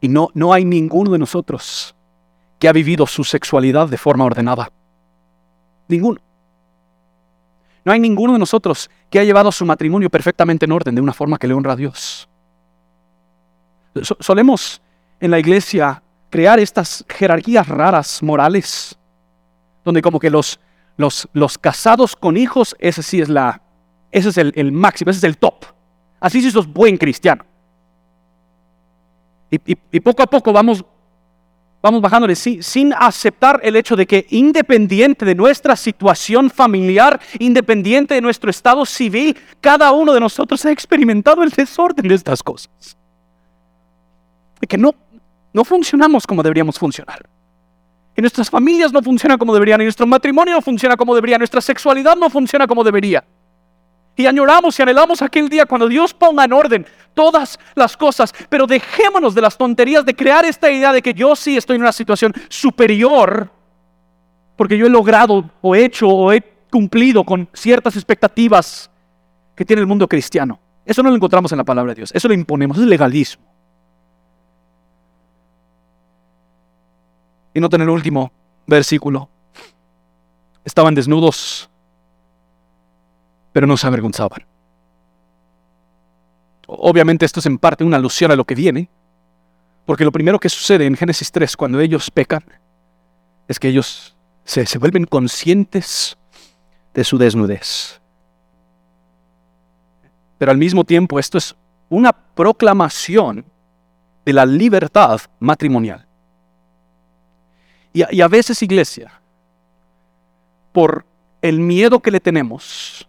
Y 0.00 0.06
no, 0.06 0.28
no 0.32 0.52
hay 0.52 0.64
ninguno 0.64 1.10
de 1.10 1.18
nosotros 1.18 1.92
que 2.60 2.68
ha 2.68 2.72
vivido 2.72 3.04
su 3.04 3.24
sexualidad 3.24 3.88
de 3.88 3.98
forma 3.98 4.24
ordenada. 4.24 4.70
Ninguno. 5.88 6.20
No 7.84 7.90
hay 7.90 7.98
ninguno 7.98 8.34
de 8.34 8.38
nosotros 8.38 8.88
que 9.10 9.18
ha 9.18 9.24
llevado 9.24 9.50
su 9.50 9.66
matrimonio 9.66 10.08
perfectamente 10.08 10.66
en 10.66 10.70
orden, 10.70 10.94
de 10.94 11.00
una 11.00 11.12
forma 11.12 11.36
que 11.36 11.48
le 11.48 11.54
honra 11.54 11.72
a 11.72 11.76
Dios. 11.76 12.28
solemos 14.20 14.80
en 15.18 15.32
la 15.32 15.40
iglesia 15.40 16.00
crear 16.30 16.60
estas 16.60 17.04
jerarquías 17.08 17.66
raras 17.66 18.22
morales, 18.22 18.96
donde 19.84 20.00
como 20.00 20.20
que 20.20 20.30
los, 20.30 20.60
los, 20.96 21.58
casados 21.58 22.16
con 22.16 22.36
hijos, 22.36 22.76
ese 22.78 23.02
sí 23.02 23.20
es 23.20 23.28
la, 23.28 23.62
ese 24.10 24.28
es 24.28 24.38
el, 24.38 24.72
máximo, 24.72 25.10
ese 25.10 25.18
es 25.18 25.24
el 25.24 25.38
top. 25.38 25.64
Así 26.20 26.40
sí 26.40 26.50
sos 26.50 26.66
buen 26.66 26.96
cristiano. 26.96 27.44
Y, 29.50 30.00
poco 30.00 30.22
a 30.22 30.26
poco 30.26 30.52
vamos, 30.52 30.82
vamos 31.82 32.00
bajándole 32.00 32.34
sin 32.34 32.94
aceptar 32.94 33.60
el 33.62 33.76
hecho 33.76 33.96
de 33.96 34.06
que 34.06 34.26
independiente 34.30 35.26
de 35.26 35.34
nuestra 35.34 35.76
situación 35.76 36.48
familiar, 36.48 37.20
independiente 37.38 38.14
de 38.14 38.22
nuestro 38.22 38.48
estado 38.48 38.86
civil, 38.86 39.36
cada 39.60 39.92
uno 39.92 40.14
de 40.14 40.20
nosotros 40.20 40.64
ha 40.64 40.70
experimentado 40.70 41.42
el 41.42 41.50
desorden 41.50 42.08
de 42.08 42.14
estas 42.14 42.42
cosas. 42.42 42.96
Y 44.60 44.66
que 44.66 44.78
no, 44.78 44.94
no 45.52 45.64
funcionamos 45.64 46.26
como 46.26 46.42
deberíamos 46.42 46.78
funcionar. 46.78 47.28
Y 48.16 48.20
nuestras 48.20 48.50
familias 48.50 48.92
no 48.92 49.02
funcionan 49.02 49.38
como 49.38 49.54
deberían, 49.54 49.80
y 49.80 49.84
nuestro 49.84 50.06
matrimonio 50.06 50.54
no 50.54 50.60
funciona 50.62 50.96
como 50.96 51.14
debería, 51.14 51.38
nuestra 51.38 51.60
sexualidad 51.60 52.16
no 52.16 52.28
funciona 52.28 52.66
como 52.66 52.84
debería. 52.84 53.24
Y 54.16 54.26
añoramos 54.26 54.78
y 54.78 54.82
anhelamos 54.82 55.22
aquel 55.22 55.48
día 55.48 55.64
cuando 55.64 55.88
Dios 55.88 56.12
ponga 56.12 56.44
en 56.44 56.52
orden 56.52 56.86
todas 57.14 57.58
las 57.74 57.96
cosas, 57.96 58.34
pero 58.50 58.66
dejémonos 58.66 59.34
de 59.34 59.40
las 59.40 59.56
tonterías 59.56 60.04
de 60.04 60.14
crear 60.14 60.44
esta 60.44 60.70
idea 60.70 60.92
de 60.92 61.00
que 61.00 61.14
yo 61.14 61.34
sí 61.34 61.56
estoy 61.56 61.76
en 61.76 61.82
una 61.82 61.92
situación 61.92 62.32
superior, 62.48 63.48
porque 64.56 64.76
yo 64.76 64.86
he 64.86 64.90
logrado 64.90 65.50
o 65.62 65.74
he 65.74 65.84
hecho 65.84 66.08
o 66.08 66.32
he 66.32 66.42
cumplido 66.70 67.24
con 67.24 67.48
ciertas 67.54 67.96
expectativas 67.96 68.90
que 69.56 69.64
tiene 69.64 69.80
el 69.80 69.86
mundo 69.86 70.06
cristiano. 70.06 70.60
Eso 70.84 71.02
no 71.02 71.08
lo 71.08 71.16
encontramos 71.16 71.52
en 71.52 71.58
la 71.58 71.64
palabra 71.64 71.92
de 71.92 71.96
Dios, 71.96 72.12
eso 72.14 72.28
lo 72.28 72.34
imponemos, 72.34 72.76
es 72.76 72.84
legalismo. 72.84 73.51
Y 77.54 77.60
noten 77.60 77.82
el 77.82 77.88
último 77.88 78.32
versículo. 78.66 79.28
Estaban 80.64 80.94
desnudos, 80.94 81.68
pero 83.52 83.66
no 83.66 83.76
se 83.76 83.86
avergonzaban. 83.86 84.46
Obviamente 86.66 87.26
esto 87.26 87.40
es 87.40 87.46
en 87.46 87.58
parte 87.58 87.84
una 87.84 87.96
alusión 87.96 88.30
a 88.30 88.36
lo 88.36 88.44
que 88.44 88.54
viene, 88.54 88.88
porque 89.84 90.04
lo 90.04 90.12
primero 90.12 90.38
que 90.38 90.48
sucede 90.48 90.86
en 90.86 90.96
Génesis 90.96 91.30
3 91.32 91.56
cuando 91.56 91.80
ellos 91.80 92.10
pecan 92.10 92.44
es 93.48 93.58
que 93.58 93.68
ellos 93.68 94.16
se, 94.44 94.64
se 94.64 94.78
vuelven 94.78 95.04
conscientes 95.04 96.16
de 96.94 97.04
su 97.04 97.18
desnudez. 97.18 98.00
Pero 100.38 100.50
al 100.50 100.58
mismo 100.58 100.84
tiempo 100.84 101.18
esto 101.18 101.38
es 101.38 101.54
una 101.88 102.12
proclamación 102.12 103.44
de 104.24 104.32
la 104.32 104.46
libertad 104.46 105.20
matrimonial. 105.40 106.06
Y, 107.92 108.20
a 108.20 108.28
veces, 108.28 108.62
iglesia, 108.62 109.20
por 110.72 111.04
el 111.42 111.60
miedo 111.60 112.00
que 112.00 112.10
le 112.10 112.20
tenemos 112.20 113.08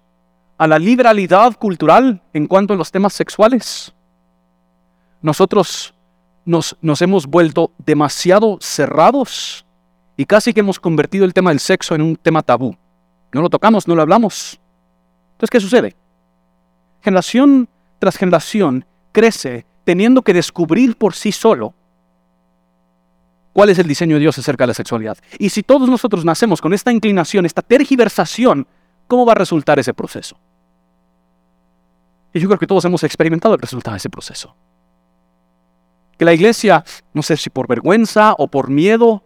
a 0.57 0.67
la 0.67 0.77
liberalidad 0.77 1.55
cultural 1.55 2.21
en 2.33 2.47
cuanto 2.47 2.73
a 2.73 2.77
los 2.77 2.91
temas 2.91 3.13
sexuales, 3.13 3.93
nosotros 5.21 5.93
nos, 6.43 6.75
nos 6.81 7.01
hemos 7.01 7.27
vuelto 7.27 7.71
demasiado 7.77 8.57
cerrados 8.59 9.65
y 10.17 10.25
casi 10.25 10.53
que 10.53 10.59
hemos 10.59 10.79
convertido 10.79 11.23
el 11.23 11.33
tema 11.33 11.51
del 11.51 11.59
sexo 11.59 11.95
en 11.95 12.01
un 12.01 12.15
tema 12.17 12.41
tabú. 12.41 12.75
No 13.31 13.41
lo 13.41 13.49
tocamos, 13.49 13.87
no 13.87 13.95
lo 13.95 14.01
hablamos. 14.01 14.59
Entonces, 15.33 15.49
¿qué 15.49 15.59
sucede? 15.59 15.95
Generación 17.01 17.69
tras 17.99 18.17
generación 18.17 18.85
crece 19.13 19.65
teniendo 19.85 20.21
que 20.21 20.33
descubrir 20.33 20.97
por 20.97 21.13
sí 21.13 21.31
solo 21.31 21.73
cuál 23.53 23.69
es 23.69 23.79
el 23.79 23.87
diseño 23.87 24.15
de 24.15 24.21
Dios 24.21 24.37
acerca 24.37 24.63
de 24.63 24.69
la 24.69 24.73
sexualidad. 24.73 25.17
Y 25.39 25.49
si 25.49 25.63
todos 25.63 25.87
nosotros 25.87 26.25
nacemos 26.25 26.59
con 26.59 26.73
esta 26.73 26.91
inclinación, 26.91 27.45
esta 27.45 27.61
tergiversación, 27.61 28.67
¿cómo 29.07 29.25
va 29.25 29.33
a 29.33 29.35
resultar 29.35 29.79
ese 29.79 29.93
proceso? 29.93 30.37
Y 32.33 32.39
yo 32.39 32.47
creo 32.47 32.59
que 32.59 32.67
todos 32.67 32.83
hemos 32.85 33.03
experimentado 33.03 33.53
el 33.53 33.61
resultado 33.61 33.93
de 33.93 33.99
ese 33.99 34.09
proceso. 34.09 34.55
Que 36.17 36.25
la 36.25 36.33
iglesia, 36.33 36.83
no 37.13 37.21
sé 37.21 37.37
si 37.37 37.49
por 37.49 37.67
vergüenza 37.67 38.33
o 38.37 38.47
por 38.47 38.69
miedo, 38.69 39.23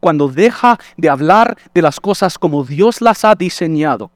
cuando 0.00 0.28
deja 0.28 0.78
de 0.96 1.08
hablar 1.08 1.56
de 1.74 1.82
las 1.82 1.98
cosas 2.00 2.38
como 2.38 2.64
Dios 2.64 3.00
las 3.00 3.24
ha 3.24 3.34
diseñado, 3.34 4.10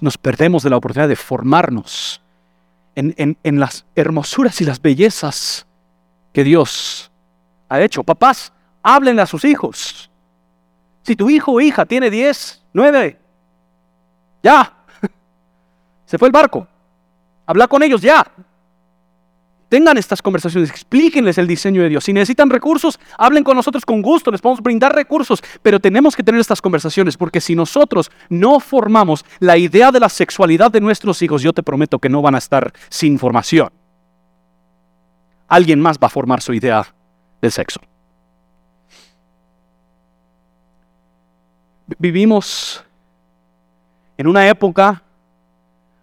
nos, 0.00 0.18
perdemos 0.18 0.62
de 0.62 0.70
la 0.70 0.76
oportunidad 0.76 1.08
de 1.08 1.16
formarnos 1.16 2.20
en, 2.94 3.36
las 3.60 3.86
hermosuras 3.94 4.60
y 4.60 4.64
las 4.64 4.80
bellezas 4.80 5.66
que 6.32 6.42
Dios 6.44 7.12
ha 7.68 7.80
hecho. 7.80 8.02
Papás, 8.02 8.52
háblenle 8.82 9.22
a 9.22 9.26
sus 9.26 9.44
hijos. 9.44 10.10
Si 11.02 11.14
tu 11.16 11.30
hijo 11.30 11.52
o 11.52 11.60
hija 11.60 11.86
tiene 11.86 12.10
10, 12.10 12.64
9, 12.72 13.18
ya, 14.42 14.74
se 16.04 16.18
fue 16.18 16.28
el 16.28 16.32
barco. 16.32 16.66
Habla 17.46 17.68
con 17.68 17.82
ellos 17.82 18.00
ya. 18.00 18.26
Tengan 19.68 19.98
estas 19.98 20.22
conversaciones, 20.22 20.70
explíquenles 20.70 21.38
el 21.38 21.46
diseño 21.46 21.82
de 21.82 21.88
Dios. 21.88 22.04
Si 22.04 22.12
necesitan 22.12 22.50
recursos, 22.50 23.00
hablen 23.18 23.42
con 23.42 23.56
nosotros 23.56 23.84
con 23.84 24.00
gusto, 24.00 24.30
les 24.30 24.40
podemos 24.40 24.62
brindar 24.62 24.94
recursos, 24.94 25.42
pero 25.62 25.80
tenemos 25.80 26.14
que 26.14 26.22
tener 26.22 26.40
estas 26.40 26.62
conversaciones 26.62 27.16
porque 27.16 27.40
si 27.40 27.56
nosotros 27.56 28.10
no 28.28 28.60
formamos 28.60 29.24
la 29.40 29.56
idea 29.56 29.90
de 29.90 30.00
la 30.00 30.08
sexualidad 30.08 30.70
de 30.70 30.80
nuestros 30.80 31.20
hijos, 31.22 31.42
yo 31.42 31.52
te 31.52 31.64
prometo 31.64 31.98
que 31.98 32.08
no 32.08 32.22
van 32.22 32.36
a 32.36 32.38
estar 32.38 32.72
sin 32.88 33.18
formación. 33.18 33.70
Alguien 35.48 35.80
más 35.80 35.98
va 35.98 36.06
a 36.06 36.10
formar 36.10 36.40
su 36.42 36.52
idea 36.52 36.95
del 37.40 37.52
sexo. 37.52 37.80
Vivimos 41.98 42.84
en 44.16 44.26
una 44.26 44.48
época 44.48 45.02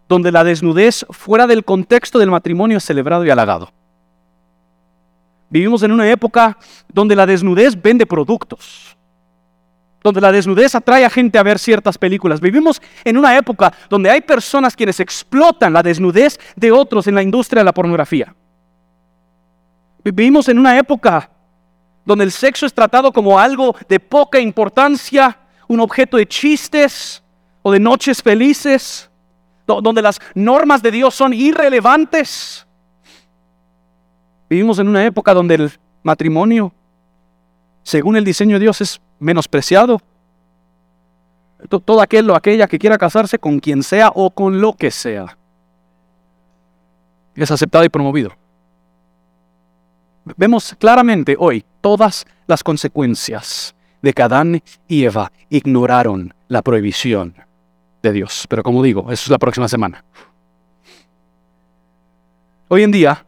donde 0.07 0.31
la 0.31 0.43
desnudez 0.43 1.05
fuera 1.09 1.47
del 1.47 1.65
contexto 1.65 2.19
del 2.19 2.31
matrimonio 2.31 2.77
es 2.77 2.85
celebrado 2.85 3.25
y 3.25 3.29
halagado. 3.29 3.71
Vivimos 5.49 5.83
en 5.83 5.91
una 5.91 6.09
época 6.09 6.57
donde 6.91 7.15
la 7.15 7.25
desnudez 7.25 7.79
vende 7.79 8.05
productos, 8.05 8.97
donde 10.01 10.21
la 10.21 10.31
desnudez 10.31 10.73
atrae 10.73 11.05
a 11.05 11.09
gente 11.09 11.37
a 11.37 11.43
ver 11.43 11.59
ciertas 11.59 11.97
películas. 11.97 12.41
Vivimos 12.41 12.81
en 13.03 13.17
una 13.17 13.37
época 13.37 13.73
donde 13.89 14.09
hay 14.09 14.21
personas 14.21 14.75
quienes 14.75 14.99
explotan 14.99 15.73
la 15.73 15.83
desnudez 15.83 16.39
de 16.55 16.71
otros 16.71 17.07
en 17.07 17.15
la 17.15 17.23
industria 17.23 17.61
de 17.61 17.65
la 17.65 17.73
pornografía. 17.73 18.33
Vivimos 20.03 20.49
en 20.49 20.59
una 20.59 20.77
época 20.77 21.29
donde 22.05 22.25
el 22.25 22.31
sexo 22.31 22.65
es 22.65 22.73
tratado 22.73 23.11
como 23.11 23.39
algo 23.39 23.75
de 23.87 23.99
poca 23.99 24.39
importancia, 24.39 25.37
un 25.67 25.79
objeto 25.79 26.17
de 26.17 26.27
chistes 26.27 27.23
o 27.61 27.71
de 27.71 27.79
noches 27.79 28.21
felices 28.21 29.09
donde 29.65 30.01
las 30.01 30.19
normas 30.35 30.81
de 30.81 30.91
Dios 30.91 31.15
son 31.15 31.33
irrelevantes. 31.33 32.67
Vivimos 34.49 34.77
en 34.79 34.89
una 34.89 35.05
época 35.05 35.33
donde 35.33 35.55
el 35.55 35.71
matrimonio, 36.03 36.73
según 37.81 38.17
el 38.17 38.25
diseño 38.25 38.57
de 38.57 38.59
Dios, 38.59 38.81
es 38.81 39.01
menospreciado. 39.19 40.01
Todo 41.69 42.01
aquel 42.01 42.29
o 42.29 42.35
aquella 42.35 42.67
que 42.67 42.77
quiera 42.77 42.97
casarse 42.97 43.39
con 43.39 43.59
quien 43.59 43.83
sea 43.83 44.11
o 44.13 44.29
con 44.31 44.59
lo 44.59 44.73
que 44.73 44.91
sea 44.91 45.37
es 47.35 47.49
aceptado 47.49 47.85
y 47.85 47.89
promovido. 47.89 48.31
Vemos 50.37 50.75
claramente 50.79 51.35
hoy 51.37 51.65
todas 51.81 52.25
las 52.47 52.63
consecuencias 52.63 53.75
de 54.01 54.13
que 54.13 54.21
Adán 54.21 54.61
y 54.87 55.03
Eva 55.03 55.31
ignoraron 55.49 56.33
la 56.47 56.61
prohibición 56.61 57.35
de 58.01 58.11
Dios. 58.11 58.45
Pero 58.49 58.63
como 58.63 58.83
digo, 58.83 59.11
eso 59.11 59.23
es 59.25 59.29
la 59.29 59.37
próxima 59.37 59.67
semana. 59.67 60.03
Hoy 62.69 62.83
en 62.83 62.91
día, 62.91 63.25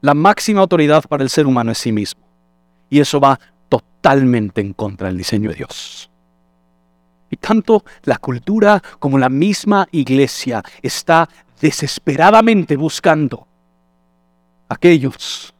la 0.00 0.14
máxima 0.14 0.60
autoridad 0.60 1.04
para 1.08 1.22
el 1.22 1.30
ser 1.30 1.46
humano 1.46 1.72
es 1.72 1.78
sí 1.78 1.92
mismo. 1.92 2.22
Y 2.90 3.00
eso 3.00 3.20
va 3.20 3.38
totalmente 3.68 4.60
en 4.60 4.72
contra 4.72 5.08
del 5.08 5.18
diseño 5.18 5.50
de 5.50 5.56
Dios. 5.56 6.10
Y 7.30 7.36
tanto 7.36 7.84
la 8.04 8.18
cultura 8.18 8.82
como 8.98 9.18
la 9.18 9.28
misma 9.28 9.86
iglesia 9.92 10.62
está 10.82 11.28
desesperadamente 11.60 12.76
buscando 12.76 13.46
aquellos, 14.68 15.54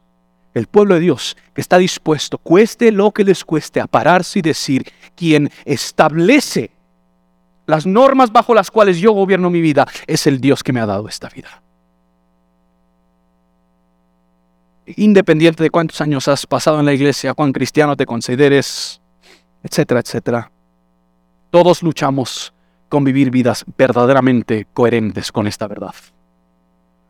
el 0.53 0.67
pueblo 0.67 0.95
de 0.95 1.01
Dios, 1.01 1.37
que 1.53 1.61
está 1.61 1.77
dispuesto, 1.77 2.37
cueste 2.37 2.91
lo 2.91 3.11
que 3.11 3.23
les 3.23 3.45
cueste, 3.45 3.79
a 3.79 3.87
pararse 3.87 4.39
y 4.39 4.41
decir, 4.41 4.91
quien 5.15 5.51
establece 5.65 6.71
las 7.65 7.85
normas 7.85 8.31
bajo 8.31 8.53
las 8.53 8.71
cuales 8.71 8.97
yo 8.97 9.11
gobierno 9.11 9.49
mi 9.49 9.61
vida, 9.61 9.87
es 10.07 10.25
el 10.25 10.41
Dios 10.41 10.63
que 10.63 10.73
me 10.73 10.79
ha 10.79 10.85
dado 10.85 11.07
esta 11.07 11.29
vida. 11.29 11.61
Independiente 14.87 15.61
de 15.61 15.69
cuántos 15.69 16.01
años 16.01 16.27
has 16.27 16.47
pasado 16.47 16.79
en 16.79 16.85
la 16.87 16.93
iglesia, 16.93 17.35
cuán 17.35 17.53
cristiano 17.53 17.95
te 17.95 18.07
consideres, 18.07 18.99
etcétera, 19.61 19.99
etcétera. 19.99 20.51
Todos 21.51 21.83
luchamos 21.83 22.53
con 22.89 23.03
vivir 23.03 23.29
vidas 23.29 23.63
verdaderamente 23.77 24.65
coherentes 24.73 25.31
con 25.31 25.45
esta 25.45 25.67
verdad. 25.67 25.93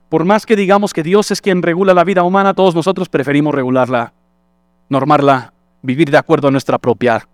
Por 0.09 0.25
más 0.25 0.45
que 0.45 0.55
digamos 0.55 0.91
que 0.91 1.03
Dios 1.03 1.29
es 1.29 1.41
quien 1.41 1.61
regula 1.61 1.93
la 1.93 2.03
vida 2.03 2.23
humana, 2.23 2.55
todos 2.55 2.73
nosotros 2.73 3.09
preferimos 3.09 3.53
regularla, 3.53 4.11
normarla, 4.89 5.53
vivir 5.83 6.09
de 6.09 6.17
acuerdo 6.17 6.47
a 6.47 6.51
nuestra 6.51 6.79
propia 6.79 7.27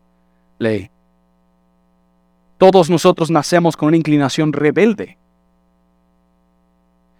ley. 0.59 0.89
Todos 2.57 2.89
nosotros 2.89 3.32
nacemos 3.32 3.78
con 3.78 3.88
una 3.88 3.97
inclinación 3.97 4.51
rebelde. 4.51 5.17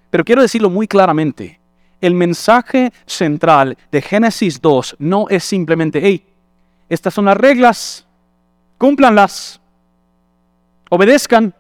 Pero 0.10 0.24
quiero 0.24 0.42
decirlo 0.42 0.70
muy 0.70 0.88
claramente, 0.88 1.60
el 2.02 2.14
mensaje 2.14 2.92
central 3.06 3.78
de 3.92 4.02
Génesis 4.02 4.62
2 4.62 4.98
no 5.00 5.28
es 5.30 5.44
simplemente, 5.44 6.00
hey, 6.04 6.26
estas 6.90 7.14
son 7.14 7.26
las 7.26 7.38
reglas, 7.38 8.06
cúmplanlas, 8.78 9.60
obedezcan, 10.90 11.54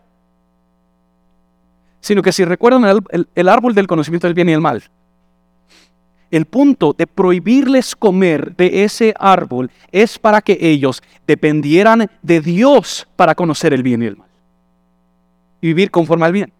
sino 2.06 2.22
que 2.22 2.32
si 2.32 2.46
recuerdan 2.46 2.86
el, 3.34 3.50
árbol 3.50 3.74
del 3.74 3.88
conocimiento 3.88 4.28
del 4.28 4.36
bien 4.36 4.48
y 4.50 4.54
el 4.54 4.62
mal, 4.62 4.84
el 6.30 6.46
punto 6.46 6.94
de 6.96 7.08
prohibirles 7.08 7.96
comer 7.96 8.56
de 8.56 8.84
ese 8.84 9.16
árbol 9.18 9.72
es 9.92 10.20
para 10.20 10.40
que 10.42 10.56
ellos 10.62 11.02
dependieran 11.26 12.08
de 12.22 12.42
Dios 12.42 13.08
para 13.16 13.34
conocer 13.34 13.74
el 13.74 13.82
bien 13.82 14.04
y 14.04 14.06
el 14.06 14.18
mal. 14.18 14.28
Y 15.62 15.68
vivir 15.70 15.90
conforme 15.90 16.28
al 16.28 16.32
bien. 16.32 16.54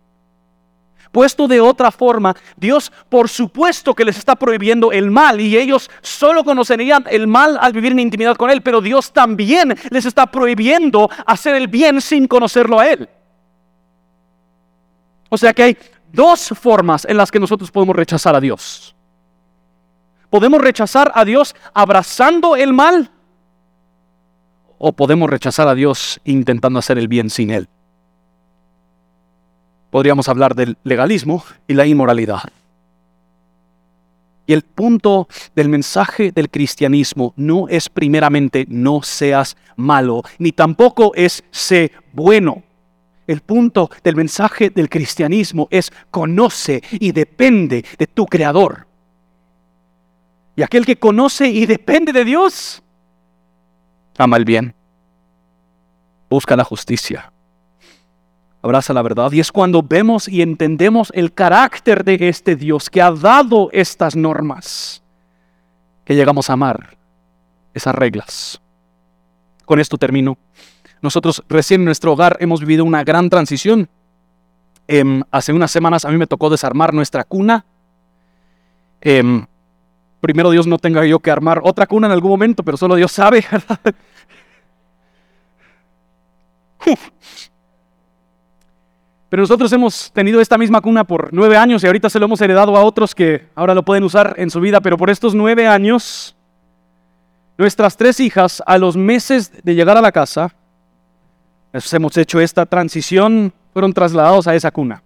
Puesto 1.12 1.48
de 1.48 1.62
otra 1.62 1.92
forma, 1.92 2.36
Dios 2.58 2.92
por 3.08 3.30
supuesto 3.30 3.94
que 3.94 4.04
les 4.04 4.18
está 4.18 4.36
prohibiendo 4.36 4.92
el 4.92 5.12
mal 5.12 5.40
y 5.40 5.56
ellos 5.56 5.92
solo 6.02 6.44
conocerían 6.44 7.06
el 7.08 7.28
mal 7.28 7.60
al 7.62 7.72
vivir 7.72 7.92
en 7.92 8.00
intimidad 8.00 8.36
con 8.36 8.50
Él, 8.50 8.64
pero 8.64 8.82
Dios 8.82 9.14
también 9.14 9.78
les 9.92 10.06
está 10.08 10.26
prohibiendo 10.26 11.08
hacer 11.28 11.54
el 11.54 11.68
bien 11.68 12.02
sin 12.02 12.28
conocerlo 12.28 12.80
a 12.80 12.88
Él. 12.88 13.08
O 15.30 15.38
sea 15.38 15.54
que 15.54 15.64
hay 15.64 15.78
dos 16.12 16.50
formas 16.50 17.06
en 17.06 17.18
las 17.18 17.32
que 17.32 17.40
nosotros 17.40 17.72
podemos 17.72 17.96
rechazar 17.96 18.36
a 18.36 18.40
Dios. 18.40 18.96
¿Podemos 20.30 20.62
rechazar 20.62 21.12
a 21.16 21.26
Dios 21.26 21.56
abrazando 21.74 22.56
el 22.56 22.74
mal? 22.74 23.12
¿O 24.78 24.92
podemos 24.92 25.30
rechazar 25.30 25.68
a 25.68 25.76
Dios 25.76 26.20
intentando 26.26 26.80
hacer 26.80 26.98
el 26.98 27.08
bien 27.08 27.30
sin 27.30 27.52
Él? 27.52 27.70
podríamos 29.96 30.28
hablar 30.28 30.56
del 30.56 30.78
legalismo 30.84 31.42
y 31.70 31.74
la 31.74 31.86
inmoralidad. 31.86 32.42
Y 34.46 34.52
el 34.52 34.62
punto 34.62 35.30
del 35.56 35.70
mensaje 35.70 36.34
del 36.34 36.50
cristianismo 36.50 37.34
no 37.38 37.70
es 37.70 37.88
primeramente 37.88 38.66
no 38.68 39.04
seas 39.04 39.56
malo, 39.78 40.24
ni 40.38 40.52
tampoco 40.52 41.14
es 41.16 41.46
sé 41.50 41.94
bueno. 42.12 42.62
El 43.28 43.42
punto 43.42 43.90
del 44.04 44.16
mensaje 44.16 44.70
del 44.70 44.90
cristianismo 44.90 45.68
es 45.72 45.92
conoce 46.12 46.82
y 46.92 47.12
depende 47.12 47.84
de 47.98 48.08
tu 48.08 48.26
creador. 48.26 48.88
Y 50.56 50.62
aquel 50.62 50.86
que 50.86 50.98
conoce 50.98 51.48
y 51.48 51.66
depende 51.66 52.14
de 52.14 52.24
Dios, 52.24 52.82
ama 54.18 54.38
el 54.38 54.46
bien, 54.46 54.74
busca 56.30 56.56
la 56.56 56.64
justicia, 56.64 57.32
abraza 58.62 58.94
la 58.94 59.02
verdad. 59.02 59.32
Y 59.32 59.40
es 59.40 59.52
cuando 59.52 59.84
vemos 59.84 60.28
y 60.28 60.42
entendemos 60.42 61.12
el 61.14 61.34
carácter 61.34 62.04
de 62.06 62.30
este 62.30 62.56
Dios 62.56 62.90
que 62.90 63.02
ha 63.02 63.12
dado 63.12 63.70
estas 63.74 64.16
normas, 64.16 65.04
que 66.06 66.16
llegamos 66.16 66.50
a 66.50 66.54
amar 66.54 66.96
esas 67.74 67.96
reglas. 67.96 68.62
Con 69.66 69.80
esto 69.80 69.98
termino. 69.98 70.38
Nosotros 71.02 71.44
recién 71.50 71.82
en 71.82 71.86
nuestro 71.86 72.14
hogar 72.14 72.38
hemos 72.40 72.60
vivido 72.60 72.84
una 72.84 73.04
gran 73.04 73.30
transición. 73.30 73.90
Em, 74.88 75.24
hace 75.32 75.52
unas 75.54 75.72
semanas 75.72 76.06
a 76.06 76.10
mí 76.10 76.18
me 76.18 76.28
tocó 76.28 76.50
desarmar 76.50 76.94
nuestra 76.94 77.24
cuna. 77.24 77.66
Em, 79.02 79.46
primero 80.22 80.52
Dios 80.52 80.68
no 80.68 80.78
tenga 80.78 81.06
yo 81.06 81.20
que 81.20 81.32
armar 81.32 81.62
otra 81.64 81.88
cuna 81.88 82.08
en 82.08 82.14
algún 82.14 82.32
momento, 82.32 82.64
pero 82.64 82.78
solo 82.78 82.96
Dios 82.96 83.12
sabe. 83.12 83.46
Pero 89.30 89.42
nosotros 89.42 89.74
hemos 89.74 90.12
tenido 90.14 90.40
esta 90.40 90.58
misma 90.58 90.80
cuna 90.82 91.04
por 91.04 91.34
nueve 91.34 91.58
años 91.58 91.84
y 91.84 91.88
ahorita 91.88 92.10
se 92.10 92.20
lo 92.20 92.26
hemos 92.26 92.40
heredado 92.42 92.78
a 92.78 92.84
otros 92.84 93.14
que 93.14 93.48
ahora 93.56 93.74
lo 93.74 93.84
pueden 93.84 94.04
usar 94.04 94.36
en 94.38 94.50
su 94.50 94.62
vida, 94.62 94.80
pero 94.80 94.98
por 94.98 95.10
estos 95.10 95.36
nueve 95.36 95.68
años, 95.68 96.38
nuestras 97.58 97.98
tres 97.98 98.20
hijas, 98.22 98.64
a 98.66 98.78
los 98.78 98.96
meses 98.96 99.52
de 99.64 99.76
llegar 99.76 99.98
a 99.98 100.02
la 100.02 100.12
casa, 100.14 100.54
hemos 101.94 102.16
hecho 102.18 102.40
esta 102.40 102.66
transición, 102.66 103.54
fueron 103.74 103.94
trasladados 103.94 104.48
a 104.48 104.56
esa 104.56 104.72
cuna 104.72 105.04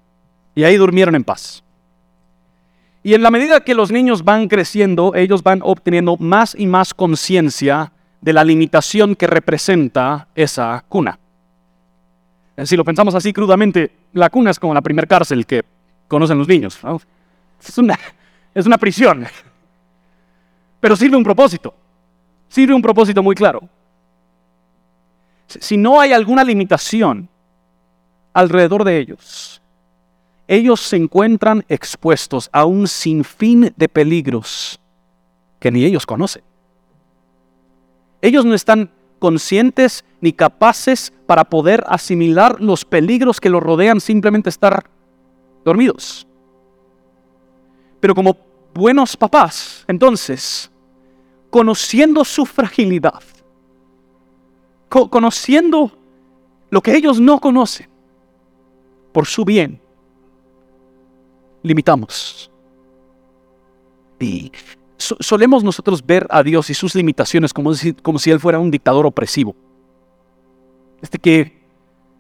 y 0.56 0.64
ahí 0.64 0.78
durmieron 0.78 1.16
en 1.16 1.24
paz. 1.24 1.64
Y 3.02 3.14
en 3.14 3.24
la 3.24 3.32
medida 3.32 3.62
que 3.62 3.74
los 3.74 3.92
niños 3.92 4.24
van 4.24 4.48
creciendo, 4.48 5.16
ellos 5.16 5.42
van 5.42 5.62
obteniendo 5.64 6.18
más 6.18 6.54
y 6.58 6.68
más 6.68 6.94
conciencia 6.94 7.94
de 8.22 8.34
la 8.34 8.44
limitación 8.44 9.16
que 9.16 9.26
representa 9.26 10.28
esa 10.36 10.84
cuna. 10.90 11.18
Si 12.66 12.76
lo 12.76 12.84
pensamos 12.84 13.16
así 13.16 13.32
crudamente, 13.32 13.92
la 14.14 14.30
cuna 14.30 14.52
es 14.52 14.60
como 14.60 14.74
la 14.74 14.82
primer 14.82 15.08
cárcel 15.08 15.46
que 15.46 15.64
conocen 16.08 16.38
los 16.38 16.48
niños. 16.48 16.78
Es, 17.66 17.78
una, 17.78 17.98
es 18.54 18.66
una 18.66 18.78
prisión. 18.78 19.26
Pero 20.82 20.96
sirve 20.98 21.16
un 21.16 21.24
propósito. 21.24 21.74
Sirve 22.50 22.74
un 22.74 22.82
propósito 22.82 23.24
muy 23.24 23.36
claro. 23.36 23.62
Si 25.60 25.78
no 25.78 26.00
hay 26.00 26.14
alguna 26.14 26.44
limitación 26.44 27.30
alrededor 28.34 28.84
de 28.84 29.00
ellos, 29.00 29.62
ellos 30.48 30.80
se 30.82 30.96
encuentran 30.96 31.66
expuestos 31.70 32.50
a 32.52 32.66
un 32.66 32.88
sinfín 32.88 33.74
de 33.76 33.90
peligros 33.90 34.80
que 35.60 35.72
ni 35.72 35.84
ellos 35.86 36.06
conocen. 36.06 36.44
Ellos 38.22 38.46
no 38.46 38.54
están 38.54 38.92
conscientes 39.20 40.04
ni 40.22 40.34
capaces 40.34 41.14
para 41.26 41.44
poder 41.44 41.84
asimilar 41.88 42.62
los 42.62 42.86
peligros 42.86 43.40
que 43.40 43.50
los 43.50 43.62
rodean 43.62 44.00
simplemente 44.02 44.50
estar 44.50 44.90
dormidos. 45.64 46.28
Pero 48.00 48.16
como 48.16 48.38
buenos 48.74 49.16
papás, 49.18 49.84
entonces, 49.88 50.72
conociendo 51.50 52.24
su 52.24 52.46
fragilidad, 52.46 53.22
conociendo 54.90 55.92
lo 56.70 56.82
que 56.82 56.96
ellos 56.96 57.20
no 57.20 57.40
conocen, 57.40 57.88
por 59.12 59.26
su 59.26 59.46
bien, 59.46 59.80
limitamos. 61.64 62.52
Y 64.20 64.52
solemos 64.98 65.64
nosotros 65.64 66.06
ver 66.06 66.28
a 66.30 66.44
Dios 66.44 66.70
y 66.70 66.74
sus 66.74 66.94
limitaciones 66.96 67.54
como 67.54 67.74
si, 67.74 67.94
como 67.94 68.20
si 68.20 68.32
Él 68.32 68.40
fuera 68.40 68.60
un 68.60 68.72
dictador 68.72 69.06
opresivo. 69.06 69.56
Este 71.02 71.18
que, 71.18 71.58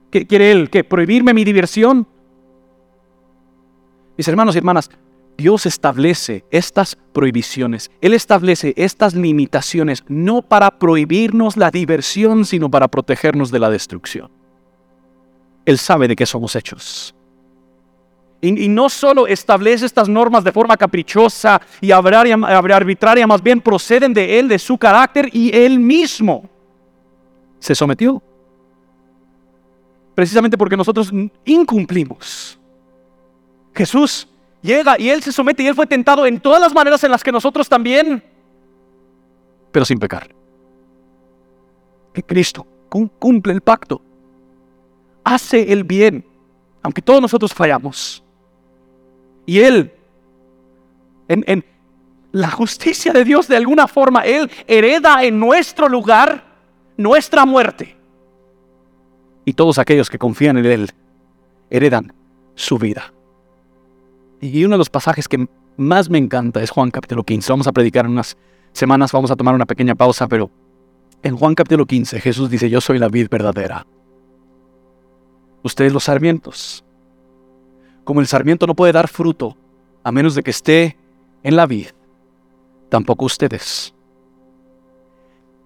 quiere 0.09 0.51
Él, 0.51 0.69
que 0.69 0.83
prohibirme 0.83 1.33
mi 1.33 1.43
diversión. 1.43 2.07
Mis 4.17 4.27
hermanos 4.27 4.55
y 4.55 4.59
hermanas, 4.59 4.89
Dios 5.39 5.65
establece 5.65 6.43
estas 6.51 6.97
prohibiciones, 7.13 7.89
Él 8.01 8.13
establece 8.13 8.73
estas 8.75 9.13
limitaciones 9.15 10.03
no 10.09 10.41
para 10.41 10.69
prohibirnos 10.69 11.55
la 11.55 11.71
diversión, 11.71 12.43
sino 12.43 12.69
para 12.69 12.89
protegernos 12.89 13.49
de 13.49 13.59
la 13.59 13.69
destrucción. 13.69 14.29
Él 15.65 15.77
sabe 15.77 16.09
de 16.09 16.17
qué 16.17 16.25
somos 16.25 16.57
hechos. 16.57 17.15
Y, 18.41 18.67
no 18.67 18.89
solo 18.89 19.27
establece 19.27 19.85
estas 19.85 20.09
normas 20.09 20.43
de 20.43 20.51
forma 20.51 20.75
caprichosa 20.75 21.61
y 21.79 21.91
arbitraria, 21.91 23.25
más 23.25 23.41
bien 23.41 23.61
proceden 23.61 24.13
de 24.13 24.39
Él, 24.39 24.49
de 24.49 24.59
su 24.59 24.77
carácter 24.77 25.29
y 25.31 25.55
Él 25.55 25.79
mismo 25.79 26.49
se 27.59 27.73
sometió. 27.73 28.21
Precisamente 30.15 30.57
porque 30.57 30.75
nosotros 30.75 31.13
incumplimos. 31.45 32.59
Jesús 33.73 34.27
llega 34.61 34.99
y 34.99 35.09
Él 35.09 35.21
se 35.21 35.31
somete 35.31 35.63
y 35.63 35.67
Él 35.67 35.75
fue 35.75 35.87
tentado 35.87 36.25
en 36.25 36.39
todas 36.39 36.61
las 36.61 36.73
maneras 36.73 37.03
en 37.03 37.11
las 37.11 37.23
que 37.23 37.31
nosotros 37.31 37.67
también, 37.67 38.23
pero 39.71 39.85
sin 39.85 39.99
pecar. 39.99 40.33
Que 42.13 42.23
Cristo 42.23 42.65
cumple 42.89 43.53
el 43.53 43.61
pacto, 43.61 44.01
hace 45.23 45.71
el 45.71 45.83
bien, 45.83 46.25
aunque 46.81 47.01
todos 47.01 47.21
nosotros 47.21 47.53
fallamos. 47.53 48.23
Y 49.45 49.59
Él, 49.59 49.93
en, 51.27 51.63
la 52.31 52.51
justicia 52.51 53.11
de 53.13 53.23
Dios 53.23 53.47
de 53.47 53.57
alguna 53.57 53.87
forma, 53.87 54.21
Él 54.21 54.49
hereda 54.67 55.23
en 55.23 55.39
nuestro 55.39 55.87
lugar 55.87 56.43
nuestra 56.97 57.45
muerte. 57.45 57.95
Y 59.45 59.53
todos 59.53 59.79
aquellos 59.79 60.09
que 60.09 60.19
confían 60.19 60.57
en 60.57 60.65
Él 60.65 60.91
heredan 61.69 62.13
su 62.55 62.77
vida. 62.77 63.13
Y 64.41 64.63
uno 64.63 64.75
de 64.75 64.77
los 64.77 64.89
pasajes 64.89 65.27
que 65.27 65.47
más 65.77 66.09
me 66.09 66.17
encanta 66.17 66.61
es 66.61 66.69
Juan 66.69 66.91
capítulo 66.91 67.23
15. 67.23 67.51
Vamos 67.51 67.67
a 67.67 67.71
predicar 67.71 68.05
en 68.05 68.11
unas 68.11 68.37
semanas, 68.71 69.11
vamos 69.11 69.31
a 69.31 69.35
tomar 69.35 69.55
una 69.55 69.65
pequeña 69.65 69.95
pausa, 69.95 70.27
pero 70.27 70.49
en 71.23 71.35
Juan 71.35 71.55
capítulo 71.55 71.85
15 71.85 72.21
Jesús 72.21 72.49
dice, 72.49 72.69
yo 72.69 72.79
soy 72.79 72.99
la 72.99 73.09
vid 73.09 73.27
verdadera. 73.29 73.85
Ustedes 75.61 75.91
los 75.91 76.05
sarmientos. 76.05 76.85
Como 78.05 78.21
el 78.21 78.27
sarmiento 78.27 78.65
no 78.65 78.75
puede 78.75 78.93
dar 78.93 79.09
fruto 79.09 79.57
a 80.03 80.11
menos 80.11 80.35
de 80.35 80.43
que 80.43 80.51
esté 80.51 80.97
en 81.43 81.55
la 81.55 81.65
vid, 81.65 81.87
tampoco 82.87 83.25
ustedes. 83.25 83.93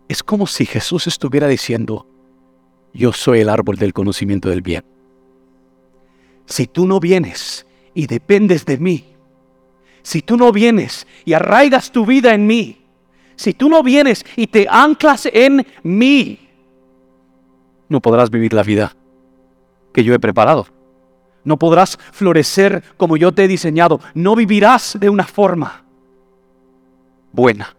Es 0.08 0.24
como 0.24 0.48
si 0.48 0.66
Jesús 0.66 1.08
estuviera 1.08 1.48
diciendo, 1.48 2.08
yo 2.94 3.14
soy 3.14 3.40
el 3.40 3.50
árbol 3.50 3.78
del 3.78 3.94
conocimiento 3.94 4.50
del 4.50 4.62
bien. 4.62 4.84
Si 6.46 6.68
tú 6.68 6.86
no 6.86 7.00
vienes 7.00 7.66
y 7.94 8.08
dependes 8.08 8.66
de 8.66 8.78
mí, 8.78 9.06
si 10.02 10.22
tú 10.22 10.38
no 10.38 10.52
vienes 10.52 11.08
y 11.26 11.34
arraigas 11.34 11.92
tu 11.92 12.06
vida 12.06 12.34
en 12.34 12.46
mí, 12.46 12.82
si 13.36 13.54
tú 13.54 13.70
no 13.70 13.84
vienes 13.84 14.26
y 14.36 14.48
te 14.48 14.68
anclas 14.70 15.28
en 15.32 15.66
mí, 15.84 16.40
no 17.90 18.02
podrás 18.02 18.30
vivir 18.30 18.54
la 18.54 18.64
vida 18.64 18.96
que 19.94 20.04
yo 20.04 20.14
he 20.14 20.20
preparado 20.20 20.68
no 21.44 21.58
podrás 21.58 21.98
florecer 22.12 22.84
como 22.98 23.18
yo 23.18 23.32
te 23.32 23.44
he 23.44 23.48
diseñado, 23.48 24.00
no 24.14 24.36
vivirás 24.36 24.98
de 25.00 25.10
una 25.10 25.26
forma 25.26 25.84
buena. 27.32 27.76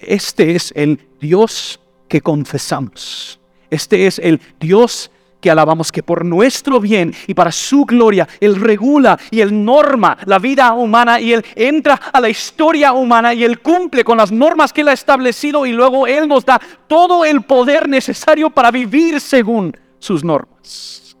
Este 0.00 0.54
es 0.54 0.72
el 0.76 1.08
Dios 1.20 1.80
que 2.08 2.20
confesamos. 2.20 3.40
Este 3.70 4.06
es 4.06 4.18
el 4.18 4.40
Dios 4.60 5.10
que 5.40 5.50
alabamos, 5.50 5.92
que 5.92 6.02
por 6.02 6.24
nuestro 6.24 6.80
bien 6.80 7.14
y 7.26 7.34
para 7.34 7.52
su 7.52 7.84
gloria, 7.84 8.28
Él 8.40 8.56
regula 8.56 9.18
y 9.30 9.40
Él 9.40 9.64
norma 9.64 10.16
la 10.26 10.38
vida 10.38 10.72
humana 10.72 11.20
y 11.20 11.32
Él 11.32 11.44
entra 11.54 11.94
a 12.12 12.20
la 12.20 12.28
historia 12.28 12.92
humana 12.92 13.34
y 13.34 13.44
Él 13.44 13.60
cumple 13.60 14.04
con 14.04 14.18
las 14.18 14.32
normas 14.32 14.72
que 14.72 14.80
Él 14.80 14.88
ha 14.88 14.92
establecido 14.92 15.66
y 15.66 15.72
luego 15.72 16.06
Él 16.06 16.28
nos 16.28 16.44
da 16.44 16.60
todo 16.86 17.24
el 17.24 17.42
poder 17.42 17.88
necesario 17.88 18.50
para 18.50 18.70
vivir 18.70 19.20
según 19.20 19.76
sus 19.98 20.24
normas. 20.24 21.16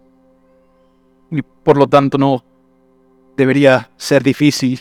Y 1.30 1.42
por 1.42 1.76
lo 1.76 1.86
tanto 1.86 2.18
no 2.18 2.44
debería 3.36 3.90
ser 3.96 4.22
difícil 4.22 4.80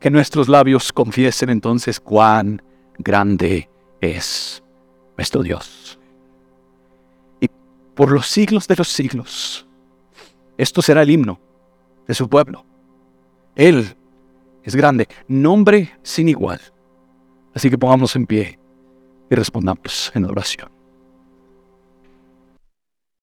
que 0.00 0.10
nuestros 0.10 0.48
labios 0.48 0.92
confiesen 0.92 1.50
entonces 1.50 2.00
cuán 2.00 2.62
grande 2.98 3.70
es 4.00 4.62
nuestro 5.16 5.42
Dios. 5.42 5.98
Por 7.94 8.10
los 8.10 8.26
siglos 8.26 8.66
de 8.66 8.76
los 8.76 8.88
siglos, 8.88 9.66
Esto 10.56 10.82
será 10.82 11.02
el 11.02 11.10
himno 11.10 11.40
de 12.06 12.14
su 12.14 12.28
pueblo. 12.28 12.64
Él 13.56 13.96
es 14.62 14.76
grande, 14.76 15.08
nombre 15.26 15.92
sin 16.02 16.28
igual. 16.28 16.60
Así 17.54 17.70
que 17.70 17.78
pongámonos 17.78 18.14
en 18.16 18.26
pie 18.26 18.58
y 19.30 19.34
respondamos 19.34 20.12
en 20.14 20.24
oración. 20.24 20.73